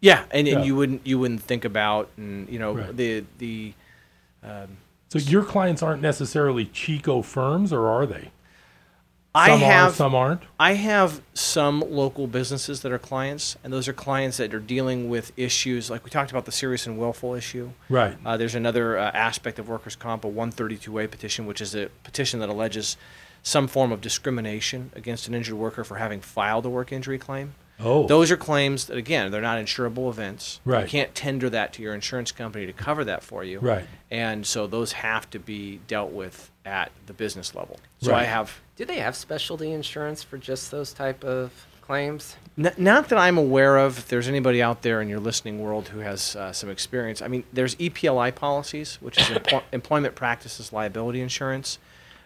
Yeah, 0.00 0.22
and, 0.30 0.46
and 0.46 0.60
Yeah. 0.60 0.62
you 0.64 0.76
wouldn't 0.76 1.04
you 1.04 1.18
wouldn't 1.18 1.42
think 1.42 1.64
about 1.64 2.10
and 2.16 2.48
you 2.48 2.60
know 2.60 2.74
Right. 2.74 2.96
the 2.96 3.24
the 3.38 3.72
um, 4.44 4.76
So 5.10 5.18
your 5.18 5.42
clients 5.42 5.82
aren't 5.82 6.02
necessarily 6.02 6.66
Chico 6.66 7.20
firms, 7.20 7.72
or 7.72 7.88
are 7.88 8.06
they? 8.06 8.30
I 9.34 9.48
Some 9.48 9.62
are, 9.62 9.66
have 9.66 9.94
some 9.94 10.14
aren't. 10.14 10.42
I 10.58 10.74
have 10.74 11.20
some 11.34 11.80
local 11.80 12.28
businesses 12.28 12.82
that 12.82 12.92
are 12.92 12.98
clients, 12.98 13.56
and 13.62 13.72
those 13.72 13.88
are 13.88 13.92
clients 13.92 14.36
that 14.36 14.54
are 14.54 14.60
dealing 14.60 15.08
with 15.08 15.32
issues 15.36 15.90
like 15.90 16.04
we 16.04 16.10
talked 16.10 16.30
about 16.30 16.44
the 16.44 16.52
serious 16.52 16.86
and 16.86 16.96
willful 16.96 17.34
issue. 17.34 17.70
Right. 17.88 18.16
Uh, 18.24 18.36
there's 18.36 18.54
another 18.54 18.98
uh, 18.98 19.10
aspect 19.12 19.58
of 19.58 19.68
workers' 19.68 19.96
comp, 19.96 20.24
a 20.24 20.28
132A 20.28 21.10
petition, 21.10 21.44
which 21.46 21.60
is 21.60 21.74
a 21.74 21.90
petition 22.04 22.38
that 22.40 22.48
alleges 22.48 22.96
some 23.42 23.66
form 23.66 23.90
of 23.90 24.00
discrimination 24.00 24.90
against 24.94 25.26
an 25.26 25.34
injured 25.34 25.56
worker 25.56 25.82
for 25.82 25.96
having 25.96 26.20
filed 26.20 26.66
a 26.66 26.70
work 26.70 26.92
injury 26.92 27.18
claim. 27.18 27.54
Oh. 27.82 28.06
Those 28.06 28.30
are 28.30 28.36
claims 28.36 28.86
that, 28.86 28.96
again, 28.96 29.30
they're 29.30 29.40
not 29.40 29.58
insurable 29.58 30.10
events. 30.10 30.60
Right. 30.64 30.82
You 30.82 30.88
can't 30.88 31.14
tender 31.14 31.48
that 31.50 31.72
to 31.74 31.82
your 31.82 31.94
insurance 31.94 32.32
company 32.32 32.66
to 32.66 32.72
cover 32.72 33.04
that 33.04 33.22
for 33.22 33.42
you. 33.44 33.58
Right. 33.60 33.84
And 34.10 34.46
so 34.46 34.66
those 34.66 34.92
have 34.92 35.28
to 35.30 35.38
be 35.38 35.80
dealt 35.86 36.12
with 36.12 36.50
at 36.64 36.92
the 37.06 37.12
business 37.12 37.54
level. 37.54 37.78
So 38.00 38.14
I 38.14 38.24
have 38.24 38.60
Do 38.76 38.84
they 38.84 38.98
have 38.98 39.16
specialty 39.16 39.72
insurance 39.72 40.22
for 40.22 40.36
just 40.38 40.70
those 40.70 40.92
type 40.92 41.24
of 41.24 41.52
claims? 41.80 42.36
N- 42.58 42.72
not 42.76 43.08
that 43.08 43.18
I'm 43.18 43.38
aware 43.38 43.78
of. 43.78 43.98
If 43.98 44.08
there's 44.08 44.28
anybody 44.28 44.62
out 44.62 44.82
there 44.82 45.00
in 45.00 45.08
your 45.08 45.20
listening 45.20 45.60
world 45.60 45.88
who 45.88 46.00
has 46.00 46.36
uh, 46.36 46.52
some 46.52 46.70
experience, 46.70 47.22
I 47.22 47.28
mean, 47.28 47.44
there's 47.52 47.74
EPLI 47.76 48.34
policies, 48.34 48.98
which 49.00 49.18
is 49.18 49.24
empl- 49.38 49.62
employment 49.72 50.14
practices 50.14 50.72
liability 50.72 51.20
insurance, 51.20 51.78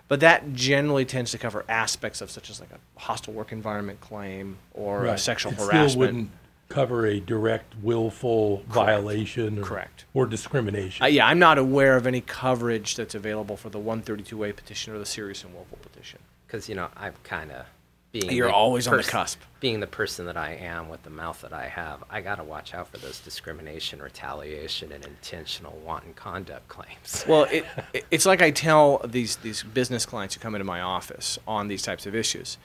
but 0.09 0.21
that 0.21 0.53
generally 0.53 1.05
tends 1.05 1.31
to 1.33 1.39
cover 1.39 1.65
aspects 1.69 2.21
of 2.21 2.31
such 2.31 2.51
as 2.51 2.61
like 2.61 2.71
a 2.73 3.01
hostile 3.01 3.33
work 3.33 3.53
environment 3.53 4.01
claim 4.01 4.59
or 4.73 5.05
a 5.05 5.09
Right. 5.11 5.21
sexual 5.21 5.53
it 5.53 5.59
harassment. 5.59 5.91
Still 5.91 5.99
wouldn't 6.01 6.31
cover 6.69 7.07
a 7.07 7.21
direct 7.21 7.75
willful 7.83 8.63
violation. 8.69 9.59
Or, 9.59 9.63
Correct. 9.63 10.05
Or 10.15 10.27
discrimination. 10.27 11.03
Uh, 11.05 11.07
yeah, 11.09 11.27
I'm 11.27 11.39
not 11.39 11.59
aware 11.59 11.97
of 11.97 12.07
any 12.07 12.21
coverage 12.21 12.97
that's 12.97 13.15
available 13.15 13.57
for 13.57 13.69
the 13.71 13.79
132A 13.79 14.55
petition 14.57 14.95
or 14.95 14.99
the 14.99 15.07
serious 15.07 15.45
and 15.45 15.55
willful 15.55 15.79
petition. 15.83 16.19
Because 16.47 16.69
you 16.69 16.75
know 16.75 16.89
I'm 16.97 17.15
kind 17.25 17.51
of 17.53 17.67
being. 18.21 18.31
You're 18.33 18.51
always 18.51 18.87
on 18.87 18.97
the 18.97 19.03
cusp. 19.03 19.41
Being 19.61 19.81
the 19.81 19.87
person 19.87 20.27
that 20.27 20.37
I 20.37 20.55
am 20.55 20.89
with 20.89 21.03
the 21.03 21.11
mouth 21.11 21.41
that 21.43 21.53
I 21.53 21.67
have, 21.69 22.05
I 22.11 22.21
got 22.21 22.37
to 22.37 22.45
watch 22.45 22.75
out 22.75 22.89
for 22.89 22.99
those 22.99 23.19
discrimination, 23.21 24.01
retaliation, 24.01 24.93
and 24.93 25.05
intentional 25.05 25.73
wanton 25.85 26.15
conduct 26.15 26.69
claims. 26.69 27.25
Well, 27.29 27.45
it, 27.51 27.65
it- 27.93 28.05
it's 28.11 28.25
like 28.27 28.41
I 28.41 28.51
tell 28.51 28.99
these 29.05 29.37
these 29.37 29.63
business 29.63 30.07
clients 30.07 30.35
who 30.35 30.41
come 30.41 30.55
into 30.55 30.65
my 30.65 30.81
office 30.81 31.39
on 31.47 31.69
these 31.69 31.83
types 31.83 32.07
of 32.07 32.15
issues. 32.15 32.57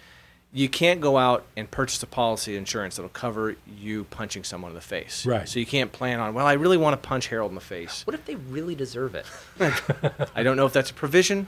You 0.51 0.67
can't 0.67 0.99
go 0.99 1.17
out 1.17 1.45
and 1.55 1.69
purchase 1.69 2.01
a 2.01 2.07
policy 2.07 2.55
insurance 2.57 2.95
that'll 2.95 3.09
cover 3.09 3.55
you 3.67 4.05
punching 4.05 4.43
someone 4.43 4.71
in 4.71 4.75
the 4.75 4.81
face. 4.81 5.23
Right. 5.23 5.47
So 5.47 5.59
you 5.59 5.65
can't 5.67 5.91
plan 5.91 6.19
on, 6.19 6.33
well, 6.33 6.47
I 6.47 6.53
really 6.53 6.77
want 6.77 6.99
to 6.99 7.07
punch 7.07 7.27
Harold 7.27 7.51
in 7.51 7.55
the 7.55 7.61
face. 7.61 8.01
What 8.07 8.15
if 8.15 8.25
they 8.25 8.33
really 8.33 8.73
deserve 8.73 9.13
it? 9.13 9.27
I 10.35 10.41
don't 10.41 10.57
know 10.57 10.65
if 10.65 10.73
that's 10.73 10.89
a 10.89 10.93
provision, 10.95 11.45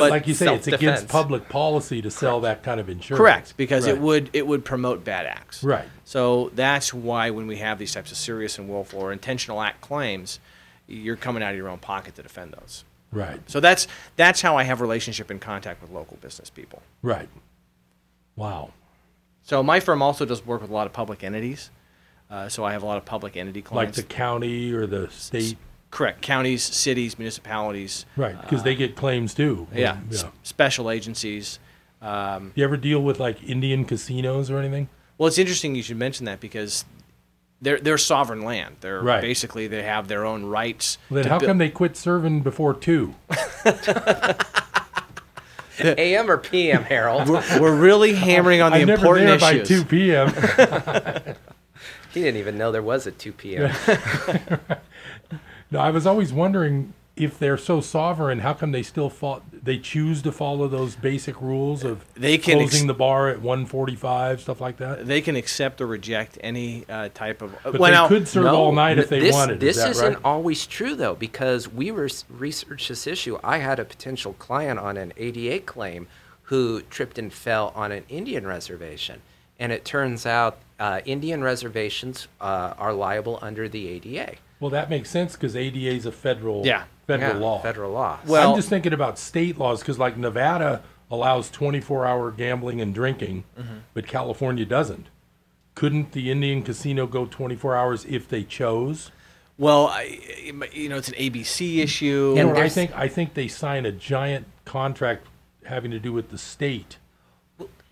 but, 0.00 0.10
like 0.10 0.26
you 0.26 0.34
say, 0.34 0.54
it's 0.54 0.66
against 0.66 1.08
public 1.08 1.48
policy 1.48 2.02
to 2.02 2.10
sell 2.10 2.40
that 2.40 2.62
kind 2.62 2.80
of 2.80 2.88
insurance. 2.88 3.18
correct 3.18 3.56
because 3.56 3.86
it 3.86 3.98
would 3.98 4.30
it 4.32 4.46
would 4.46 4.64
promote 4.64 5.04
bad 5.04 5.26
acts. 5.26 5.62
Right. 5.62 5.86
So 6.04 6.50
that's 6.54 6.92
why 6.92 7.30
when 7.30 7.46
we 7.46 7.56
have 7.56 7.78
these 7.78 7.92
types 7.92 8.10
of 8.12 8.18
serious 8.18 8.58
and 8.58 8.68
willful 8.68 9.00
or 9.00 9.12
intentional 9.12 9.60
act 9.62 9.80
claims, 9.80 10.40
you're 10.86 11.16
coming 11.16 11.42
out 11.42 11.52
of 11.52 11.56
your 11.56 11.68
own 11.68 11.78
pocket 11.78 12.14
to 12.16 12.22
defend 12.22 12.52
those. 12.52 12.84
Right. 13.12 13.40
So 13.48 13.60
that's 13.60 13.86
that's 14.16 14.42
how 14.42 14.56
I 14.56 14.64
have 14.64 14.80
relationship 14.80 15.30
and 15.30 15.40
contact 15.40 15.80
with 15.80 15.90
local 15.90 16.18
business 16.18 16.50
people. 16.50 16.82
Right. 17.02 17.28
Wow. 18.36 18.72
So 19.42 19.62
my 19.62 19.80
firm 19.80 20.02
also 20.02 20.24
does 20.24 20.44
work 20.44 20.60
with 20.60 20.70
a 20.70 20.74
lot 20.74 20.86
of 20.86 20.92
public 20.92 21.22
entities. 21.22 21.70
Uh, 22.30 22.48
so 22.48 22.64
I 22.64 22.72
have 22.72 22.82
a 22.82 22.86
lot 22.86 22.96
of 22.96 23.04
public 23.04 23.36
entity 23.36 23.62
clients, 23.62 23.98
Like 23.98 24.08
the 24.08 24.14
county 24.14 24.72
or 24.72 24.86
the 24.86 25.08
state. 25.10 25.56
Correct. 25.94 26.22
Counties, 26.22 26.62
cities, 26.64 27.18
municipalities. 27.20 28.04
Right. 28.16 28.38
Because 28.40 28.64
they 28.64 28.74
get 28.74 28.96
claims 28.96 29.32
too. 29.32 29.68
Yeah. 29.72 29.98
Yeah. 30.10 30.16
s- 30.18 30.24
special 30.42 30.90
agencies. 30.90 31.60
Um, 32.02 32.50
You 32.56 32.64
ever 32.64 32.76
deal 32.76 33.00
with 33.00 33.20
like 33.20 33.42
Indian 33.48 33.84
casinos 33.84 34.50
or 34.50 34.58
anything? 34.58 34.88
well, 35.18 35.28
it's 35.28 35.38
interesting 35.38 35.76
you 35.76 35.82
should 35.84 35.96
mention 35.96 36.26
that 36.26 36.40
because 36.40 36.84
they're 37.62 37.78
they're 37.78 37.96
sovereign 37.96 38.42
land. 38.42 38.76
They're 38.80 39.00
Right. 39.00 39.20
basically 39.22 39.68
they 39.68 39.84
have 39.84 40.08
their 40.08 40.24
own 40.26 40.44
rights. 40.46 40.98
Well, 41.08 41.22
then 41.22 41.30
how 41.30 41.38
buil- 41.38 41.46
come 41.48 41.58
they 41.58 41.70
quit 41.70 41.96
serving 41.96 42.40
before 42.40 42.74
two? 42.74 43.14
AM 45.80 46.30
or 46.30 46.38
PM, 46.38 46.82
Harold? 46.84 47.28
We're, 47.28 47.60
we're 47.60 47.76
really 47.76 48.14
hammering 48.14 48.60
on 48.60 48.72
the 48.72 48.78
I'm 48.82 48.86
never 48.86 49.14
there 49.14 49.34
issues. 49.34 49.40
by 49.40 49.58
two 49.60 49.84
p.m. 49.84 50.28
he 52.12 52.20
didn't 52.22 52.38
even 52.40 52.56
know 52.58 52.70
there 52.70 52.82
was 52.82 53.06
a 53.06 53.10
2 53.10 53.32
p.m. 53.32 53.74
no, 55.70 55.78
I 55.80 55.90
was 55.90 56.06
always 56.06 56.32
wondering 56.32 56.92
if 57.16 57.38
they're 57.38 57.56
so 57.56 57.80
sovereign, 57.80 58.40
how 58.40 58.52
come 58.52 58.72
they 58.72 58.82
still 58.82 59.08
fought? 59.08 59.42
They 59.64 59.78
choose 59.78 60.20
to 60.22 60.32
follow 60.32 60.66
those 60.66 60.96
basic 60.96 61.40
rules 61.40 61.84
of 61.84 62.04
They 62.14 62.38
can 62.38 62.58
ex- 62.58 62.70
closing 62.72 62.88
the 62.88 62.94
bar 62.94 63.28
at 63.28 63.40
one 63.40 63.66
forty-five, 63.66 64.40
stuff 64.40 64.60
like 64.60 64.78
that. 64.78 65.06
They 65.06 65.20
can 65.20 65.36
accept 65.36 65.80
or 65.80 65.86
reject 65.86 66.38
any 66.40 66.84
uh, 66.88 67.10
type 67.14 67.40
of. 67.40 67.54
But 67.62 67.74
well, 67.74 67.82
they 67.84 67.90
now- 67.96 68.08
could 68.08 68.26
serve 68.26 68.46
all 68.46 68.72
night 68.72 68.98
if 68.98 69.08
they 69.08 69.20
this, 69.20 69.32
wanted. 69.32 69.60
This 69.60 69.76
is 69.76 69.84
isn't 69.98 70.14
right? 70.14 70.24
always 70.24 70.66
true 70.66 70.96
though, 70.96 71.14
because 71.14 71.68
we 71.68 71.92
res- 71.92 72.24
researched 72.28 72.88
this 72.88 73.06
issue. 73.06 73.38
I 73.44 73.58
had 73.58 73.78
a 73.78 73.84
potential 73.84 74.32
client 74.34 74.80
on 74.80 74.96
an 74.96 75.12
ADA 75.16 75.60
claim 75.60 76.08
who 76.48 76.82
tripped 76.82 77.16
and 77.18 77.32
fell 77.32 77.72
on 77.76 77.92
an 77.92 78.02
Indian 78.08 78.44
reservation, 78.44 79.22
and 79.60 79.70
it 79.70 79.84
turns 79.84 80.26
out 80.26 80.58
uh, 80.80 81.00
Indian 81.04 81.44
reservations 81.44 82.26
uh, 82.40 82.74
are 82.76 82.92
liable 82.92 83.38
under 83.40 83.68
the 83.68 83.86
ADA. 83.88 84.34
Well, 84.60 84.70
that 84.70 84.88
makes 84.90 85.10
sense 85.10 85.34
because 85.34 85.56
ADA 85.56 85.90
is 85.90 86.06
a 86.06 86.12
federal 86.12 86.64
Yeah. 86.64 86.84
federal 87.06 87.34
Yeah, 87.34 87.38
law. 87.46 87.58
Federal 87.60 87.92
law. 87.92 88.18
Well- 88.26 88.50
I'm 88.52 88.56
just 88.56 88.68
thinking 88.68 88.92
about 88.92 89.18
state 89.18 89.58
laws 89.58 89.80
because, 89.80 89.98
like 89.98 90.16
Nevada 90.16 90.82
allows 91.10 91.50
24-hour 91.50 92.30
gambling 92.32 92.80
and 92.80 92.94
drinking, 92.94 93.44
Mm-hmm. 93.58 93.74
but 93.92 94.06
California 94.06 94.64
doesn't. 94.64 95.06
Couldn't 95.74 96.12
the 96.12 96.30
Indian 96.30 96.62
casino 96.62 97.06
go 97.06 97.26
24 97.26 97.76
hours 97.76 98.04
if 98.06 98.28
they 98.28 98.42
chose? 98.44 99.10
Well, 99.58 99.88
I, 99.88 100.18
you 100.72 100.88
know, 100.88 100.96
it's 100.96 101.08
an 101.08 101.14
ABC 101.14 101.78
issue. 101.80 102.34
You 102.36 102.44
know 102.44 102.56
I 102.56 102.68
think 102.68 102.92
I 102.96 103.06
think 103.08 103.34
they 103.34 103.48
sign 103.48 103.84
a 103.86 103.92
giant 103.92 104.46
contract 104.64 105.26
having 105.64 105.90
to 105.92 105.98
do 105.98 106.12
with 106.12 106.30
the 106.30 106.38
state 106.38 106.98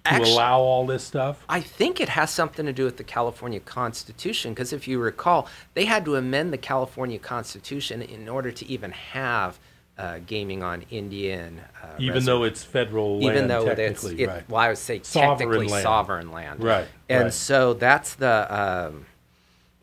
to 0.05 0.13
actu- 0.13 0.31
allow 0.31 0.59
all 0.61 0.87
this 0.87 1.05
stuff. 1.05 1.45
I 1.49 1.61
think 1.61 2.01
it 2.01 2.09
has 2.11 2.31
something 2.31 2.67
to 2.67 2.73
do 2.73 2.85
with 2.85 2.97
the 2.97 3.05
California 3.05 3.61
Constitution 3.61 4.53
because 4.53 4.73
if 4.73 4.89
you 4.89 4.99
recall, 4.99 5.47
they 5.75 5.85
had 5.85 6.05
to 6.07 6.17
amend 6.17 6.53
the 6.53 6.59
California 6.59 7.19
Constitution 7.19 8.03
in 8.03 8.29
order 8.29 8.51
to 8.51 8.67
even 8.67 8.91
have 8.93 9.59
uh, 9.99 10.19
gaming 10.27 10.63
on 10.63 10.85
Indian. 10.91 11.61
Uh, 11.83 11.87
Even 11.99 12.25
though 12.25 12.45
it's 12.45 12.65
federal 12.65 13.21
land, 13.21 13.37
even 13.37 13.49
though 13.49 13.67
it's, 13.67 13.77
technically, 14.03 14.23
it, 14.23 14.29
right. 14.29 14.49
well, 14.49 14.61
I 14.61 14.69
would 14.69 14.79
say 14.79 15.01
Sovereign 15.03 15.39
technically 15.39 15.67
land. 15.69 15.83
sovereign 15.83 16.33
land, 16.33 16.65
Right, 16.65 16.87
And 17.09 17.25
right. 17.25 17.33
so 17.33 17.75
that's 17.75 18.15
the. 18.15 18.47
Um, 18.91 19.07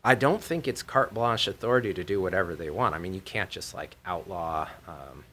I 0.02 0.14
don't 0.14 0.42
think 0.42 0.66
it's 0.66 0.82
carte 0.82 1.12
blanche 1.12 1.46
authority 1.46 1.92
to 1.92 2.02
do 2.02 2.20
whatever 2.22 2.54
they 2.54 2.70
want. 2.70 2.94
I 2.94 2.98
mean, 2.98 3.12
you 3.14 3.20
can't 3.20 3.50
just 3.50 3.74
like 3.74 3.96
outlaw. 4.06 4.66
Um, 4.88 5.24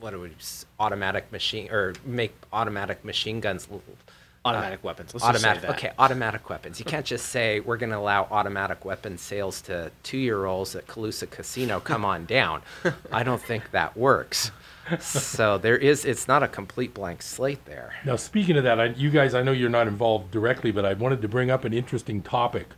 what 0.00 0.12
it 0.14 0.18
we 0.20 0.30
s- 0.38 0.66
automatic 0.78 1.30
machine 1.32 1.70
or 1.70 1.94
make 2.04 2.34
automatic 2.52 3.04
machine 3.04 3.40
guns 3.40 3.66
l- 3.70 3.82
uh, 3.88 4.50
Automatic 4.50 4.84
weapons. 4.84 5.12
Let's 5.12 5.26
just 5.26 5.42
say 5.42 5.48
automatic. 5.48 5.62
that. 5.68 5.76
Okay, 5.76 5.92
automatic 5.98 6.48
weapons. 6.48 6.78
You 6.78 6.84
can't 6.84 7.04
just 7.04 7.26
say 7.30 7.58
we're 7.58 7.78
going 7.78 7.90
to 7.90 7.98
allow 7.98 8.28
automatic 8.30 8.84
weapon 8.84 9.18
sales 9.18 9.60
to 9.62 9.90
two-year-olds 10.04 10.76
at 10.76 10.86
Colusa 10.86 11.28
Casino. 11.28 11.80
Come 11.80 12.04
on 12.04 12.24
down. 12.38 12.62
I 13.10 13.24
don't 13.24 13.42
think 13.42 13.72
that 13.72 13.96
works. 13.96 14.52
So 15.00 15.58
there 15.58 15.76
is. 15.76 16.04
It's 16.04 16.28
not 16.28 16.44
a 16.44 16.48
complete 16.48 16.94
blank 16.94 17.22
slate 17.22 17.64
there. 17.64 17.94
Now, 18.04 18.14
speaking 18.14 18.56
of 18.56 18.62
that, 18.62 18.78
I, 18.78 18.84
you 18.84 19.10
guys, 19.10 19.34
I 19.34 19.42
know 19.42 19.50
you're 19.50 19.68
not 19.68 19.88
involved 19.88 20.30
directly, 20.30 20.70
but 20.70 20.84
I 20.84 20.92
wanted 20.92 21.22
to 21.22 21.28
bring 21.28 21.50
up 21.50 21.64
an 21.64 21.72
interesting 21.72 22.22
topic. 22.22 22.68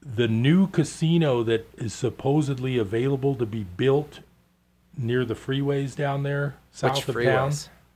The 0.00 0.28
new 0.28 0.68
casino 0.68 1.42
that 1.42 1.66
is 1.76 1.92
supposedly 1.92 2.78
available 2.78 3.34
to 3.34 3.46
be 3.46 3.64
built 3.64 4.20
near 4.98 5.24
the 5.24 5.34
freeways 5.34 5.96
down 5.96 6.24
there, 6.24 6.56
south 6.72 7.08
of 7.08 7.14
town. 7.24 7.52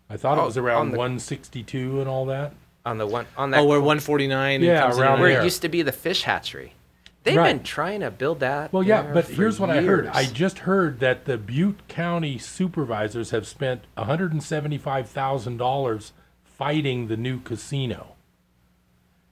I 0.08 0.16
thought 0.16 0.38
it 0.38 0.42
Oh, 0.42 0.46
was 0.46 0.56
around 0.56 0.80
on 0.80 0.90
the- 0.92 0.98
162 0.98 2.00
and 2.00 2.08
all 2.08 2.24
that. 2.26 2.52
On 2.84 2.98
the 2.98 3.06
one 3.06 3.26
on 3.36 3.50
that. 3.52 3.60
Oh, 3.60 3.64
where 3.64 3.78
cor- 3.78 3.86
149 3.86 4.60
Yeah, 4.62 4.80
comes 4.80 4.96
in 4.96 5.02
around 5.02 5.12
and 5.14 5.22
where 5.22 5.30
out. 5.30 5.34
there. 5.34 5.40
it 5.42 5.44
used 5.44 5.62
to 5.62 5.68
be 5.68 5.82
the 5.82 5.92
fish 5.92 6.22
hatchery. 6.22 6.74
They've 7.24 7.36
Right. 7.36 7.54
been 7.56 7.62
trying 7.62 8.00
to 8.00 8.10
build 8.10 8.40
that. 8.40 8.72
Well, 8.72 8.82
yeah, 8.82 9.02
there 9.02 9.14
but 9.14 9.26
for 9.26 9.32
here's 9.34 9.60
what 9.60 9.70
I 9.70 9.80
heard. 9.82 10.08
I 10.08 10.24
just 10.24 10.58
heard 10.60 10.98
that 10.98 11.24
the 11.24 11.38
Butte 11.38 11.86
County 11.86 12.36
supervisors 12.38 13.30
have 13.30 13.46
spent 13.46 13.82
$175,000 13.96 16.12
fighting 16.44 17.08
the 17.08 17.16
new 17.16 17.40
casino. 17.40 18.08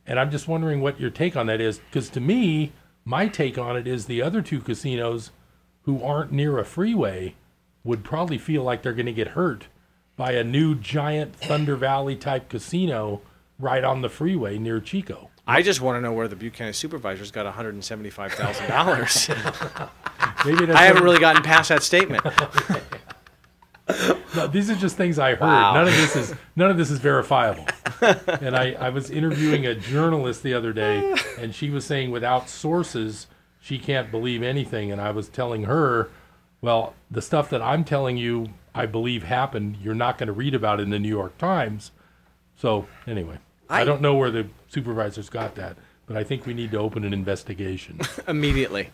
And 0.07 0.19
I'm 0.19 0.31
just 0.31 0.49
wondering 0.49 0.81
what 0.81 1.01
your 1.01 1.11
take 1.11 1.37
on 1.37 1.47
that 1.47 1.61
is. 1.61 1.79
Because 1.79 2.09
to 2.11 2.21
me, 2.21 2.73
my 3.05 3.29
take 3.29 3.59
on 3.59 3.77
it 3.77 3.87
is 3.87 4.07
the 4.07 4.23
other 4.23 4.43
two 4.43 4.61
casinos 4.61 5.31
who 5.83 6.03
aren't 6.03 6.33
near 6.33 6.59
a 6.59 6.65
freeway 6.65 7.35
would 7.85 8.03
probably 8.05 8.39
feel 8.39 8.63
like 8.63 8.83
they're 8.83 8.93
going 8.93 9.07
to 9.07 9.13
get 9.13 9.29
hurt 9.29 9.67
by 10.17 10.33
a 10.33 10.45
new 10.45 10.75
giant 10.75 11.35
Thunder 11.37 11.77
Valley 11.77 12.17
type 12.17 12.49
casino 12.49 13.21
right 13.59 13.85
on 13.85 14.03
the 14.03 14.09
freeway 14.09 14.59
near 14.59 14.81
Chico. 14.81 15.31
I 15.47 15.63
just 15.63 15.81
want 15.81 15.97
to 15.97 16.01
know 16.01 16.13
where 16.13 16.29
the 16.29 16.37
Buchanan 16.37 16.67
County 16.67 16.75
supervisors 16.75 17.31
got 17.31 17.53
$175,000. 17.53 19.91
Maybe 20.45 20.67
that's 20.67 20.79
I 20.79 20.85
haven't 20.85 21.03
really 21.03 21.19
gotten 21.19 21.43
past 21.43 21.71
that 21.71 21.83
statement. 21.83 22.23
No, 24.37 24.47
these 24.47 24.71
are 24.71 24.77
just 24.77 24.97
things 24.97 25.19
I 25.19 25.31
heard. 25.31 25.41
Wow. 25.41 25.75
None 25.75 25.89
of 25.89 25.95
this 25.95 26.15
is 26.15 26.33
none 26.55 26.71
of 26.71 26.77
this 26.77 26.91
is 26.91 27.01
verifiable. 27.01 27.67
and 28.01 28.57
I, 28.57 28.77
I 28.79 28.91
was 28.91 29.11
interviewing 29.11 29.67
a 29.67 29.75
journalist 29.75 30.45
the 30.45 30.55
other 30.55 30.73
day, 30.73 31.17
and 31.39 31.53
she 31.55 31.71
was 31.71 31.85
saying 31.85 32.13
without 32.13 32.49
sources 32.49 33.27
she 33.61 33.79
can't 33.79 34.11
believe 34.11 34.43
anything. 34.43 34.91
And 34.93 35.01
I 35.01 35.11
was 35.11 35.29
telling 35.29 35.65
her, 35.65 36.09
well, 36.61 36.95
the 37.11 37.23
stuff 37.23 37.51
that 37.51 37.63
I'm 37.63 37.85
telling 37.85 38.17
you 38.17 38.51
I 38.75 38.87
believe 38.87 39.25
happened, 39.25 39.79
you're 39.83 39.95
not 39.95 40.19
going 40.19 40.29
to 40.29 40.33
read 40.33 40.55
about 40.55 40.81
in 40.81 40.91
the 40.91 40.99
New 40.99 41.09
York 41.09 41.37
Times. 41.39 41.91
So 42.57 42.87
anyway, 43.07 43.39
I, 43.69 43.81
I- 43.81 43.85
don't 43.85 44.01
know 44.01 44.15
where 44.15 44.31
the 44.31 44.47
supervisors 44.69 45.29
got 45.29 45.55
that, 45.57 45.77
but 46.07 46.17
I 46.17 46.25
think 46.25 46.47
we 46.47 46.55
need 46.55 46.71
to 46.73 46.79
open 46.79 47.05
an 47.05 47.13
investigation. 47.13 48.01
Immediately. 48.29 48.91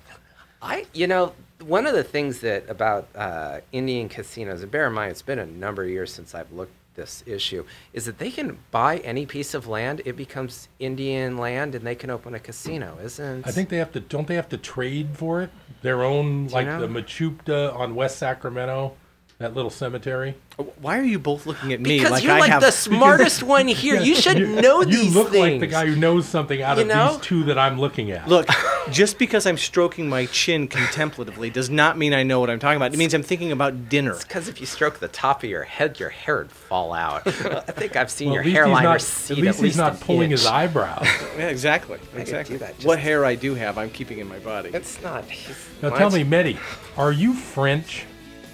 I, 0.63 0.87
you 0.95 1.07
know, 1.07 1.35
one 1.61 1.87
of 1.87 1.95
the 1.95 2.03
things 2.05 2.41
that 2.41 2.69
about 2.71 3.09
uh, 3.15 3.61
Indian 3.73 4.09
casinos, 4.09 4.63
and 4.63 4.71
bear 4.71 4.87
in 4.87 4.95
mind, 4.95 5.11
it's 5.11 5.23
been 5.23 5.39
a 5.39 5.47
number 5.47 5.83
of 5.83 5.91
years 5.91 6.13
since 6.13 6.35
I've 6.35 6.51
looked 6.53 6.73
this 6.97 7.23
issue, 7.27 7.65
is 7.93 8.07
that 8.07 8.19
they 8.19 8.31
can 8.31 8.59
buy 8.71 8.99
any 8.99 9.27
piece 9.27 9.55
of 9.55 9.69
land, 9.69 10.03
it 10.05 10.17
becomes 10.17 10.69
Indian 10.79 11.39
land, 11.39 11.75
and 11.75 11.87
they 11.87 11.95
can 11.95 12.11
open 12.11 12.35
a 12.35 12.41
casino, 12.41 12.99
isn't? 13.03 13.47
I 13.47 13.53
think 13.53 13.69
they 13.69 13.77
have 13.77 13.93
to. 13.93 14.01
Don't 14.01 14.27
they 14.27 14.35
have 14.35 14.49
to 14.49 14.59
trade 14.59 15.11
for 15.15 15.43
it? 15.43 15.51
Their 15.83 16.03
own, 16.03 16.49
like 16.49 16.67
know? 16.67 16.81
the 16.81 16.89
Machupta 16.89 17.73
uh, 17.73 17.77
on 17.77 17.95
West 17.95 18.19
Sacramento, 18.19 18.97
that 19.39 19.55
little 19.55 19.71
cemetery. 19.71 20.35
Why 20.81 20.99
are 20.99 21.03
you 21.05 21.19
both 21.19 21.45
looking 21.45 21.75
at 21.75 21.81
me 21.83 21.99
because 21.99 22.11
like 22.11 22.25
you're 22.25 22.33
I 22.33 22.39
like 22.41 22.51
have 22.51 22.63
the 22.63 22.71
smartest 22.71 23.43
one 23.43 23.69
here. 23.69 24.01
You 24.01 24.15
should 24.15 24.39
know 24.41 24.83
this. 24.83 24.97
you 24.97 25.03
these 25.03 25.15
look 25.15 25.31
like 25.35 25.61
the 25.61 25.67
guy 25.67 25.85
who 25.85 25.95
knows 25.95 26.27
something 26.27 26.63
out 26.63 26.79
You 26.79 26.83
of 26.83 26.89
know? 26.89 27.13
these 27.13 27.21
two 27.21 27.45
that 27.45 27.59
I'm 27.59 27.79
looking 27.79 28.11
at. 28.13 28.27
Look, 28.27 28.49
just 28.91 29.19
because 29.19 29.45
I'm 29.47 29.59
stroking 29.59 30.09
my 30.09 30.25
chin 30.27 30.69
contemplatively 30.69 31.51
does 31.51 31.69
not 31.69 31.99
mean 31.99 32.15
I 32.15 32.23
know 32.23 32.41
what 32.41 32.49
I'm 32.49 32.59
talking 32.59 32.79
about. 32.79 32.95
It 32.95 32.97
means 32.97 33.13
I'm 33.13 33.23
thinking 33.23 33.53
about 33.53 33.91
dinner. 33.91 34.15
Because 34.17 34.49
if 34.49 34.59
you 34.59 34.65
stroke 34.67 35.01
the 35.01 35.09
top 35.09 35.45
of 35.45 35.51
your 35.51 35.65
head, 35.65 36.01
your 36.01 36.09
hair 36.09 36.39
would 36.39 36.51
fall 36.51 36.95
out. 36.95 37.27
I 37.27 37.61
think 37.61 37.97
I've 37.97 38.11
seen 38.11 38.31
Well, 38.31 38.37
your 38.37 38.41
at 38.43 38.47
least 38.47 38.55
he's 38.57 38.65
hairline 38.65 38.85
not, 38.85 38.95
recede 38.95 39.39
at 39.39 39.45
least 39.45 39.61
he's 39.63 39.77
not 39.77 39.93
an 39.93 39.99
pulling 39.99 40.31
his 40.31 40.47
eyebrows. 40.47 41.07
Yeah, 41.37 41.49
exactly. 41.49 41.99
Exactly. 42.17 42.55
do 42.57 42.65
that 42.65 42.83
What 42.83 42.99
hair 42.99 43.27
I 43.27 43.35
do 43.35 43.55
have, 43.55 43.77
I'm 43.77 43.91
keeping 43.91 44.21
in 44.21 44.27
my 44.29 44.39
body. 44.39 44.71
It's 44.73 45.03
not. 45.03 45.27
he's- 45.27 45.69
Now 45.83 45.91
mine's- 45.91 45.99
tell 45.99 46.11
me, 46.11 46.25
Medi, 46.25 46.59
are 46.97 47.13
you 47.13 47.35
French? 47.35 48.07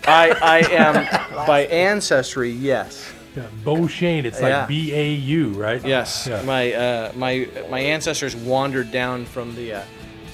I, 0.06 0.30
I 0.42 0.58
am 0.72 1.46
by 1.46 1.60
ancestry, 1.66 2.50
yes. 2.50 3.12
Yeah, 3.36 3.46
Beauchesne, 3.64 4.24
it's 4.26 4.40
like 4.42 4.50
Yeah. 4.50 4.66
B 4.66 4.92
A 4.94 5.08
U, 5.12 5.48
right? 5.50 5.82
Yes, 5.84 6.26
Yeah. 6.26 6.42
my 6.42 6.72
uh, 6.74 7.12
my 7.16 7.48
my 7.70 7.80
ancestors 7.80 8.36
wandered 8.36 8.90
down 8.92 9.24
from 9.24 9.54
the 9.54 9.74
uh, 9.74 9.82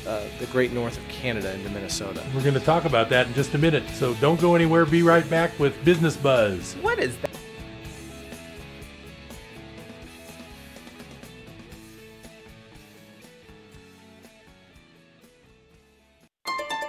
uh, 0.06 0.22
the 0.40 0.46
great 0.46 0.72
north 0.72 0.96
of 0.98 1.06
Canada 1.08 1.52
into 1.54 1.68
Minnesota. 1.70 2.24
We're 2.34 2.42
going 2.42 2.54
to 2.54 2.60
talk 2.60 2.86
about 2.86 3.08
that 3.10 3.26
in 3.28 3.34
just 3.34 3.54
a 3.54 3.58
minute. 3.58 3.84
So 3.94 4.14
don't 4.14 4.40
go 4.40 4.54
anywhere. 4.54 4.84
Be 4.86 5.02
right 5.02 5.28
back 5.30 5.56
with 5.60 5.74
Business 5.84 6.16
Buzz. 6.16 6.74
What 6.80 6.98
is 6.98 7.16
that? 7.18 7.30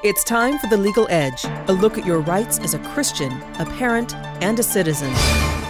It's 0.02 0.24
time 0.24 0.58
for 0.60 0.68
The 0.68 0.78
Legal 0.78 1.08
Edge, 1.10 1.43
a 1.68 1.74
look 1.74 1.97
at 1.97 2.06
your 2.06 2.22
rights 2.22 2.58
as 2.60 2.74
a 2.74 2.80
Christian, 2.80 3.34
a 3.60 3.66
parent, 3.66 4.16
and 4.41 4.58
a 4.58 4.64
citizen. 4.64 5.12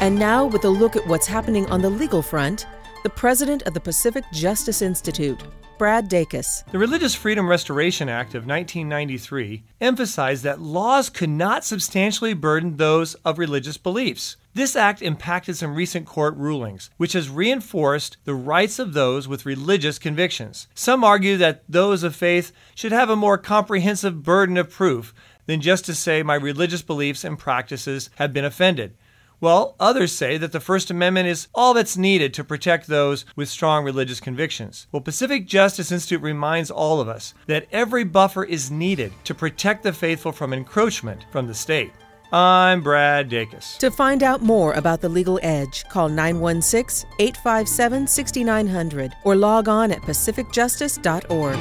And 0.01 0.19
now, 0.19 0.45
with 0.45 0.63
a 0.65 0.69
look 0.69 0.95
at 0.95 1.07
what's 1.07 1.25
happening 1.25 1.65
on 1.71 1.81
the 1.81 1.89
legal 1.89 2.21
front, 2.21 2.67
the 3.01 3.09
president 3.09 3.63
of 3.63 3.73
the 3.73 3.79
Pacific 3.79 4.23
Justice 4.31 4.83
Institute, 4.83 5.41
Brad 5.79 6.11
Dacus. 6.11 6.63
The 6.71 6.77
Religious 6.77 7.15
Freedom 7.15 7.47
Restoration 7.47 8.07
Act 8.07 8.35
of 8.35 8.45
1993 8.45 9.63
emphasized 9.81 10.43
that 10.43 10.61
laws 10.61 11.09
could 11.09 11.31
not 11.31 11.65
substantially 11.65 12.35
burden 12.35 12.77
those 12.77 13.15
of 13.25 13.39
religious 13.39 13.77
beliefs. 13.77 14.37
This 14.53 14.75
act 14.75 15.01
impacted 15.01 15.57
some 15.57 15.75
recent 15.75 16.07
court 16.07 16.35
rulings, 16.35 16.89
which 16.97 17.13
has 17.13 17.29
reinforced 17.29 18.17
the 18.25 18.33
rights 18.33 18.79
of 18.79 18.93
those 18.93 19.27
with 19.27 19.45
religious 19.45 19.99
convictions. 19.99 20.67
Some 20.73 21.03
argue 21.03 21.37
that 21.37 21.63
those 21.69 22.03
of 22.03 22.15
faith 22.15 22.51
should 22.73 22.91
have 22.91 23.09
a 23.09 23.15
more 23.15 23.37
comprehensive 23.37 24.23
burden 24.23 24.57
of 24.57 24.71
proof 24.71 25.13
than 25.45 25.61
just 25.61 25.85
to 25.85 25.95
say 25.95 26.23
my 26.23 26.35
religious 26.35 26.81
beliefs 26.81 27.23
and 27.23 27.37
practices 27.37 28.09
have 28.15 28.33
been 28.33 28.45
offended. 28.45 28.95
Well, 29.41 29.75
others 29.79 30.11
say 30.11 30.37
that 30.37 30.51
the 30.51 30.59
First 30.59 30.91
Amendment 30.91 31.27
is 31.27 31.47
all 31.55 31.73
that's 31.73 31.95
needed 31.95 32.33
to 32.33 32.43
protect 32.43 32.87
those 32.87 33.23
with 33.37 33.47
strong 33.47 33.85
religious 33.85 34.19
convictions. 34.19 34.87
Well, 34.91 35.01
Pacific 35.01 35.47
Justice 35.47 35.93
Institute 35.93 36.21
reminds 36.21 36.69
all 36.69 36.99
of 36.99 37.07
us 37.07 37.33
that 37.45 37.67
every 37.71 38.03
buffer 38.03 38.43
is 38.43 38.69
needed 38.69 39.13
to 39.23 39.33
protect 39.33 39.83
the 39.83 39.93
faithful 39.93 40.33
from 40.33 40.51
encroachment 40.51 41.25
from 41.31 41.47
the 41.47 41.53
state. 41.53 41.93
I'm 42.31 42.81
Brad 42.81 43.29
Dacus. 43.29 43.77
To 43.79 43.89
find 43.89 44.21
out 44.21 44.43
more 44.43 44.73
about 44.73 45.01
The 45.01 45.09
Legal 45.09 45.39
Edge, 45.41 45.83
call 45.85 46.09
916 46.09 47.09
857 47.17 48.05
6900 48.05 49.15
or 49.23 49.35
log 49.35 49.67
on 49.67 49.91
at 49.91 50.01
pacificjustice.org. 50.03 51.55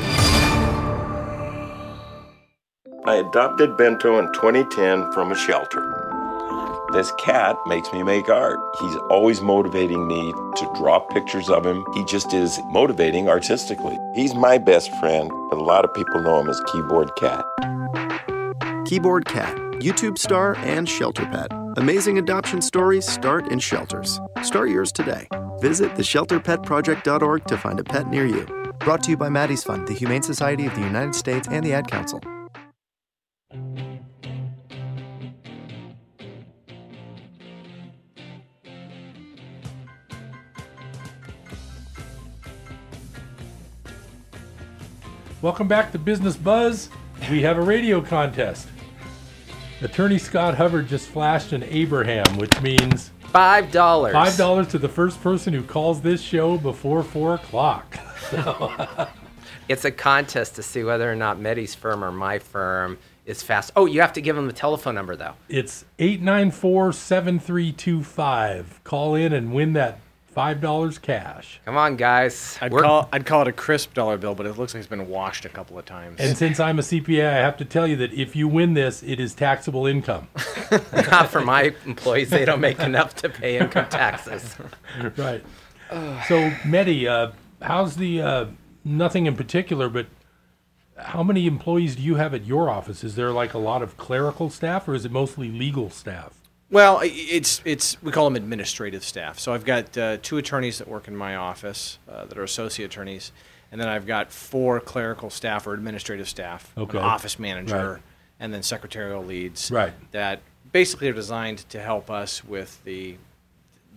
I 3.06 3.14
adopted 3.14 3.78
Bento 3.78 4.18
in 4.18 4.30
2010 4.34 5.10
from 5.12 5.32
a 5.32 5.34
shelter. 5.34 5.82
This 6.92 7.10
cat 7.18 7.56
makes 7.66 7.90
me 7.92 8.02
make 8.02 8.28
art. 8.28 8.58
He's 8.80 8.96
always 9.08 9.40
motivating 9.40 10.06
me 10.06 10.32
to 10.32 10.72
draw 10.74 10.98
pictures 10.98 11.48
of 11.48 11.64
him. 11.64 11.86
He 11.94 12.04
just 12.04 12.34
is 12.34 12.58
motivating 12.66 13.28
artistically. 13.28 13.98
He's 14.14 14.34
my 14.34 14.58
best 14.58 14.90
friend, 14.96 15.30
but 15.48 15.58
a 15.58 15.62
lot 15.62 15.86
of 15.86 15.94
people 15.94 16.20
know 16.20 16.40
him 16.40 16.50
as 16.50 16.60
Keyboard 16.72 17.14
Cat. 17.16 17.44
Keyboard 18.86 19.26
Cat, 19.26 19.54
YouTube 19.80 20.18
star 20.18 20.56
and 20.56 20.88
shelter 20.88 21.24
pet. 21.26 21.52
Amazing 21.76 22.18
adoption 22.18 22.60
stories 22.60 23.06
start 23.06 23.52
in 23.52 23.60
shelters. 23.60 24.18
Start 24.42 24.70
yours 24.70 24.90
today. 24.90 25.28
Visit 25.60 25.92
theshelterpetproject.org 25.92 27.46
to 27.46 27.56
find 27.56 27.78
a 27.78 27.84
pet 27.84 28.08
near 28.10 28.26
you. 28.26 28.44
Brought 28.80 29.04
to 29.04 29.10
you 29.10 29.16
by 29.16 29.28
Maddie's 29.28 29.62
Fund, 29.62 29.86
the 29.86 29.94
Humane 29.94 30.22
Society 30.22 30.66
of 30.66 30.74
the 30.74 30.80
United 30.80 31.14
States, 31.14 31.46
and 31.48 31.64
the 31.64 31.72
Ad 31.72 31.88
Council. 31.88 32.20
Welcome 45.40 45.68
back 45.68 45.92
to 45.92 46.00
Business 46.00 46.36
Buzz. 46.36 46.88
We 47.30 47.42
have 47.42 47.58
a 47.58 47.62
radio 47.62 48.00
contest. 48.00 48.66
Attorney 49.80 50.18
Scott 50.18 50.56
Hubbard 50.56 50.88
just 50.88 51.08
flashed 51.08 51.52
an 51.52 51.62
Abraham, 51.64 52.36
which 52.36 52.60
means 52.62 53.12
Five 53.32 53.70
dollars. 53.70 54.12
five 54.12 54.36
dollars 54.36 54.68
to 54.68 54.78
the 54.78 54.88
first 54.88 55.22
person 55.22 55.52
who 55.52 55.62
calls 55.62 56.00
this 56.00 56.20
show 56.20 56.58
before 56.58 57.02
four 57.02 57.34
o'clock. 57.34 57.98
So, 58.30 58.72
It's 59.68 59.84
a 59.84 59.90
contest 59.90 60.56
to 60.56 60.62
see 60.62 60.82
whether 60.82 61.12
or 61.12 61.14
not 61.14 61.38
Medi's 61.38 61.74
firm 61.74 62.02
or 62.02 62.10
my 62.10 62.38
firm 62.38 62.96
is 63.26 63.42
fast. 63.42 63.70
Oh, 63.76 63.84
you 63.84 64.00
have 64.00 64.14
to 64.14 64.22
give 64.22 64.34
them 64.34 64.46
the 64.46 64.52
telephone 64.54 64.94
number 64.94 65.14
though. 65.14 65.34
it's 65.50 65.84
894-7325. 65.98 68.64
Call 68.84 69.14
in 69.14 69.34
and 69.34 69.52
win 69.52 69.74
that 69.74 70.00
five 70.38 70.60
dollars 70.60 70.98
cash. 70.98 71.60
Come 71.64 71.76
on, 71.76 71.96
guys. 71.96 72.56
I'd 72.62 72.70
We're- 72.70 72.84
call 72.84 73.08
I'd 73.12 73.26
call 73.26 73.42
it 73.42 73.48
a 73.48 73.52
crisp 73.52 73.92
dollar 73.92 74.16
bill, 74.16 74.36
but 74.36 74.46
it 74.46 74.56
looks 74.56 74.72
like 74.72 74.78
it's 74.78 74.88
been 74.88 75.08
washed 75.08 75.44
a 75.44 75.48
couple 75.48 75.76
of 75.76 75.84
times. 75.84 76.20
And 76.20 76.38
since 76.38 76.60
I'm 76.60 76.78
a 76.78 76.82
CPA, 76.82 77.26
I 77.26 77.38
have 77.38 77.56
to 77.56 77.64
tell 77.64 77.88
you 77.88 77.96
that 77.96 78.12
if 78.12 78.36
you 78.36 78.46
win 78.46 78.74
this, 78.74 79.02
it 79.02 79.18
is 79.18 79.34
taxable 79.34 79.84
income. 79.84 80.28
Not 81.10 81.30
for 81.30 81.40
my 81.40 81.74
employees. 81.84 82.30
They 82.30 82.44
don't 82.44 82.60
make 82.60 82.78
enough 82.78 83.16
to 83.16 83.28
pay 83.28 83.58
income 83.58 83.88
taxes. 83.88 84.54
right. 85.16 85.42
So, 86.28 86.52
Medi, 86.64 87.08
uh, 87.08 87.32
how's 87.60 87.96
the 87.96 88.22
uh, 88.22 88.46
nothing 88.84 89.26
in 89.26 89.34
particular, 89.34 89.88
but 89.88 90.06
how 90.98 91.24
many 91.24 91.48
employees 91.48 91.96
do 91.96 92.02
you 92.02 92.14
have 92.14 92.32
at 92.32 92.46
your 92.46 92.70
office? 92.70 93.02
Is 93.02 93.16
there 93.16 93.32
like 93.32 93.54
a 93.54 93.58
lot 93.58 93.82
of 93.82 93.96
clerical 93.96 94.50
staff, 94.50 94.86
or 94.86 94.94
is 94.94 95.04
it 95.04 95.10
mostly 95.10 95.50
legal 95.50 95.90
staff? 95.90 96.37
Well, 96.70 97.00
it's 97.02 97.62
it's 97.64 98.00
we 98.02 98.12
call 98.12 98.24
them 98.26 98.36
administrative 98.36 99.02
staff. 99.02 99.38
So 99.38 99.52
I've 99.54 99.64
got 99.64 99.96
uh, 99.96 100.18
two 100.20 100.36
attorneys 100.36 100.78
that 100.78 100.88
work 100.88 101.08
in 101.08 101.16
my 101.16 101.36
office 101.36 101.98
uh, 102.10 102.26
that 102.26 102.36
are 102.36 102.42
associate 102.42 102.86
attorneys, 102.86 103.32
and 103.72 103.80
then 103.80 103.88
I've 103.88 104.06
got 104.06 104.30
four 104.30 104.78
clerical 104.80 105.30
staff 105.30 105.66
or 105.66 105.72
administrative 105.72 106.28
staff, 106.28 106.70
an 106.76 106.82
Okay. 106.82 106.98
office 106.98 107.38
manager, 107.38 107.92
Right. 107.94 108.02
and 108.38 108.52
then 108.52 108.62
secretarial 108.62 109.24
leads. 109.24 109.70
Right. 109.70 109.94
That 110.12 110.40
basically 110.70 111.08
are 111.08 111.14
designed 111.14 111.60
to 111.70 111.80
help 111.80 112.10
us 112.10 112.44
with 112.44 112.84
the 112.84 113.16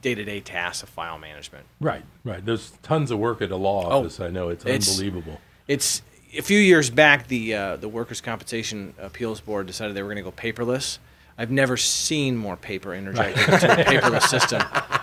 day-to-day 0.02 0.40
tasks 0.40 0.82
of 0.82 0.90
file 0.90 1.18
management. 1.20 1.66
Right, 1.82 2.04
right. 2.24 2.44
There's 2.44 2.72
tons 2.82 3.12
of 3.12 3.20
work 3.20 3.42
at 3.42 3.52
a 3.52 3.56
law 3.58 3.88
Oh, 3.92 4.00
office. 4.00 4.20
I 4.22 4.30
know 4.30 4.48
it's, 4.50 4.66
it's- 4.66 4.90
unbelievable. 4.90 5.40
It's 5.68 6.02
a 6.38 6.42
few 6.42 6.58
years 6.58 6.90
back. 6.90 7.28
The 7.28 7.54
uh, 7.54 7.76
the 7.76 7.90
Workers' 7.90 8.22
Compensation 8.22 8.94
Appeals 8.98 9.42
Board 9.42 9.68
decided 9.68 9.94
they 9.96 10.02
were 10.02 10.08
going 10.14 10.24
to 10.24 10.30
go 10.30 10.32
paperless. 10.32 10.98
I've 11.38 11.52
never 11.52 11.78
seen 11.78 12.36
more 12.38 12.56
paper 12.58 12.94
interjected 12.94 13.42
into 13.54 13.72
a 13.82 13.84
paperless 13.86 14.24
system 14.28 14.62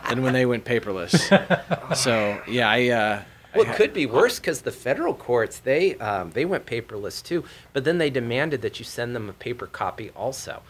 than 0.09 0.23
when 0.23 0.33
they 0.33 0.47
went 0.47 0.65
paperless. 0.65 1.15
So 1.97 2.41
yeah, 2.47 2.69
I. 2.71 2.89
Uh, 2.89 3.23
Well, 3.55 3.67
it 3.67 3.77
could 3.77 3.95
be 3.95 4.05
worse 4.05 4.39
because 4.39 4.61
the 4.61 4.71
federal 4.71 5.15
courts 5.15 5.59
they 5.61 5.95
um, 5.97 6.31
they 6.33 6.45
went 6.45 6.67
paperless 6.67 7.23
too, 7.23 7.45
but 7.73 7.85
then 7.85 7.97
they 7.99 8.11
demanded 8.11 8.61
that 8.63 8.79
you 8.79 8.85
send 8.85 9.17
them 9.17 9.29
a 9.29 9.33
paper 9.33 9.67
copy 9.67 10.11
also. 10.11 10.63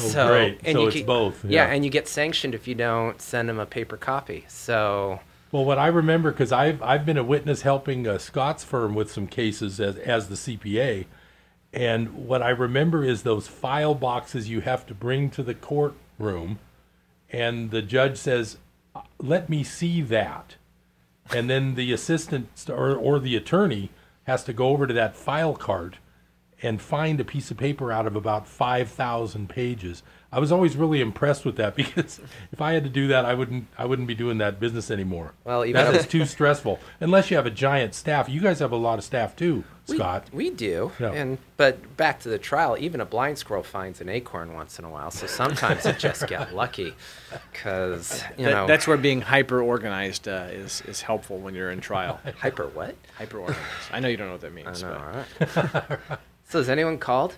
Oh, 0.00 0.28
great. 0.28 0.60
So 0.64 0.70
you 0.80 0.86
it's 0.86 0.96
get- 0.96 1.06
both, 1.06 1.44
Yeah. 1.44 1.66
yeah. 1.66 1.74
and 1.74 1.84
you 1.84 1.90
get 1.90 2.08
sanctioned 2.08 2.54
if 2.54 2.66
you 2.66 2.74
don't 2.74 3.20
send 3.20 3.50
them 3.50 3.58
a 3.60 3.66
paper 3.66 3.98
copy. 3.98 4.46
So 4.48 5.20
Well, 5.52 5.66
what 5.66 5.78
I 5.78 5.88
remember, 5.88 6.30
because 6.32 6.52
I've 6.52 6.82
I've 6.82 7.04
been 7.04 7.18
a 7.18 7.22
witness 7.24 7.60
helping 7.62 8.08
uh, 8.08 8.16
Scott's 8.16 8.64
firm 8.64 8.94
with 8.94 9.12
some 9.12 9.26
cases 9.26 9.78
as 9.78 9.96
as 9.98 10.28
the 10.28 10.36
CPA, 10.36 11.04
and 11.72 12.26
what 12.26 12.42
I 12.42 12.50
remember 12.50 13.04
is 13.04 13.22
those 13.22 13.48
file 13.48 13.94
boxes 13.94 14.48
you 14.48 14.60
have 14.60 14.86
to 14.86 14.94
bring 14.94 15.30
to 15.30 15.42
the 15.42 15.54
courtroom, 15.54 16.58
and 17.30 17.70
the 17.70 17.82
judge 17.82 18.16
says, 18.18 18.58
"Uh, 18.94 19.02
"Let 19.18 19.48
me 19.48 19.64
see 19.64 20.02
that," 20.02 20.56
and 21.34 21.48
then 21.48 21.74
the 21.74 21.92
assistant 21.92 22.48
or 22.68 22.94
or 22.94 23.18
the 23.18 23.36
attorney 23.36 23.90
has 24.24 24.44
to 24.44 24.52
go 24.52 24.68
over 24.68 24.86
to 24.86 24.94
that 24.94 25.16
file 25.16 25.54
cart 25.54 25.96
and 26.62 26.80
find 26.80 27.18
a 27.18 27.24
piece 27.24 27.50
of 27.50 27.56
paper 27.56 27.90
out 27.90 28.06
of 28.06 28.14
about 28.14 28.46
5,000 28.46 29.48
pages. 29.48 30.02
I 30.34 30.38
was 30.40 30.50
always 30.50 30.76
really 30.76 31.00
impressed 31.02 31.44
with 31.44 31.56
that 31.56 31.74
because 31.76 32.18
if 32.52 32.60
I 32.62 32.72
had 32.72 32.84
to 32.84 32.90
do 32.90 33.08
that, 33.08 33.24
I 33.26 33.34
wouldn't 33.34 33.66
I 33.76 33.84
wouldn't 33.84 34.08
be 34.08 34.14
doing 34.14 34.38
that 34.38 34.58
business 34.58 34.90
anymore. 34.90 35.34
Well, 35.44 35.64
even 35.64 35.84
that 35.92 36.04
a- 36.04 36.08
too 36.08 36.24
stressful. 36.36 36.78
Unless 37.00 37.30
you 37.30 37.36
have 37.36 37.46
a 37.46 37.50
giant 37.50 37.94
staff. 37.94 38.28
You 38.28 38.40
guys 38.40 38.58
have 38.60 38.72
a 38.72 38.76
lot 38.76 38.98
of 38.98 39.04
staff 39.04 39.36
too, 39.36 39.64
we, 39.88 39.96
Scott. 39.96 40.28
we 40.32 40.48
do. 40.50 40.90
Yeah. 40.98 41.12
And 41.12 41.38
but 41.58 41.96
back 41.98 42.20
to 42.20 42.28
the 42.30 42.38
trial, 42.38 42.76
even 42.80 43.00
a 43.00 43.04
blind 43.04 43.36
squirrel 43.38 43.62
finds 43.62 44.00
an 44.00 44.08
acorn 44.08 44.54
once 44.54 44.78
in 44.78 44.84
a 44.86 44.90
while. 44.90 45.10
So 45.10 45.26
sometimes 45.26 45.84
you 45.84 45.92
just 45.92 46.26
get 46.26 46.54
lucky 46.62 46.94
because 47.52 48.22
you 48.38 48.46
that- 48.46 48.50
know 48.52 48.66
that's 48.66 48.86
where 48.86 48.96
being 48.96 49.20
hyper 49.20 49.60
organized 49.62 50.28
uh, 50.28 50.46
is 50.50 50.82
is 50.88 51.02
helpful 51.02 51.38
when 51.38 51.54
you're 51.54 51.70
in 51.70 51.80
trial. 51.80 52.20
hyper 52.38 52.68
what? 52.68 52.94
Hyper 53.18 53.38
organized. 53.38 53.60
I 53.92 54.00
know 54.00 54.08
you 54.08 54.16
don't 54.16 54.28
know 54.28 54.32
what 54.34 54.40
that 54.42 54.54
means. 54.54 54.82
I 54.82 54.88
know, 54.90 54.98
but- 55.38 55.76
all 55.76 55.82
right. 56.00 56.18
so 56.48 56.58
has 56.58 56.68
anyone 56.68 56.98
called? 56.98 57.34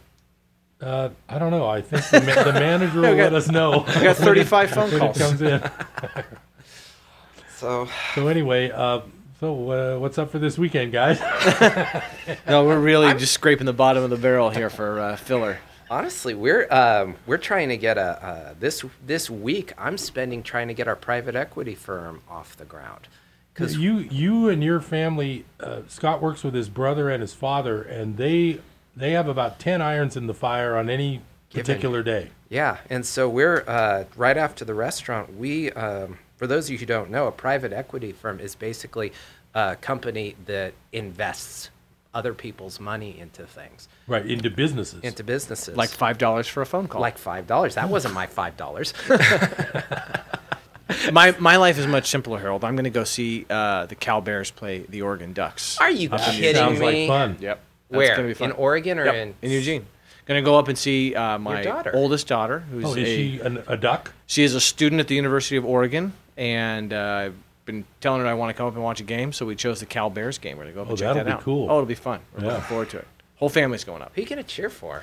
Uh, 0.80 1.08
I 1.28 1.38
don't 1.38 1.50
know. 1.50 1.66
I 1.66 1.80
think 1.80 2.04
the, 2.10 2.20
ma- 2.34 2.42
the 2.42 2.52
manager 2.52 3.00
will 3.00 3.16
got- 3.16 3.32
let 3.32 3.34
us 3.34 3.48
know. 3.50 3.84
we 3.96 4.02
got 4.02 4.16
35 4.16 4.70
phone 4.74 4.84
when 4.90 4.94
it 4.94 4.98
calls. 4.98 5.18
comes 5.18 5.42
in. 5.42 5.62
So 7.56 7.88
so 8.14 8.26
anyway, 8.28 8.70
uh, 8.70 9.00
so 9.40 9.70
uh, 9.70 9.98
what's 9.98 10.18
up 10.18 10.30
for 10.30 10.38
this 10.38 10.58
weekend, 10.58 10.92
guys? 10.92 11.18
no, 12.46 12.64
we're 12.64 12.80
really 12.80 13.14
just 13.14 13.32
scraping 13.32 13.64
the 13.64 13.72
bottom 13.72 14.02
of 14.02 14.10
the 14.10 14.16
barrel 14.16 14.50
here 14.50 14.68
for 14.68 15.00
uh, 15.00 15.16
filler. 15.16 15.58
Honestly, 15.88 16.34
we're 16.34 16.66
um, 16.70 17.14
we're 17.26 17.38
trying 17.38 17.68
to 17.70 17.76
get 17.76 17.96
a 17.96 18.22
uh, 18.22 18.54
this 18.58 18.84
this 19.06 19.30
week. 19.30 19.72
I'm 19.78 19.96
spending 19.96 20.42
trying 20.42 20.68
to 20.68 20.74
get 20.74 20.88
our 20.88 20.96
private 20.96 21.36
equity 21.36 21.74
firm 21.74 22.20
off 22.28 22.56
the 22.56 22.64
ground. 22.64 23.08
Because 23.54 23.76
you 23.78 23.98
you 23.98 24.48
and 24.48 24.62
your 24.62 24.80
family, 24.80 25.44
uh, 25.60 25.82
Scott 25.88 26.20
works 26.20 26.42
with 26.42 26.54
his 26.54 26.68
brother 26.68 27.08
and 27.08 27.20
his 27.22 27.32
father, 27.32 27.80
and 27.82 28.16
they 28.16 28.58
they 28.96 29.12
have 29.12 29.28
about 29.28 29.58
ten 29.58 29.80
irons 29.82 30.16
in 30.16 30.26
the 30.26 30.34
fire 30.34 30.76
on 30.76 30.88
any 30.90 31.20
Given- 31.50 31.64
particular 31.64 32.02
day. 32.02 32.30
Yeah, 32.48 32.76
and 32.90 33.04
so 33.04 33.28
we're 33.28 33.64
uh, 33.66 34.04
right 34.16 34.36
after 34.36 34.64
the 34.64 34.74
restaurant. 34.74 35.36
We, 35.36 35.72
um, 35.72 36.18
for 36.36 36.46
those 36.46 36.66
of 36.66 36.70
you 36.72 36.78
who 36.78 36.86
don't 36.86 37.10
know, 37.10 37.26
a 37.26 37.32
private 37.32 37.72
equity 37.72 38.12
firm 38.12 38.38
is 38.38 38.54
basically 38.54 39.12
a 39.54 39.74
company 39.76 40.36
that 40.46 40.74
invests 40.92 41.70
other 42.12 42.32
people's 42.32 42.78
money 42.78 43.18
into 43.18 43.44
things, 43.44 43.88
Right 44.06 44.24
into 44.24 44.48
businesses. 44.50 45.02
into 45.02 45.24
businesses, 45.24 45.76
Like 45.76 45.90
five 45.90 46.16
dollars 46.18 46.46
for 46.46 46.62
a 46.62 46.66
phone 46.66 46.86
call. 46.86 47.00
like 47.00 47.18
five 47.18 47.48
dollars. 47.48 47.74
That 47.74 47.88
wasn't 47.88 48.14
my 48.14 48.26
five 48.28 48.56
dollars. 48.56 48.94
my 51.12 51.34
my 51.38 51.56
life 51.56 51.78
is 51.78 51.86
much 51.86 52.06
simpler, 52.08 52.38
Harold. 52.38 52.62
I'm 52.64 52.76
going 52.76 52.84
to 52.84 52.90
go 52.90 53.04
see 53.04 53.46
uh, 53.50 53.86
the 53.86 53.94
Cal 53.94 54.20
Bears 54.20 54.50
play 54.50 54.80
the 54.88 55.02
Oregon 55.02 55.32
Ducks. 55.32 55.78
Are 55.80 55.90
you 55.90 56.10
up 56.10 56.20
in 56.28 56.34
kidding 56.34 56.54
Sounds 56.54 56.80
like 56.80 57.08
fun. 57.08 57.36
Yep. 57.40 57.60
That's 57.94 58.08
Where 58.08 58.16
gonna 58.16 58.28
be 58.28 58.34
fun. 58.34 58.50
in 58.50 58.56
Oregon 58.56 58.98
or 58.98 59.04
Yep, 59.06 59.14
in 59.14 59.34
in 59.42 59.50
Eugene? 59.50 59.86
Going 60.26 60.42
to 60.42 60.50
go 60.50 60.58
up 60.58 60.68
and 60.68 60.78
see 60.78 61.14
uh, 61.14 61.36
my 61.38 61.60
daughter. 61.60 61.90
oldest 61.94 62.26
daughter, 62.26 62.60
who's 62.70 62.84
Oh, 62.86 62.94
is 62.94 62.96
a, 62.96 63.04
she 63.04 63.40
an, 63.40 63.62
a 63.66 63.76
duck? 63.76 64.10
She 64.26 64.42
is 64.42 64.54
a 64.54 64.60
student 64.60 64.98
at 65.00 65.06
the 65.06 65.14
University 65.14 65.56
of 65.58 65.66
Oregon, 65.66 66.14
and 66.38 66.94
uh, 66.94 67.24
I've 67.26 67.34
been 67.66 67.84
telling 68.00 68.22
her 68.22 68.26
I 68.26 68.32
want 68.32 68.48
to 68.48 68.54
come 68.54 68.66
up 68.66 68.72
and 68.72 68.82
watch 68.82 69.00
a 69.00 69.04
game, 69.04 69.34
so 69.34 69.44
we 69.44 69.54
chose 69.54 69.80
the 69.80 69.86
Cal 69.86 70.08
Bears 70.08 70.38
game. 70.38 70.56
We're 70.56 70.62
going 70.64 70.72
to 70.72 70.76
go 70.76 70.80
up 70.80 70.86
Oh, 70.86 70.90
and 70.92 70.98
check 70.98 71.06
that'll 71.08 71.24
that 71.24 71.30
be 71.30 71.32
out. 71.34 71.42
cool. 71.42 71.66
Oh, 71.70 71.74
it'll 71.74 71.84
be 71.84 71.94
fun. 71.94 72.20
We're 72.34 72.44
Yeah. 72.44 72.48
looking 72.52 72.64
forward 72.64 72.88
to 72.90 72.98
it. 73.00 73.06
Whole 73.36 73.50
family's 73.50 73.84
going 73.84 74.00
up. 74.00 74.12
Who 74.14 74.20
are 74.20 74.22
you 74.22 74.28
gonna 74.28 74.42
cheer 74.44 74.70
for? 74.70 75.02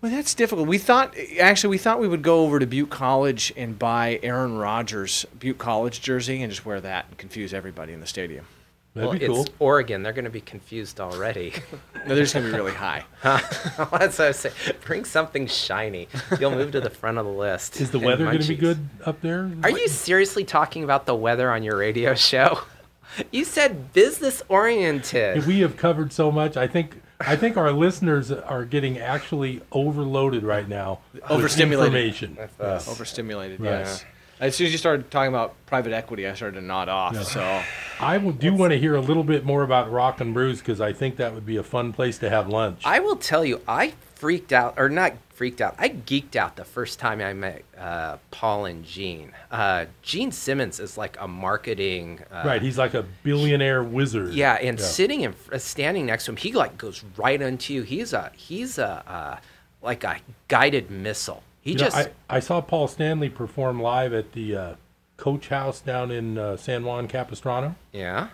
Well, 0.00 0.10
that's 0.10 0.34
difficult. 0.34 0.66
We 0.66 0.78
thought, 0.78 1.14
actually, 1.38 1.70
we 1.70 1.78
thought 1.78 2.00
we 2.00 2.08
would 2.08 2.22
go 2.22 2.40
over 2.44 2.58
to 2.58 2.66
Butte 2.66 2.88
College 2.88 3.52
and 3.54 3.78
buy 3.78 4.18
Aaron 4.22 4.56
Rodgers' 4.56 5.26
Butte 5.38 5.58
College 5.58 6.00
jersey 6.00 6.40
and 6.42 6.50
just 6.50 6.64
wear 6.64 6.80
that 6.80 7.04
and 7.10 7.18
confuse 7.18 7.52
everybody 7.52 7.92
in 7.92 8.00
the 8.00 8.06
stadium. 8.06 8.46
That'd 8.94 9.08
well, 9.08 9.18
be 9.18 9.26
cool. 9.26 9.40
it's 9.42 9.50
Oregon. 9.58 10.02
They're 10.02 10.12
going 10.12 10.26
to 10.26 10.30
be 10.30 10.42
confused 10.42 11.00
already. 11.00 11.54
No, 11.94 12.00
they're 12.14 12.16
just 12.24 12.34
going 12.34 12.44
to 12.44 12.52
be 12.52 12.56
really 12.56 12.74
high. 12.74 13.04
That's 13.22 13.90
what 13.90 14.20
I 14.20 14.28
was 14.28 14.36
saying. 14.36 14.54
Bring 14.84 15.06
something 15.06 15.46
shiny. 15.46 16.08
You'll 16.38 16.50
move 16.50 16.72
to 16.72 16.80
the 16.80 16.90
front 16.90 17.16
of 17.16 17.24
the 17.24 17.32
list. 17.32 17.80
Is 17.80 17.90
the 17.90 17.98
weather 17.98 18.26
going 18.26 18.40
to 18.40 18.48
be 18.48 18.54
good 18.54 18.86
up 19.06 19.22
there? 19.22 19.50
Are 19.62 19.70
you 19.70 19.88
seriously 19.88 20.44
talking 20.44 20.84
about 20.84 21.06
the 21.06 21.14
weather 21.14 21.50
on 21.50 21.62
your 21.62 21.76
radio 21.76 22.14
show? 22.14 22.60
You 23.30 23.44
said 23.44 23.92
business 23.92 24.42
oriented. 24.48 25.46
We 25.46 25.60
have 25.60 25.76
covered 25.76 26.14
so 26.14 26.32
much. 26.32 26.56
I 26.56 26.66
think 26.66 27.02
I 27.20 27.36
think 27.36 27.58
our 27.58 27.70
listeners 27.70 28.32
are 28.32 28.64
getting 28.64 28.98
actually 28.98 29.60
overloaded 29.70 30.44
right 30.44 30.66
now. 30.66 31.00
with 31.12 31.22
Overstimulated. 31.30 31.94
Information. 31.94 32.38
Yes. 32.58 32.88
Overstimulated. 32.88 33.60
Right. 33.60 33.80
Yes. 33.80 34.04
As 34.40 34.56
soon 34.56 34.66
as 34.66 34.72
you 34.72 34.78
started 34.78 35.10
talking 35.10 35.28
about 35.28 35.54
private 35.66 35.92
equity, 35.92 36.26
I 36.26 36.34
started 36.34 36.58
to 36.58 36.66
nod 36.66 36.88
off. 36.88 37.14
Yeah. 37.14 37.22
So 37.22 37.62
I 38.02 38.18
do 38.18 38.52
want 38.54 38.72
to 38.72 38.78
hear 38.78 38.96
a 38.96 39.00
little 39.00 39.22
bit 39.24 39.44
more 39.44 39.62
about 39.62 39.90
Rock 39.90 40.20
and 40.20 40.34
Brews 40.34 40.58
because 40.58 40.80
I 40.80 40.92
think 40.92 41.16
that 41.16 41.34
would 41.34 41.46
be 41.46 41.56
a 41.56 41.62
fun 41.62 41.92
place 41.92 42.18
to 42.18 42.28
have 42.28 42.48
lunch. 42.48 42.82
I 42.84 42.98
will 42.98 43.16
tell 43.16 43.44
you, 43.44 43.60
I 43.68 43.94
freaked 44.16 44.52
out, 44.52 44.74
or 44.76 44.88
not 44.88 45.12
freaked 45.34 45.60
out. 45.60 45.76
I 45.78 45.88
geeked 45.88 46.36
out 46.36 46.56
the 46.56 46.64
first 46.64 46.98
time 46.98 47.20
I 47.20 47.32
met 47.32 47.62
uh, 47.78 48.16
Paul 48.30 48.66
and 48.66 48.84
Gene. 48.84 49.32
Uh, 49.50 49.86
Gene 50.02 50.32
Simmons 50.32 50.80
is 50.80 50.98
like 50.98 51.16
a 51.20 51.28
marketing. 51.28 52.20
Uh, 52.30 52.42
right, 52.44 52.60
he's 52.60 52.78
like 52.78 52.94
a 52.94 53.04
billionaire 53.22 53.82
wizard. 53.84 54.34
Yeah, 54.34 54.54
and 54.54 54.80
sitting 54.80 55.24
and 55.24 55.34
uh, 55.52 55.58
standing 55.58 56.06
next 56.06 56.24
to 56.24 56.32
him, 56.32 56.36
he 56.36 56.52
like 56.52 56.76
goes 56.76 57.04
right 57.16 57.40
into 57.40 57.72
you. 57.72 57.82
He's 57.82 58.12
a, 58.12 58.32
he's 58.34 58.78
a, 58.78 59.04
uh, 59.06 59.36
like 59.80 60.02
a 60.02 60.16
guided 60.48 60.90
missile. 60.90 61.42
He 61.60 61.72
You 61.72 61.78
know, 61.78 61.84
just, 61.84 61.96
I, 61.96 62.10
I 62.28 62.40
saw 62.40 62.60
Paul 62.60 62.88
Stanley 62.88 63.28
perform 63.30 63.80
live 63.80 64.12
at 64.12 64.32
the 64.32 64.56
uh, 64.56 64.74
Coach 65.22 65.50
House 65.50 65.80
down 65.80 66.10
in 66.10 66.36
uh, 66.36 66.56
San 66.56 66.84
Juan 66.84 67.06
Capistrano. 67.06 67.76
yeah. 67.92 68.28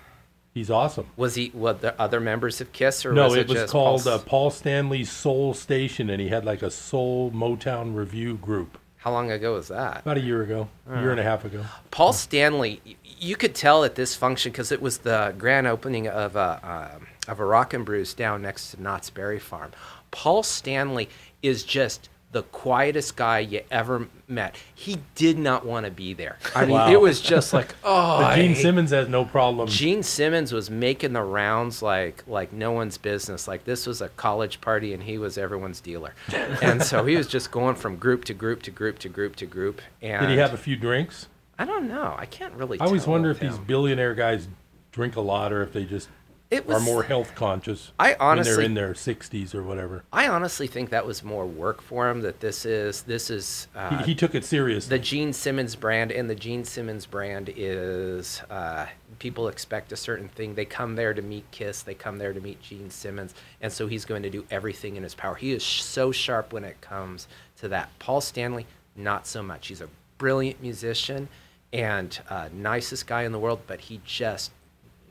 He's 0.55 0.71
awesome. 0.71 1.07
Was 1.17 1.37
he? 1.37 1.51
What 1.51 1.83
the 1.83 2.01
other 2.01 2.19
members 2.19 2.61
of 2.61 2.73
Kiss, 2.73 3.07
or 3.07 3.13
no, 3.13 3.25
was 3.25 3.35
it, 3.37 3.41
it, 3.41 3.49
was 3.49 3.71
called 3.71 4.03
Paul 4.03 4.13
uh, 4.13 4.19
Paul 4.19 4.51
Stanley's 4.51 5.09
Soul 5.09 5.55
Station, 5.55 6.11
and 6.11 6.21
he 6.21 6.29
had 6.29 6.45
like 6.45 6.63
a 6.63 6.71
soul 6.71 7.31
Motown 7.31 7.95
review 7.95 8.37
group. 8.39 8.77
How 8.97 9.13
long 9.13 9.31
ago 9.31 9.53
was 9.55 9.69
that? 9.69 10.01
About 10.01 10.17
a 10.17 10.21
year 10.21 10.43
ago, 10.43 10.69
a 10.91 11.01
year 11.01 11.13
and 11.13 11.21
a 11.21 11.23
half 11.23 11.45
ago. 11.45 11.65
Paul 11.93 12.13
Stanley, 12.13 12.81
you 13.05 13.37
could 13.37 13.55
tell 13.55 13.85
at 13.85 13.95
this 13.95 14.17
function 14.17 14.51
because 14.51 14.73
it 14.73 14.83
was 14.83 14.99
the 14.99 15.33
grand 15.39 15.69
opening 15.69 16.09
of 16.09 16.35
a 16.35 16.97
um 16.97 17.07
of 17.29 17.39
a 17.39 17.45
Rock 17.45 17.75
and 17.75 17.85
Brews 17.85 18.15
down 18.15 18.43
next 18.43 18.73
to 18.73 18.83
Knott's 18.83 19.11
Berry 19.11 19.39
Farm. 19.39 19.71
Paul 20.11 20.43
Stanley 20.43 21.09
is 21.41 21.63
just 21.63 22.09
the 22.31 22.43
quietest 22.43 23.17
guy 23.17 23.39
you 23.39 23.63
ever 23.71 24.07
met. 24.27 24.55
He 24.75 24.99
did 25.15 25.39
not 25.39 25.65
want 25.65 25.87
to 25.87 25.91
be 25.91 26.13
there. 26.13 26.37
I 26.55 26.67
mean, 26.67 26.75
Wow. 26.75 26.93
it 26.93 27.01
was 27.01 27.23
just 27.23 27.55
like, 27.55 27.75
oh, 27.85 28.21
But 28.21 28.35
Gene 28.37 28.55
Simmons 28.55 28.91
has 28.91 29.09
no 29.09 29.25
problem. 29.25 29.67
Gene 29.67 30.03
Simmons 30.03 30.53
was 30.53 30.69
making 30.69 31.15
the 31.15 31.23
rounds 31.23 31.81
like 31.83 32.23
like 32.27 32.53
no 32.53 32.73
one's 32.73 32.99
business. 32.99 33.49
Like 33.49 33.65
this 33.65 33.87
was 33.87 34.03
a 34.03 34.11
college 34.11 34.61
party 34.61 34.93
and 34.93 35.03
he 35.03 35.17
was 35.17 35.39
everyone's 35.39 35.81
dealer. 35.81 36.15
and 36.63 36.83
so 36.83 37.07
he 37.07 37.17
was 37.17 37.27
just 37.29 37.51
going 37.51 37.77
from 37.77 37.97
group 37.97 38.25
to 38.27 38.35
group 38.35 38.63
to 38.65 38.71
group 38.71 38.99
to 38.99 39.09
group 39.09 39.37
to 39.37 39.47
group. 39.47 39.81
And 40.03 40.21
Did 40.27 40.31
he 40.33 40.37
have 40.39 40.53
a 40.53 40.59
few 40.59 40.77
drinks? 40.77 41.29
I 41.59 41.65
don't 41.65 41.89
know. 41.89 42.15
I 42.17 42.27
can't 42.27 42.53
really. 42.55 42.79
I 42.79 42.85
always 42.85 43.07
wonder 43.07 43.31
if 43.31 43.41
these 43.41 43.57
billionaire 43.59 44.15
guys 44.15 44.49
drink 44.93 45.17
a 45.17 45.21
lot 45.21 45.53
or 45.53 45.63
if 45.63 45.73
they 45.73 45.85
just 45.85 46.09
It 46.51 46.65
are 46.65 46.75
was- 46.75 46.83
more 46.85 47.03
health 47.03 47.35
conscious. 47.35 47.93
I 47.99 48.15
when 48.19 48.43
they're 48.43 48.61
in 48.63 48.75
their 48.75 48.95
60s 48.95 49.55
or 49.55 49.63
whatever. 49.63 50.05
I 50.13 50.29
honestly 50.29 50.67
think 50.67 50.91
that 50.91 51.05
was 51.07 51.23
more 51.23 51.45
work 51.47 51.83
for 51.83 52.09
him. 52.09 52.23
That 52.23 52.41
this 52.41 52.65
is 52.65 53.03
this 53.03 53.29
is. 53.31 53.69
Uh, 53.75 53.99
he, 53.99 54.05
he 54.07 54.15
took 54.15 54.35
it 54.35 54.45
seriously. 54.45 54.97
the 54.97 55.03
Gene 55.03 55.33
Simmons 55.35 55.77
brand, 55.77 56.11
and 56.11 56.29
the 56.31 56.35
Gene 56.35 56.65
Simmons 56.65 57.05
brand 57.05 57.53
is 57.55 58.41
uh, 58.49 58.87
people 59.19 59.49
expect 59.49 59.93
a 59.93 59.97
certain 59.97 60.29
thing. 60.29 60.55
They 60.55 60.65
come 60.65 60.97
there 60.97 61.13
to 61.13 61.21
meet 61.21 61.51
Kiss. 61.51 61.83
They 61.83 61.95
come 61.95 62.17
there 62.17 62.33
to 62.33 62.41
meet 62.41 62.63
Gene 62.63 62.89
Simmons, 62.91 63.35
and 63.61 63.71
so 63.71 63.87
he's 63.87 64.07
going 64.07 64.23
to 64.23 64.31
do 64.31 64.47
everything 64.51 64.97
in 64.97 65.03
his 65.03 65.15
power. 65.15 65.35
He 65.35 65.53
is 65.53 65.63
sh- 65.63 65.83
so 65.83 66.13
sharp 66.13 66.53
when 66.55 66.65
it 66.65 66.81
comes 66.81 67.29
to 67.59 67.69
that. 67.69 67.91
Paul 67.99 68.23
Stanley, 68.23 68.67
not 68.97 69.27
so 69.27 69.43
much. 69.43 69.67
He's 69.69 69.83
a 69.83 69.89
brilliant 70.17 70.63
musician 70.63 71.29
and 71.75 72.19
uh, 72.31 72.49
nicest 72.55 73.07
guy 73.07 73.25
in 73.25 73.33
the 73.33 73.39
world, 73.39 73.61
but 73.67 73.83
he 73.83 74.01
just 74.07 74.51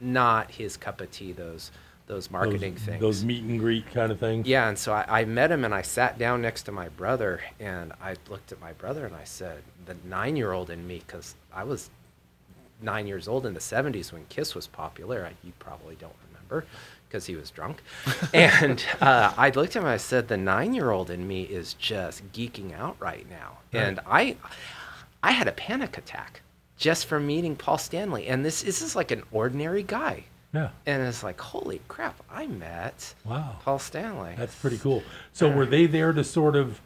not 0.02 0.52
his 0.52 0.78
cup 0.78 1.02
of 1.02 1.12
tea. 1.12 1.32
Those 1.32 1.72
those 2.08 2.32
marketing 2.32 2.74
those, 2.74 2.84
things. 2.84 3.02
Those 3.02 3.26
meet 3.26 3.44
and 3.44 3.60
greet 3.60 3.92
kind 3.92 4.12
of 4.12 4.20
things. 4.20 4.48
Yeah, 4.48 4.70
and 4.70 4.78
so 4.78 4.94
I, 4.94 5.22
I 5.22 5.26
met 5.26 5.52
him 5.52 5.66
and 5.66 5.76
I 5.76 5.82
sat 5.82 6.18
down 6.18 6.42
next 6.42 6.64
to 6.64 6.72
my 6.72 6.90
brother 6.90 7.42
and 7.60 7.94
I 8.02 8.16
looked 8.30 8.52
at 8.52 8.60
my 8.60 8.74
brother 8.74 9.06
and 9.06 9.14
I 9.14 9.26
said, 9.26 9.62
the 9.86 9.96
nine 10.06 10.36
year 10.36 10.54
old 10.54 10.70
in 10.70 10.88
me, 10.88 11.04
because 11.06 11.36
I 11.54 11.64
was 11.66 11.90
nine 12.82 13.08
years 13.08 13.28
old 13.28 13.46
in 13.46 13.54
the 13.54 13.60
70s 13.60 14.14
when 14.14 14.26
Kiss 14.30 14.56
was 14.56 14.68
popular. 14.68 15.26
I, 15.26 15.34
you 15.46 15.52
probably 15.60 15.96
don't 15.96 16.16
remember 16.32 16.66
because 17.10 17.26
he 17.26 17.36
was 17.36 17.52
drunk. 17.52 17.84
and 18.34 18.84
uh, 19.02 19.34
I 19.38 19.50
looked 19.50 19.76
at 19.76 19.82
him 19.82 19.84
and 19.84 19.92
I 19.92 19.98
said, 19.98 20.30
the 20.30 20.38
nine 20.38 20.74
year 20.74 20.92
old 20.92 21.10
in 21.10 21.28
me 21.28 21.44
is 21.44 21.74
just 21.74 22.32
geeking 22.32 22.74
out 22.74 22.96
right 23.00 23.30
now. 23.30 23.58
Right. 23.74 23.84
And 23.84 24.00
I, 24.08 24.38
I 25.22 25.32
had 25.32 25.50
a 25.50 25.54
panic 25.54 25.98
attack 25.98 26.42
just 26.78 27.06
from 27.08 27.28
meeting 27.28 27.56
Paul 27.56 27.78
Stanley. 27.78 28.28
And 28.28 28.46
this, 28.46 28.62
this 28.62 28.82
is 28.82 28.96
like 28.96 29.12
an 29.12 29.24
ordinary 29.32 29.84
guy. 29.84 30.26
Yeah. 30.54 30.70
And 30.86 31.04
it's 31.04 31.24
like, 31.24 31.40
holy 31.42 31.82
crap, 31.88 32.22
I 32.30 32.48
met 32.48 33.14
Wow. 33.26 33.58
Paul 33.64 33.80
Stanley. 33.80 34.36
That's 34.38 34.56
pretty 34.56 34.78
cool. 34.78 35.04
So 35.34 35.52
were 35.52 35.66
they 35.66 35.88
there 35.88 36.14
to 36.14 36.24
sort 36.24 36.56
of 36.56 36.80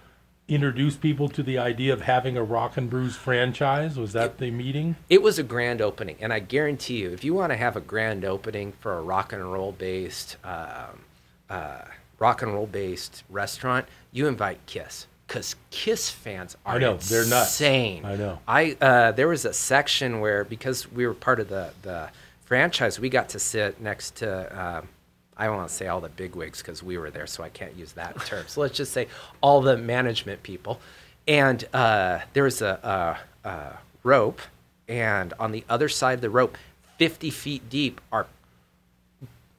introduce 0.48 0.96
people 0.98 1.30
to 1.30 1.44
the 1.44 1.58
idea 1.58 1.94
of 1.94 2.02
having 2.02 2.36
a 2.36 2.44
Rock 2.44 2.76
and 2.76 2.90
Brews 2.90 3.16
franchise? 3.16 3.98
Was 3.98 4.14
that 4.14 4.40
the 4.40 4.52
meeting? 4.52 4.96
It 5.10 5.22
was 5.22 5.38
a 5.40 5.44
grand 5.44 5.82
opening, 5.82 6.18
and 6.20 6.34
I 6.34 6.40
guarantee 6.40 6.98
you, 6.98 7.12
if 7.12 7.24
you 7.24 7.34
want 7.34 7.52
to 7.52 7.58
have 7.58 7.78
a 7.78 7.82
grand 7.82 8.26
opening 8.26 8.74
for 8.74 8.98
a 8.98 9.02
rock 9.02 9.32
and 9.32 9.52
roll 9.54 9.72
based, 9.72 10.38
um, 10.44 11.04
uh, 11.50 11.84
rock 12.20 12.42
and 12.42 12.54
roll 12.54 12.68
based 12.68 13.24
restaurant, 13.30 13.86
you 14.12 14.28
invite 14.28 14.66
Kiss 14.66 15.08
because 15.32 15.56
Kiss 15.70 16.10
fans 16.10 16.58
are 16.66 16.76
I 16.76 16.80
know, 16.80 16.98
they're 16.98 17.26
nuts. 17.26 17.62
insane. 17.62 18.04
I 18.04 18.18
know. 18.18 18.40
I 18.46 18.76
uh, 18.82 19.14
there 19.14 19.30
was 19.30 19.46
a 19.46 19.54
section 19.54 20.20
where 20.20 20.44
because 20.44 20.92
we 20.92 21.08
were 21.08 21.14
part 21.14 21.40
of 21.40 21.48
the 21.48 21.72
the 21.84 22.10
franchise, 22.44 23.00
we 23.00 23.08
got 23.08 23.30
to 23.30 23.40
sit 23.40 23.80
next 23.80 24.18
to. 24.18 24.30
Uh, 24.30 24.82
I 25.38 25.46
don't 25.46 25.56
want 25.56 25.70
to 25.70 25.74
say 25.74 25.88
all 25.88 26.02
the 26.02 26.10
bigwigs 26.10 26.62
because 26.62 26.84
we 26.84 26.98
were 26.98 27.10
there, 27.10 27.28
so 27.28 27.46
I 27.46 27.50
can't 27.50 27.78
use 27.78 27.94
that 27.94 28.20
term. 28.26 28.44
So 28.48 28.60
let's 28.60 28.76
just 28.76 28.92
say 28.92 29.08
all 29.40 29.62
the 29.62 29.78
management 29.78 30.44
people. 30.44 30.82
And 31.30 31.64
uh, 31.74 32.20
there 32.34 32.44
was 32.44 32.62
a, 32.62 33.18
a, 33.46 33.50
a 33.50 33.78
rope, 34.04 34.42
and 34.90 35.34
on 35.40 35.54
the 35.54 35.64
other 35.70 35.88
side 35.88 36.16
of 36.16 36.22
the 36.22 36.30
rope, 36.30 36.58
50 36.98 37.30
feet 37.30 37.70
deep, 37.70 38.02
are 38.12 38.28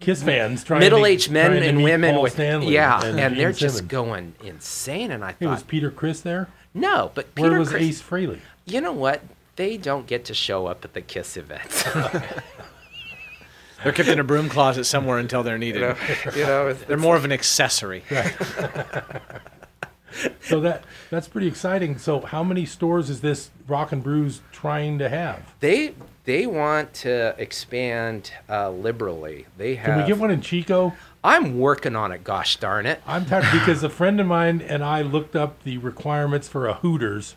Kiss 0.02 0.22
fans 0.22 0.64
trying 0.64 0.80
middle-aged 0.80 1.30
men 1.30 1.50
trying 1.50 1.62
to 1.62 1.68
and 1.68 1.78
meet 1.78 1.84
women 1.84 2.14
Paul 2.14 2.22
with 2.24 2.32
Stanley 2.34 2.74
yeah, 2.74 3.02
and 3.04 3.18
and, 3.18 3.36
they're 3.38 3.52
just 3.52 3.76
Simmons. 3.76 3.90
going 3.90 4.34
insane. 4.44 5.10
And 5.10 5.24
I 5.24 5.34
Hey, 5.40 5.46
was 5.46 5.62
Peter 5.62 5.90
Criss 5.90 6.20
there? 6.20 6.48
no, 6.74 7.10
but 7.14 7.28
Where 7.36 7.58
was 7.58 7.70
Criss- 7.70 7.82
Ace 7.82 8.02
Frehley? 8.02 8.40
You 8.66 8.80
know 8.80 8.92
what? 8.92 9.22
They 9.56 9.76
don't 9.76 10.06
get 10.06 10.24
to 10.26 10.34
show 10.34 10.66
up 10.66 10.84
at 10.84 10.94
the 10.94 11.00
Kiss 11.00 11.36
events. 11.36 11.82
they're 13.84 13.92
kept 13.92 14.08
in 14.08 14.18
a 14.18 14.24
broom 14.24 14.48
closet 14.48 14.84
somewhere 14.84 15.18
until 15.18 15.42
they're 15.42 15.58
needed. 15.58 15.80
You 15.80 15.88
know- 15.88 15.96
you 16.36 16.46
know, 16.46 16.68
it's- 16.68 16.84
they're 16.86 16.96
more 16.96 17.16
of 17.16 17.24
an 17.24 17.32
accessory. 17.32 18.04
So 20.42 20.60
that 20.60 20.84
that's 21.08 21.26
pretty 21.26 21.46
exciting. 21.48 21.96
So 21.96 22.20
how 22.20 22.44
many 22.44 22.66
stores 22.66 23.08
is 23.08 23.22
this 23.22 23.48
Rock 23.66 23.92
and 23.92 24.02
Brews 24.02 24.42
trying 24.52 24.98
to 24.98 25.08
have? 25.08 25.54
they 25.60 25.94
they 26.24 26.46
want 26.46 26.92
to 26.94 27.34
expand 27.38 28.32
uh, 28.48 28.70
liberally. 28.70 29.46
They 29.56 29.74
have. 29.76 29.86
Can 29.86 29.98
we 29.98 30.06
get 30.06 30.18
one 30.18 30.30
in 30.30 30.40
Chico? 30.40 30.92
I'm 31.24 31.58
working 31.58 31.94
on 31.96 32.12
it. 32.12 32.24
Gosh 32.24 32.56
darn 32.56 32.86
it! 32.86 33.00
I'm 33.06 33.24
tired 33.24 33.46
because 33.52 33.82
a 33.82 33.88
friend 33.88 34.20
of 34.20 34.26
mine 34.26 34.60
and 34.60 34.82
I 34.84 35.02
looked 35.02 35.36
up 35.36 35.62
the 35.62 35.78
requirements 35.78 36.48
for 36.48 36.66
a 36.66 36.74
Hooters, 36.74 37.36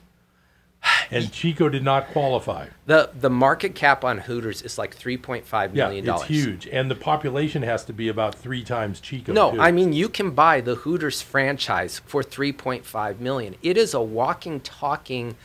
and 1.12 1.32
Chico 1.32 1.70
did 1.70 1.84
not 1.84 2.08
qualify. 2.10 2.68
The 2.88 3.12
the 3.20 3.30
market 3.30 3.76
cap 3.76 4.04
on 4.04 4.20
Hooters 4.20 4.62
is 4.64 4.78
like 4.80 4.96
three 4.96 5.18
point 5.18 5.46
five 5.46 5.76
Yeah, 5.76 5.86
million 5.86 6.04
it's 6.06 6.08
dollars. 6.14 6.28
huge, 6.28 6.68
and 6.68 6.90
the 6.90 6.96
population 6.96 7.62
has 7.64 7.86
to 7.86 7.94
be 7.94 8.08
about 8.08 8.34
three 8.36 8.64
times 8.64 9.00
Chico. 9.00 9.34
No, 9.34 9.52
too. 9.52 9.62
I 9.62 9.72
mean 9.72 9.94
you 9.94 10.10
can 10.10 10.32
buy 10.32 10.62
the 10.62 10.76
Hooters 10.76 11.22
franchise 11.22 12.00
for 12.06 12.24
3.5 12.24 13.20
million. 13.20 13.56
It 13.62 13.78
is 13.78 13.94
a 13.94 14.02
walking 14.02 14.60
talking 14.62 15.36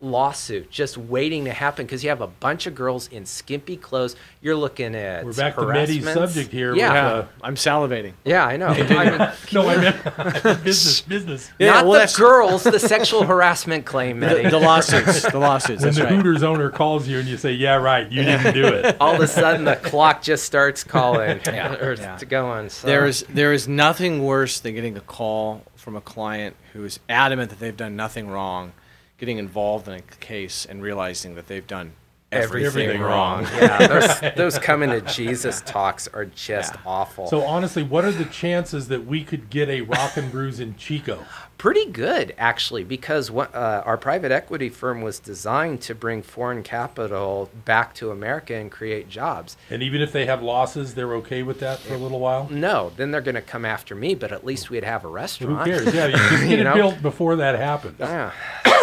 lawsuit 0.00 0.70
just 0.70 0.96
waiting 0.96 1.44
to 1.44 1.52
happen 1.52 1.84
because 1.84 2.04
you 2.04 2.08
have 2.10 2.20
a 2.20 2.26
bunch 2.28 2.66
of 2.66 2.74
girls 2.74 3.08
in 3.08 3.26
skimpy 3.26 3.76
clothes. 3.76 4.14
You're 4.40 4.54
looking 4.54 4.94
at 4.94 5.24
We're 5.24 5.32
back 5.32 5.56
to 5.56 5.66
Medi's 5.66 6.04
harassments. 6.04 6.32
subject 6.34 6.52
here. 6.52 6.74
Yeah. 6.76 7.16
with, 7.16 7.24
uh, 7.24 7.28
I'm 7.42 7.56
salivating. 7.56 8.12
Yeah, 8.24 8.46
I 8.46 8.56
know. 8.56 8.68
I 8.68 8.76
mean, 9.10 9.28
no, 9.52 9.68
I 9.68 9.76
meant 9.76 10.02
business, 10.64 11.00
business. 11.00 11.50
not 11.58 11.84
the 11.84 12.14
girls, 12.16 12.62
the 12.62 12.78
sexual 12.78 13.24
harassment 13.24 13.84
claim, 13.86 14.20
Medi. 14.20 14.44
The, 14.44 14.50
the 14.50 14.58
lawsuits. 14.60 15.22
The 15.30 15.38
lawsuits. 15.38 15.80
When 15.82 15.86
That's 15.88 15.96
the 15.98 16.04
right. 16.04 16.12
Hooters 16.14 16.42
owner 16.42 16.70
calls 16.70 17.08
you 17.08 17.18
and 17.18 17.28
you 17.28 17.36
say, 17.36 17.52
"Yeah, 17.52 17.74
right, 17.76 18.10
you 18.10 18.22
didn't 18.22 18.54
do 18.54 18.66
it," 18.68 18.96
All 19.00 19.14
of 19.14 19.20
a 19.20 19.26
sudden, 19.26 19.64
the 19.64 19.76
clock 19.76 20.22
just 20.22 20.44
starts 20.44 20.84
calling 20.84 21.40
Yeah, 21.46 21.74
or 21.74 21.94
yeah. 21.94 22.16
to 22.16 22.26
going. 22.26 22.68
So. 22.70 22.86
There 22.86 23.06
is 23.06 23.24
there 23.28 23.52
is 23.52 23.66
nothing 23.66 24.22
worse 24.24 24.60
than 24.60 24.74
getting 24.74 24.96
a 24.96 25.00
call 25.00 25.62
from 25.74 25.96
a 25.96 26.00
client 26.00 26.54
who 26.72 26.84
is 26.84 27.00
adamant 27.08 27.50
that 27.50 27.58
they've 27.58 27.76
done 27.76 27.96
nothing 27.96 28.28
wrong, 28.28 28.72
getting 29.18 29.38
involved 29.38 29.88
in 29.88 29.94
a 29.94 30.00
case 30.20 30.64
and 30.64 30.82
realizing 30.82 31.34
that 31.34 31.46
they've 31.48 31.66
done 31.66 31.92
everything, 32.30 33.00
wrong. 33.00 33.42
yeah, 33.54 33.86
those, 33.86 34.20
those 34.36 34.58
coming 34.58 34.90
to 34.90 35.00
Jesus 35.00 35.62
talks 35.62 36.06
are 36.08 36.26
just 36.26 36.74
awful. 36.84 37.26
So 37.26 37.42
honestly, 37.42 37.82
what 37.82 38.04
are 38.04 38.12
the 38.12 38.26
chances 38.26 38.88
that 38.88 39.06
we 39.06 39.24
could 39.24 39.48
get 39.48 39.68
a 39.70 39.80
rock 39.80 40.16
and 40.18 40.30
brews 40.30 40.60
in 40.60 40.76
Chico? 40.76 41.24
Pretty 41.56 41.86
good, 41.86 42.34
actually, 42.38 42.84
because 42.84 43.30
what, 43.30 43.52
uh, 43.54 43.82
our 43.86 43.96
private 43.96 44.30
equity 44.30 44.68
firm 44.68 45.00
was 45.00 45.18
designed 45.18 45.80
to 45.80 45.94
bring 45.94 46.22
foreign 46.22 46.62
capital 46.62 47.50
back 47.64 47.94
to 47.94 48.10
America 48.10 48.54
and 48.54 48.70
create 48.70 49.08
jobs. 49.08 49.56
And 49.70 49.82
even 49.82 50.00
if 50.02 50.12
they 50.12 50.26
have 50.26 50.42
losses, 50.42 50.94
they're 50.94 51.14
okay 51.14 51.42
with 51.42 51.58
that 51.60 51.78
for 51.80 51.94
a 51.94 51.98
little 51.98 52.20
while. 52.20 52.46
No, 52.50 52.92
then 52.96 53.10
they're 53.10 53.22
going 53.22 53.34
to 53.36 53.42
come 53.42 53.64
after 53.64 53.94
me, 53.94 54.14
but 54.14 54.30
at 54.32 54.44
least 54.44 54.68
we'd 54.70 54.84
have 54.84 55.04
a 55.04 55.08
restaurant. 55.08 55.66
Who 55.66 55.72
restaurant. 55.72 55.94
cares? 55.94 55.94
Yeah, 55.94 56.06
you 56.08 56.12
just 56.30 56.42
get 56.42 56.50
You 56.50 56.56
it 56.58 56.64
know? 56.64 56.74
built 56.74 57.00
before 57.02 57.36
that 57.36 57.58
happens. 57.58 57.96
Yeah. 57.98 58.32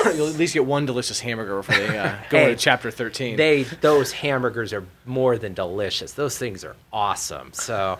You'll 0.15 0.27
at 0.27 0.35
least 0.35 0.53
get 0.53 0.65
one 0.65 0.85
delicious 0.85 1.19
hamburger 1.19 1.57
before 1.57 1.75
they 1.75 1.97
uh, 1.97 2.15
go 2.29 2.37
Hey, 2.39 2.51
into 2.51 2.61
chapter 2.61 2.91
13. 2.91 3.37
They 3.37 3.63
those 3.63 4.11
hamburgers 4.11 4.73
are 4.73 4.85
more 5.05 5.37
than 5.37 5.53
delicious. 5.53 6.13
Those 6.13 6.37
things 6.37 6.63
are 6.63 6.75
awesome. 6.93 7.53
So, 7.53 7.97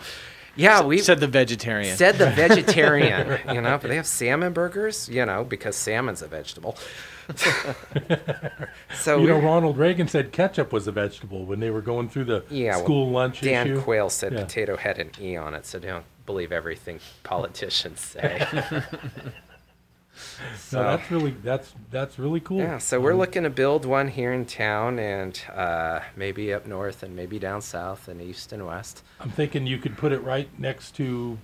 yeah, 0.54 0.82
we 0.82 0.98
said 0.98 1.20
the 1.20 1.26
vegetarian. 1.26 1.96
Said 1.96 2.16
the 2.16 2.30
vegetarian. 2.36 3.38
you 3.52 3.60
know, 3.60 3.78
but 3.80 3.88
they 3.88 3.96
have 3.96 4.06
salmon 4.06 4.52
burgers. 4.52 5.08
You 5.08 5.26
know, 5.26 5.44
because 5.44 5.76
salmon's 5.76 6.22
a 6.22 6.28
vegetable. 6.28 6.76
so 8.94 9.18
you 9.20 9.26
know, 9.26 9.38
Ronald 9.40 9.76
Reagan 9.78 10.06
said 10.08 10.30
ketchup 10.32 10.72
was 10.72 10.86
a 10.86 10.92
vegetable 10.92 11.44
when 11.44 11.58
they 11.60 11.70
were 11.70 11.80
going 11.82 12.08
through 12.08 12.26
the 12.26 12.44
yeah, 12.50 12.76
well, 12.76 12.84
school 12.84 13.10
lunch 13.10 13.40
Dan 13.40 13.66
issue. 13.66 13.82
Quayle 13.82 14.10
said 14.10 14.32
Yeah. 14.32 14.42
potato 14.44 14.76
had 14.76 14.98
an 14.98 15.10
e 15.20 15.36
on 15.36 15.54
it, 15.54 15.66
so 15.66 15.78
don't 15.80 16.04
believe 16.24 16.52
everything 16.52 17.00
politicians 17.24 18.00
say. 18.00 18.46
No, 20.72 20.82
that's 20.82 21.10
really 21.10 21.34
that's 21.42 21.72
that's 21.90 22.18
really 22.18 22.40
cool. 22.40 22.58
Yeah, 22.58 22.78
so 22.78 23.00
we're 23.00 23.12
Um, 23.12 23.18
looking 23.18 23.42
to 23.44 23.50
build 23.50 23.84
one 23.84 24.08
here 24.08 24.32
in 24.32 24.44
town 24.44 24.98
and 24.98 25.40
uh, 25.54 26.00
maybe 26.16 26.52
up 26.52 26.66
north 26.66 27.02
and 27.02 27.14
maybe 27.16 27.38
down 27.38 27.62
south 27.62 28.08
and 28.08 28.20
east 28.20 28.52
and 28.52 28.66
west. 28.66 29.02
I'm 29.20 29.30
thinking 29.30 29.66
you 29.66 29.78
could 29.78 29.96
put 29.96 30.12
it 30.12 30.22
right 30.22 30.48
next 30.58 30.96
to 30.96 31.38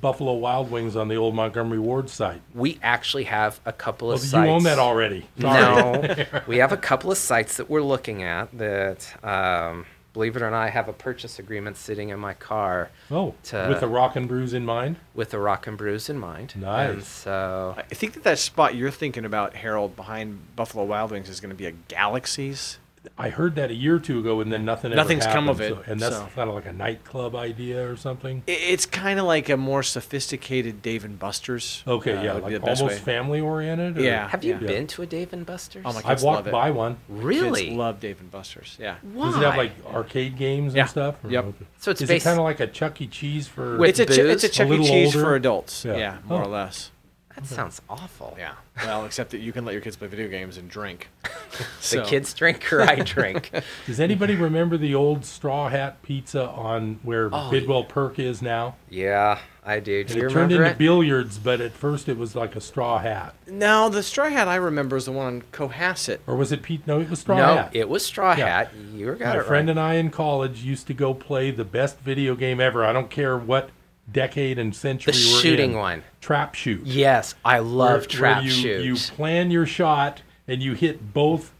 Buffalo 0.00 0.34
Wild 0.34 0.70
Wings 0.70 0.94
on 0.94 1.08
the 1.08 1.16
old 1.16 1.34
Montgomery 1.34 1.80
Ward 1.80 2.08
site. 2.08 2.40
We 2.54 2.78
actually 2.82 3.24
have 3.24 3.60
a 3.66 3.72
couple 3.72 4.12
of 4.12 4.20
you 4.20 4.26
sites. 4.26 4.48
own 4.48 4.62
that 4.62 4.78
already. 4.78 5.26
No, 5.36 6.14
we 6.46 6.58
have 6.58 6.70
a 6.72 6.76
couple 6.76 7.10
of 7.10 7.18
sites 7.18 7.56
that 7.56 7.68
we're 7.68 7.82
looking 7.82 8.22
at 8.22 8.56
that, 8.56 9.12
um, 9.24 9.86
believe 10.12 10.36
it 10.36 10.42
or 10.42 10.50
not, 10.50 10.62
I 10.62 10.70
have 10.70 10.88
a 10.88 10.92
purchase 10.92 11.38
agreement 11.38 11.76
sitting 11.76 12.08
in 12.08 12.18
my 12.18 12.34
car. 12.34 12.90
Oh, 13.10 13.34
to- 13.44 13.66
with 13.68 13.80
the 13.80 13.88
Rock 13.88 14.16
and 14.16 14.26
Brews 14.28 14.52
in 14.52 14.64
mind. 14.64 14.96
With 15.14 15.30
the 15.30 15.38
rock 15.38 15.66
and 15.66 15.76
brews 15.78 16.08
in 16.08 16.18
mind. 16.18 16.54
Nice. 16.56 16.90
And 16.90 17.02
so 17.04 17.74
I 17.76 17.82
think 17.94 18.14
that 18.14 18.22
that 18.24 18.38
spot 18.38 18.74
you're 18.74 18.90
thinking 18.90 19.24
about, 19.24 19.54
Harold, 19.54 19.96
behind 19.96 20.54
Buffalo 20.56 20.84
Wild 20.84 21.10
Wings 21.10 21.28
is 21.28 21.40
going 21.40 21.50
to 21.50 21.56
be 21.56 21.66
a 21.66 21.72
Galaxies. 21.88 22.78
I 23.16 23.30
heard 23.30 23.54
that 23.56 23.70
a 23.70 23.74
year 23.74 23.96
or 23.96 23.98
two 23.98 24.18
ago, 24.18 24.40
and 24.42 24.52
then 24.52 24.64
nothing. 24.66 24.90
Nothing's 24.94 25.24
ever 25.24 25.32
come 25.32 25.48
of 25.48 25.60
it, 25.60 25.70
so- 25.72 25.82
and 25.86 25.98
that's 25.98 26.16
so. 26.16 26.28
kind 26.34 26.50
of 26.50 26.54
like 26.54 26.66
a 26.66 26.72
nightclub 26.72 27.34
idea 27.34 27.88
or 27.90 27.96
something. 27.96 28.42
It's 28.46 28.84
kind 28.84 29.18
of 29.18 29.24
like 29.24 29.48
a 29.48 29.56
more 29.56 29.82
sophisticated 29.82 30.82
Dave 30.82 31.04
and 31.06 31.18
Buster's. 31.18 31.82
Okay, 31.86 32.14
uh, 32.14 32.22
yeah, 32.22 32.32
like 32.34 32.52
the 32.52 32.60
almost 32.60 32.82
way. 32.82 32.94
family 32.98 33.40
oriented. 33.40 33.96
Yeah. 33.96 34.28
have 34.28 34.44
you 34.44 34.52
yeah. 34.52 34.66
been 34.66 34.86
to 34.88 35.02
a 35.02 35.06
Dave 35.06 35.32
and 35.32 35.46
Buster's? 35.46 35.82
Oh 35.86 35.94
my 35.94 36.02
I've 36.04 36.22
walked 36.22 36.38
love 36.40 36.46
it. 36.48 36.52
by 36.52 36.70
one. 36.72 36.98
Really? 37.08 37.64
Kids 37.66 37.76
love 37.76 38.00
Dave 38.00 38.20
and 38.20 38.30
Buster's. 38.30 38.76
Yeah. 38.78 38.96
Does 39.14 39.36
it 39.36 39.40
have 39.42 39.56
like 39.56 39.72
arcade 39.86 40.36
games 40.36 40.74
Yeah. 40.74 40.82
and 40.82 40.90
stuff? 40.90 41.14
Yep. 41.26 41.44
okay. 41.44 41.66
So 41.78 41.90
it's 41.92 42.02
is 42.02 42.10
basi- 42.10 42.16
it 42.16 42.22
kind 42.22 42.38
of 42.38 42.44
like 42.44 42.60
a 42.60 42.66
Chuck 42.66 43.00
E. 43.00 43.06
Cheese 43.06 43.48
for? 43.48 43.82
It's 43.84 43.98
a 43.98 44.04
Ch- 44.04 44.18
it's 44.18 44.44
a? 44.44 44.48
Chuck 44.50 44.68
E. 44.68 44.76
Cheese 44.86 45.16
older? 45.16 45.26
for 45.26 45.34
adults. 45.36 45.84
Yeah. 45.86 45.96
Yeah, 45.96 46.18
more 46.26 46.42
Oh. 46.42 46.44
or 46.44 46.48
less. 46.48 46.90
That 47.36 47.46
sounds 47.46 47.80
awful. 47.88 48.34
Yeah. 48.38 48.54
Well, 48.84 49.04
except 49.04 49.30
that 49.30 49.38
you 49.38 49.52
can 49.52 49.64
let 49.64 49.72
your 49.72 49.80
kids 49.80 49.96
play 49.96 50.08
video 50.08 50.28
games 50.28 50.56
and 50.56 50.68
drink. 50.68 51.08
The 51.50 51.64
So- 51.80 52.04
kids 52.04 52.32
drink 52.34 52.72
or 52.72 52.82
I 52.82 52.96
drink. 52.96 53.50
Does 53.86 53.98
anybody 54.00 54.36
remember 54.36 54.76
the 54.76 54.94
old 54.94 55.24
Straw 55.24 55.68
Hat 55.68 56.00
Pizza 56.02 56.48
on 56.48 57.00
where 57.02 57.28
Oh, 57.32 57.50
Bidwell 57.50 57.84
Perk 57.84 58.18
is 58.20 58.40
now? 58.40 58.76
yeah, 58.88 59.38
I 59.64 59.80
do. 59.80 60.04
Do 60.04 60.12
And 60.14 60.22
you 60.22 60.28
it 60.28 60.32
turned 60.32 60.52
into 60.52 60.64
it? 60.64 60.78
billiards, 60.78 61.38
but 61.38 61.60
at 61.60 61.72
first 61.72 62.08
it 62.08 62.16
was 62.16 62.36
like 62.36 62.54
a 62.54 62.60
straw 62.60 62.98
hat, 62.98 63.34
No, 63.48 63.88
the 63.88 64.02
straw 64.02 64.28
hat 64.28 64.46
I 64.46 64.56
remember 64.56 64.96
is 64.96 65.06
the 65.06 65.12
one 65.12 65.26
on 65.26 65.42
Cohasset. 65.52 66.18
or 66.26 66.36
was 66.36 66.52
it 66.52 66.62
Pete? 66.62 66.86
No, 66.86 67.00
it 67.00 67.10
was 67.10 67.18
straw 67.20 67.36
no, 67.38 67.56
hat. 67.56 67.70
it 67.72 67.88
was 67.88 68.04
straw 68.06 68.34
Yeah. 68.36 68.46
hat. 68.46 68.70
You 68.94 69.12
got 69.16 69.34
My 69.36 69.40
it 69.40 69.46
friend 69.46 69.66
right. 69.68 69.70
and 69.72 69.80
I 69.80 69.94
in 69.94 70.10
college 70.10 70.62
used 70.62 70.86
to 70.86 70.94
go 70.94 71.12
play 71.14 71.50
the 71.50 71.64
best 71.64 71.98
video 72.00 72.34
game 72.36 72.60
ever. 72.60 72.84
I 72.84 72.92
don't 72.92 73.10
care 73.10 73.36
what 73.36 73.70
decade 74.12 74.58
and 74.58 74.74
century 74.74 75.12
The 75.12 75.18
we're 75.32 75.40
shooting 75.40 75.72
in. 75.72 75.76
one. 75.78 76.02
Trap 76.20 76.54
shoot. 76.54 76.84
Yes, 76.84 77.34
I 77.44 77.58
love 77.60 78.00
where, 78.00 78.06
trap 78.06 78.36
where 78.38 78.44
you, 78.46 78.50
shoot. 78.50 78.84
You 78.84 78.96
plan 78.96 79.50
your 79.50 79.66
shot 79.66 80.22
and 80.48 80.62
you 80.62 80.74
hit 80.74 81.12
both. 81.12 81.52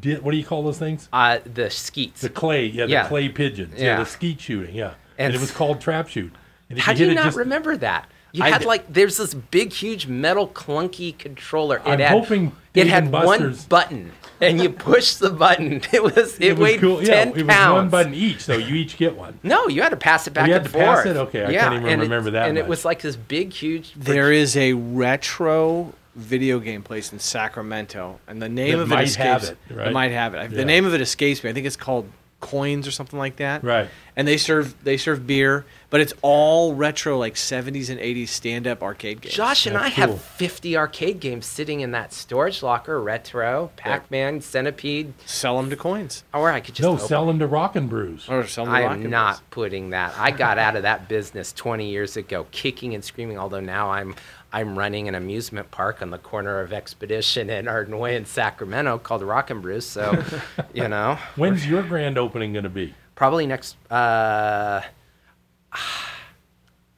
Di- 0.00 0.16
what 0.16 0.30
do 0.32 0.36
you 0.38 0.44
call 0.44 0.62
those 0.62 0.78
things? 0.78 1.08
uh, 1.12 1.38
the 1.44 1.68
skeets. 1.70 2.22
The 2.22 2.30
clay, 2.30 2.66
yeah, 2.66 2.86
the 2.86 2.92
Yeah. 2.92 3.08
clay 3.08 3.28
pigeons, 3.28 3.74
yeah. 3.76 3.84
Yeah. 3.84 3.96
the 3.98 4.06
skeet 4.06 4.40
shooting, 4.40 4.74
yeah, 4.74 4.94
and, 5.18 5.26
And 5.26 5.34
it 5.34 5.40
was 5.40 5.50
called 5.50 5.80
trap 5.80 6.08
shoot. 6.08 6.32
How 6.78 6.94
do 6.94 7.04
you 7.06 7.14
not 7.14 7.24
just- 7.24 7.36
remember 7.36 7.76
that? 7.76 8.08
You 8.34 8.42
I 8.44 8.48
had 8.48 8.60
did. 8.60 8.68
like 8.68 8.90
there's 8.90 9.18
this 9.18 9.34
big, 9.34 9.74
huge 9.74 10.06
metal 10.06 10.48
clunky 10.48 11.16
controller. 11.18 11.76
It 11.76 11.82
I'm 11.84 11.98
had, 12.00 12.08
hoping 12.12 12.52
it 12.72 12.86
had 12.86 13.12
one 13.12 13.54
button, 13.68 14.12
and 14.42 14.60
you 14.60 14.70
push 14.70 15.14
the 15.14 15.30
button. 15.30 15.80
It 15.92 16.02
was 16.02 16.36
it, 16.38 16.42
It 16.42 16.50
was 16.52 16.60
weighed 16.60 16.80
cool. 16.80 16.98
ten 17.02 17.28
yeah, 17.28 17.34
it 17.40 17.46
was 17.46 17.54
pounds. 17.54 17.74
one 17.74 17.88
button 17.90 18.14
each, 18.14 18.40
so 18.42 18.54
you 18.56 18.74
each 18.74 18.96
get 18.96 19.16
one. 19.16 19.38
No, 19.42 19.68
you 19.68 19.82
had 19.82 19.90
to 19.90 19.96
pass 19.96 20.26
it 20.26 20.34
back 20.34 20.44
oh, 20.44 20.46
you 20.48 20.52
had 20.54 20.64
to 20.64 20.70
pass 20.70 21.02
forth. 21.04 21.06
it? 21.06 21.16
Okay, 21.18 21.44
I 21.44 21.50
yeah, 21.50 21.62
can't 21.62 21.74
even 21.76 21.88
and 21.88 22.00
it- 22.02 22.04
remember 22.04 22.30
that 22.32 22.48
And 22.48 22.58
it 22.58 22.66
was 22.66 22.84
like 22.84 23.00
this 23.02 23.16
big, 23.16 23.52
huge. 23.52 23.94
There 23.94 24.32
is 24.32 24.56
a 24.56 24.72
retro 24.74 25.92
video 26.14 26.58
game 26.60 26.82
place 26.82 27.12
in 27.12 27.18
Sacramento, 27.18 28.20
and 28.28 28.40
the 28.42 28.48
name 28.48 28.76
That 28.76 28.82
of 28.82 28.92
it 28.92 28.94
might 28.94 29.04
escapes. 29.04 29.48
have 29.48 29.56
it, 29.70 29.78
It 29.88 29.92
might 29.92 30.10
have 30.12 30.34
it. 30.34 30.50
Yeah. 30.50 30.56
The 30.58 30.64
name 30.64 30.84
of 30.84 30.92
it 30.94 31.00
escapes 31.00 31.42
me. 31.42 31.48
I 31.50 31.52
think 31.54 31.66
it's 31.66 31.76
called 31.76 32.06
Coins 32.42 32.86
or 32.86 32.90
something 32.90 33.18
like 33.18 33.36
that. 33.36 33.64
Right. 33.64 33.88
And 34.14 34.28
they 34.28 34.36
serve 34.36 34.74
they 34.84 34.98
serve 34.98 35.26
beer, 35.26 35.64
but 35.88 36.02
it's 36.02 36.12
all 36.20 36.74
retro, 36.74 37.16
like 37.18 37.34
'70s 37.36 37.88
and 37.88 37.98
'80s 37.98 38.28
stand-up 38.28 38.82
arcade 38.82 39.22
games. 39.22 39.34
Josh 39.34 39.64
and 39.64 39.74
I 39.78 39.88
cool. 39.88 40.06
have 40.08 40.20
50 40.20 40.76
arcade 40.76 41.18
games 41.20 41.46
sitting 41.46 41.80
in 41.80 41.92
that 41.92 42.12
storage 42.12 42.62
locker. 42.62 43.00
Retro, 43.00 43.70
Pac-Man, 43.76 44.42
Centipede. 44.42 45.14
Sell 45.24 45.56
them 45.56 45.70
to 45.70 45.76
coins, 45.76 46.24
or 46.34 46.50
I 46.50 46.60
could 46.60 46.74
just 46.74 46.82
No, 46.86 46.94
open 46.94 47.06
sell 47.06 47.24
them 47.26 47.38
to 47.38 47.46
Rock 47.46 47.74
and 47.74 47.88
Brews. 47.88 48.28
or 48.28 48.46
sell 48.46 48.66
them 48.66 48.74
I 48.74 48.80
to 48.80 48.84
am 48.84 48.90
Rocket 48.98 49.08
not 49.08 49.34
Bros. 49.36 49.42
putting 49.50 49.90
that. 49.90 50.12
I 50.18 50.30
got 50.30 50.58
out 50.58 50.76
of 50.76 50.82
that 50.82 51.08
business 51.08 51.52
20 51.54 51.88
years 51.88 52.18
ago, 52.18 52.46
kicking 52.50 52.94
and 52.94 53.02
screaming. 53.02 53.38
Although 53.38 53.60
now 53.60 53.90
I'm 53.92 54.14
I'm 54.52 54.78
running 54.78 55.08
an 55.08 55.14
amusement 55.14 55.70
park 55.70 56.02
on 56.02 56.10
the 56.10 56.18
corner 56.18 56.60
of 56.60 56.72
Exposition 56.72 57.48
and 57.50 57.68
Arnoy 57.68 58.16
in 58.16 58.24
Sacramento 58.26 58.98
called 58.98 59.22
Rock 59.22 59.50
and 59.50 59.62
Brews. 59.62 59.86
So, 59.86 60.22
you 60.74 60.88
know, 60.88 61.18
When's 61.36 61.66
your 61.66 61.82
grand 61.82 62.18
opening 62.18 62.52
going 62.52 62.64
to 62.64 62.68
be? 62.70 62.94
probably 63.14 63.46
next. 63.46 63.76
Uh, 63.90 64.82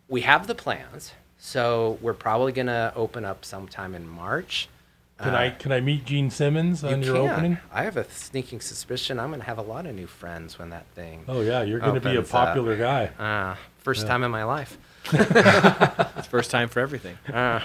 we 0.08 0.22
have 0.22 0.46
the 0.46 0.54
plans, 0.54 1.12
so 1.38 1.98
we're 2.00 2.14
probably 2.14 2.52
gonna 2.52 2.92
open 2.96 3.24
up 3.24 3.44
sometime 3.44 3.94
in 3.94 4.06
March. 4.08 4.68
Can 5.20 5.34
Uh, 5.34 5.38
I 5.38 5.50
can 5.50 5.70
I 5.72 5.80
meet 5.80 6.04
Gene 6.04 6.30
Simmons 6.30 6.82
you 6.82 6.88
on 6.88 7.02
your 7.02 7.14
can. 7.16 7.30
opening? 7.30 7.58
I 7.72 7.84
have 7.84 7.96
a 7.96 8.04
sneaking 8.10 8.60
suspicion 8.60 9.20
I'm 9.20 9.30
gonna 9.30 9.44
have 9.44 9.58
a 9.58 9.62
lot 9.62 9.86
of 9.86 9.94
new 9.94 10.06
friends 10.06 10.58
when 10.58 10.70
that 10.70 10.86
thing. 10.94 11.24
Oh 11.28 11.40
yeah, 11.40 11.62
you're 11.62 11.78
going 11.80 11.94
to 11.94 12.00
be 12.00 12.08
a 12.10 12.12
opens 12.18 12.34
up. 12.34 12.46
popular 12.48 12.76
guy. 12.76 13.06
Uh, 13.18 13.56
first 13.78 14.02
Yeah. 14.02 14.08
time 14.08 14.24
in 14.24 14.30
my 14.30 14.44
life. 14.44 14.76
It's 16.16 16.26
first 16.28 16.50
time 16.50 16.68
for 16.68 16.80
everything. 16.80 17.18
Uh, 17.32 17.60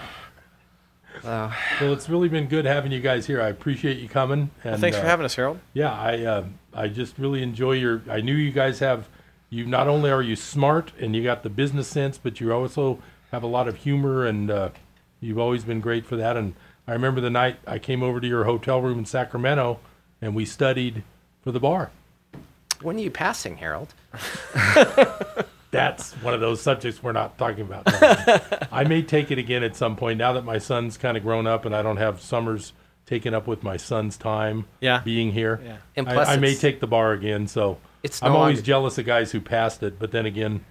so, 1.22 1.52
Well, 1.82 1.94
it's 1.94 2.10
really 2.10 2.30
been 2.30 2.48
good 2.48 2.66
having 2.66 2.92
you 2.92 3.00
guys 3.00 3.26
here. 3.26 3.42
I 3.42 3.48
appreciate 3.50 3.98
you 3.98 4.10
coming. 4.10 4.52
And 4.64 4.72
Well, 4.74 4.78
thanks 4.78 4.98
for 4.98 5.04
uh, 5.06 5.08
having 5.10 5.26
us, 5.26 5.36
Harold. 5.36 5.60
Yeah, 5.74 5.92
I 5.94 6.18
uh, 6.24 6.44
I 6.74 6.88
just 6.88 7.18
really 7.18 7.42
enjoy 7.44 7.74
your. 7.74 8.02
I 8.10 8.22
knew 8.22 8.36
you 8.36 8.52
guys 8.52 8.80
have. 8.80 9.08
You 9.50 9.66
not 9.66 9.88
only 9.88 10.12
are 10.12 10.22
you 10.22 10.36
smart 10.36 10.92
and 11.00 11.16
you 11.16 11.24
got 11.24 11.42
the 11.44 11.50
business 11.50 11.88
sense, 11.88 12.18
but 12.20 12.40
you 12.40 12.54
also 12.54 13.00
have 13.32 13.42
a 13.44 13.48
lot 13.48 13.68
of 13.68 13.78
humor, 13.78 14.26
and 14.26 14.52
uh, 14.52 14.70
you've 15.22 15.40
always 15.40 15.64
been 15.64 15.80
great 15.82 16.06
for 16.06 16.16
that. 16.18 16.38
And 16.38 16.54
I 16.88 16.94
remember 16.94 17.20
the 17.22 17.32
night 17.32 17.58
I 17.66 17.80
came 17.80 18.04
over 18.04 18.20
to 18.20 18.28
your 18.28 18.44
hotel 18.44 18.80
room 18.82 19.00
in 19.00 19.06
Sacramento, 19.06 19.80
and 20.22 20.36
we 20.36 20.46
studied 20.46 21.04
for 21.42 21.52
the 21.52 21.60
bar. 21.60 21.90
when 22.82 22.98
are 22.98 23.00
you 23.00 23.12
passing, 23.12 23.58
Harold? 23.58 23.94
That's 25.72 26.14
one 26.24 26.34
of 26.34 26.40
those 26.40 26.62
subjects 26.62 27.04
we're 27.04 27.12
not 27.12 27.38
talking 27.38 27.62
about. 27.62 27.84
I 28.74 28.86
may 28.86 29.04
take 29.04 29.30
it 29.32 29.38
again 29.38 29.64
at 29.64 29.76
some 29.76 29.96
point 29.96 30.18
now 30.18 30.34
that 30.34 30.44
my 30.46 30.58
son's 30.58 30.98
kind 30.98 31.16
of 31.16 31.22
grown 31.24 31.46
up 31.46 31.66
and 31.66 31.76
I 31.76 31.82
don't 31.84 31.98
have 31.98 32.22
summers 32.22 32.74
taken 33.06 33.34
up 33.36 33.46
with 33.48 33.62
my 33.64 33.78
son's 33.78 34.18
time 34.18 34.66
Yeah. 34.82 35.02
being 35.02 35.32
here. 35.32 35.60
Yeah. 35.64 35.78
And 35.96 36.10
I- 36.10 36.14
plus 36.14 36.28
I, 36.28 36.38
may 36.38 36.56
take 36.56 36.80
the 36.80 36.88
bar 36.88 37.12
again. 37.14 37.48
So 37.48 37.78
It's 38.04 38.22
I'm 38.24 38.32
no 38.34 38.38
always 38.40 38.58
longer- 38.58 38.66
jealous 38.66 38.98
of 38.98 39.06
guys 39.06 39.32
who 39.32 39.42
passed 39.42 39.84
it, 39.84 40.00
but 40.00 40.12
then 40.12 40.26
again, 40.26 40.64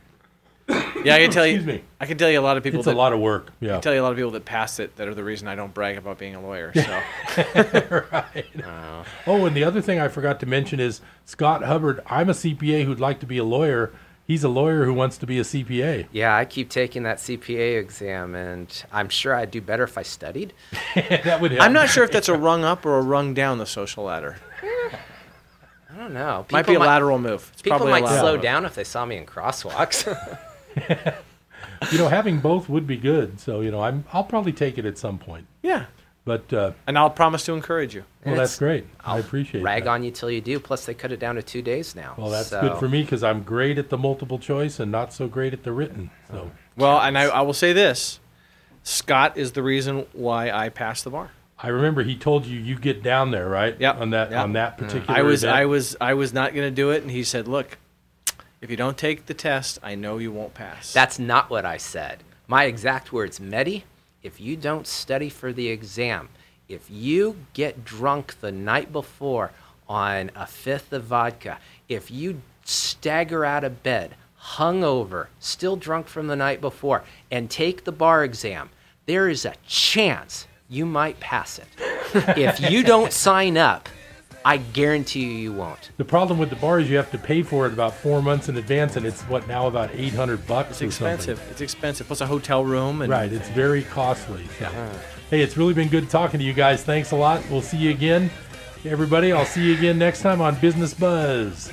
Yeah, 0.69 1.15
I 1.15 1.21
can 1.21 1.31
tell 1.31 1.47
you. 1.47 1.61
Me. 1.63 1.83
I 2.01 2.07
can 2.07 2.19
tell 2.19 2.29
you 2.29 2.39
a 2.39 2.43
lot 2.43 2.57
of 2.57 2.63
people. 2.65 2.81
it's 2.81 2.87
that, 2.87 2.95
a 2.95 2.99
lot 2.99 3.13
of 3.13 3.21
work. 3.21 3.51
I 3.63 3.65
Yeah. 3.65 3.73
can 3.75 3.81
tell 3.83 3.95
you 3.95 4.01
a 4.01 4.03
lot 4.03 4.11
of 4.11 4.17
people 4.19 4.33
that 4.33 4.45
passed 4.45 4.81
it 4.81 4.97
that 4.97 5.07
are 5.09 5.15
the 5.15 5.25
reason 5.25 5.47
I 5.49 5.55
don't 5.55 5.73
brag 5.73 5.97
about 5.97 6.19
being 6.19 6.35
a 6.35 6.41
lawyer. 6.43 6.73
So 6.75 7.01
right. 8.13 8.47
Oh. 8.67 9.05
oh, 9.27 9.47
and 9.47 9.57
the 9.57 9.65
other 9.65 9.81
thing 9.81 9.99
I 10.01 10.09
forgot 10.09 10.41
to 10.41 10.47
mention 10.47 10.81
is 10.81 11.01
Scott 11.25 11.63
Hubbard. 11.65 12.01
I'm 12.07 12.29
a 12.29 12.33
CPA 12.35 12.85
who'd 12.85 13.01
like 13.01 13.21
to 13.21 13.27
be 13.27 13.39
a 13.39 13.45
lawyer. 13.45 13.93
He's 14.29 14.45
a 14.45 14.49
lawyer 14.51 14.85
who 14.85 14.93
wants 14.93 15.17
to 15.19 15.27
be 15.27 15.39
a 15.39 15.43
CPA. 15.43 16.07
Yeah, 16.13 16.37
I 16.37 16.45
keep 16.45 16.69
taking 16.69 17.03
that 17.05 17.17
CPA 17.17 17.81
exam, 17.81 18.35
and 18.35 18.85
I'm 18.93 19.09
sure 19.09 19.35
I'd 19.35 19.51
do 19.51 19.63
better 19.63 19.85
if 19.85 19.97
I 19.97 20.03
studied. 20.03 20.53
that 20.95 21.41
would 21.41 21.53
help. 21.53 21.63
I'm 21.63 21.73
not 21.73 21.89
sure 21.89 22.05
if 22.05 22.11
that's 22.11 22.29
a 22.29 22.37
rung 22.37 22.63
up 22.63 22.85
or 22.85 22.99
a 22.99 23.03
rung 23.03 23.33
down 23.33 23.57
the 23.57 23.65
social 23.65 24.05
ladder. 24.05 24.37
I 24.63 25.97
don't 25.97 26.13
know. 26.13 26.45
Might 26.53 26.67
be 26.67 26.75
a 26.75 26.79
lateral 26.79 27.19
move. 27.19 27.49
It's 27.55 27.63
people 27.63 27.79
probably 27.79 27.93
might 27.93 28.05
lateral 28.05 28.21
slow 28.21 28.33
move. 28.35 28.43
down 28.43 28.67
if 28.67 28.75
they 28.75 28.85
saw 28.85 29.07
me 29.07 29.17
in 29.17 29.25
crosswalks. 29.25 30.07
you 31.91 31.97
know, 31.97 32.09
having 32.09 32.41
both 32.41 32.69
would 32.69 32.87
be 32.87 32.99
good. 32.99 33.41
So 33.41 33.63
you 33.63 33.71
know, 33.71 33.81
I'm 33.81 34.05
I'll 34.13 34.25
probably 34.25 34.53
take 34.53 34.77
it 34.77 34.85
at 34.85 34.99
some 34.99 35.19
point. 35.19 35.47
Yeah. 35.63 35.87
But 36.29 36.53
uh, 36.53 36.73
And 36.87 36.99
I'll 36.99 37.09
promise 37.11 37.45
to 37.47 37.55
encourage 37.55 37.95
you. 37.95 38.05
well, 38.25 38.37
that's 38.37 38.59
great. 38.59 38.85
I 39.05 39.15
I'll 39.15 39.21
appreciate 39.21 39.63
rag 39.65 39.85
that. 39.85 39.91
on 39.91 40.05
you 40.05 40.11
till 40.11 40.31
you 40.31 40.43
do. 40.43 40.61
Plus, 40.61 40.85
they 40.85 40.93
cut 40.93 41.11
it 41.11 41.19
down 41.19 41.37
to 41.37 41.43
two 41.43 41.63
days 41.63 41.97
now. 41.97 42.15
Well, 42.19 42.29
that's 42.29 42.49
So- 42.49 42.61
good 42.61 42.77
for 42.79 42.87
me 42.89 43.03
because 43.03 43.25
I'm 43.25 43.43
great 43.43 43.79
at 43.79 43.89
the 43.89 43.97
multiple 43.97 44.39
choice 44.39 44.79
and 44.79 44.93
not 44.93 45.13
so 45.15 45.27
great 45.27 45.55
at 45.55 45.63
the 45.65 45.73
written. 45.73 46.11
So 46.31 46.51
Well, 46.77 47.01
and 47.01 47.17
I, 47.17 47.25
I 47.25 47.41
will 47.41 47.55
say 47.55 47.73
this 47.73 48.21
Scott 48.83 49.37
is 49.39 49.53
the 49.53 49.63
reason 49.63 50.07
why 50.13 50.51
I 50.51 50.69
passed 50.69 51.05
the 51.05 51.11
bar. 51.11 51.31
I 51.61 51.69
remember 51.69 52.03
he 52.05 52.15
told 52.15 52.47
you 52.47 52.61
you 52.61 52.77
get 52.79 53.03
down 53.03 53.31
there, 53.33 53.49
right? 53.49 53.75
Yeah. 53.81 53.93
On 53.93 54.11
that 54.11 54.33
on 54.33 54.53
that 54.53 54.79
particular. 54.79 55.19
I 55.19 55.23
was 55.23 55.43
event. 55.43 55.57
I 55.57 55.65
was 55.65 55.97
I 56.01 56.15
was 56.15 56.33
not 56.33 56.55
going 56.55 56.67
to 56.69 56.75
do 56.75 56.91
it 56.91 57.03
and 57.03 57.11
he 57.11 57.25
said, 57.25 57.49
"Look, 57.49 57.79
if 58.61 58.71
you 58.71 58.77
don't 58.77 58.97
take 58.97 59.27
the 59.27 59.35
test, 59.35 59.79
I 59.83 59.95
know 59.97 60.19
you 60.19 60.31
won't 60.31 60.55
pass." 60.55 60.93
That's 60.93 61.19
not 61.19 61.51
what 61.51 61.65
I 61.65 61.77
said. 61.79 62.23
My 62.47 62.65
exact 62.65 63.13
words, 63.13 63.41
Medi, 63.41 63.85
if 64.29 64.39
you 64.39 64.57
don't 64.57 64.87
study 64.87 65.31
for 65.31 65.55
the 65.55 65.69
exam, 65.69 66.29
if 66.69 66.91
you 66.91 67.35
get 67.55 67.83
drunk 67.83 68.39
the 68.43 68.53
night 68.53 68.93
before 68.93 69.53
on 69.89 70.31
a 70.37 70.47
fifth 70.47 70.93
of 70.93 71.05
vodka, 71.05 71.59
if 71.89 72.11
you 72.11 72.43
stagger 72.63 73.47
out 73.47 73.65
of 73.65 73.83
bed, 73.83 74.15
hungover, 74.39 75.29
still 75.41 75.77
drunk 75.77 76.09
from 76.09 76.27
the 76.27 76.37
night 76.37 76.61
before, 76.61 77.05
and 77.31 77.51
take 77.51 77.85
the 77.85 77.91
bar 77.91 78.23
exam, 78.23 78.69
there 79.07 79.31
is 79.31 79.47
a 79.47 79.55
chance 79.67 80.47
you 80.69 80.85
might 80.85 81.19
pass 81.21 81.59
it. 81.59 81.69
if 82.37 82.71
you 82.71 82.83
don't 82.83 83.15
sign 83.15 83.57
up, 83.57 83.89
I 84.45 84.59
guarantee 84.59 85.21
you 85.25 85.31
you 85.33 85.53
won't. 85.53 85.91
The 85.99 86.05
problem 86.05 86.39
with 86.39 86.49
the 86.51 86.57
bar 86.57 86.81
is 86.81 86.89
you 86.89 86.97
have 86.97 87.11
to 87.11 87.19
pay 87.19 87.43
for 87.43 87.67
it 87.67 87.73
about 87.73 87.95
four 87.95 88.23
months 88.23 88.49
in 88.49 88.57
advance, 88.57 88.97
and 88.97 89.05
it's 89.05 89.23
what 89.23 89.47
now 89.49 89.67
about 89.67 89.91
eight 89.93 90.15
hundred 90.15 90.47
bucks. 90.47 90.71
It's 90.71 90.83
or 90.83 90.87
expensive. 90.87 91.37
Something. 91.39 91.53
It's 91.53 91.61
expensive. 91.61 92.07
Plus 92.07 92.21
a 92.21 92.27
hotel 92.27 92.65
room 92.65 93.03
and 93.03 93.11
Right, 93.11 93.33
it's 93.33 93.49
very 93.51 93.83
costly. 93.83 94.47
so. 94.59 94.71
Hey, 95.31 95.43
it's 95.43 95.57
really 95.57 95.75
been 95.75 95.89
good 95.89 96.09
talking 96.09 96.41
to 96.41 96.47
you 96.47 96.55
guys. 96.55 96.83
Thanks 96.83 97.11
a 97.13 97.17
lot. 97.17 97.43
We'll 97.51 97.61
see 97.63 97.77
you 97.77 97.91
again, 97.91 98.31
everybody. 98.85 99.33
I'll 99.33 99.45
see 99.45 99.67
you 99.67 99.75
again 99.75 99.99
next 99.99 100.23
time 100.23 100.41
on 100.41 100.55
Business 100.61 100.95
Buzz. 100.95 101.71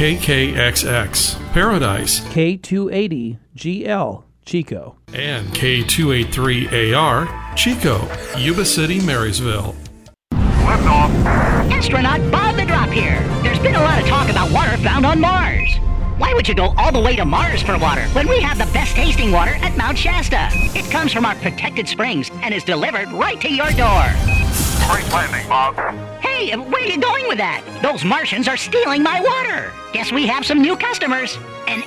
KKXX, 0.00 1.52
Paradise, 1.52 2.20
K280 2.20 3.36
GL, 3.54 4.24
Chico. 4.46 4.96
and 5.12 5.46
K283AR, 5.48 7.54
Chico, 7.54 8.08
Yuba 8.38 8.64
City, 8.64 8.98
Marysville. 9.04 9.74
Astronaut 10.32 12.32
Bob 12.32 12.56
the 12.56 12.64
Drop 12.64 12.88
here. 12.88 13.20
There's 13.42 13.58
been 13.58 13.74
a 13.74 13.82
lot 13.82 14.00
of 14.00 14.08
talk 14.08 14.30
about 14.30 14.50
water 14.50 14.78
found 14.78 15.04
on 15.04 15.20
Mars. 15.20 15.68
Why 16.20 16.34
would 16.34 16.46
you 16.46 16.54
go 16.54 16.74
all 16.76 16.92
the 16.92 17.00
way 17.00 17.16
to 17.16 17.24
Mars 17.24 17.62
for 17.62 17.78
water 17.78 18.02
when 18.08 18.28
we 18.28 18.42
have 18.42 18.58
the 18.58 18.70
best 18.74 18.94
tasting 18.94 19.32
water 19.32 19.52
at 19.62 19.74
Mount 19.78 19.96
Shasta? 19.96 20.50
It 20.78 20.90
comes 20.90 21.14
from 21.14 21.24
our 21.24 21.34
protected 21.36 21.88
springs 21.88 22.30
and 22.42 22.52
is 22.52 22.62
delivered 22.62 23.10
right 23.10 23.40
to 23.40 23.50
your 23.50 23.70
door. 23.70 24.04
Great 24.86 25.10
landing, 25.10 25.48
Bob. 25.48 25.76
Hey, 26.20 26.54
where 26.54 26.82
are 26.82 26.86
you 26.86 27.00
going 27.00 27.26
with 27.26 27.38
that? 27.38 27.64
Those 27.82 28.04
Martians 28.04 28.48
are 28.48 28.58
stealing 28.58 29.02
my 29.02 29.18
water. 29.18 29.72
Guess 29.94 30.12
we 30.12 30.26
have 30.26 30.44
some 30.44 30.60
new 30.60 30.76
customers. 30.76 31.38
An 31.66 31.82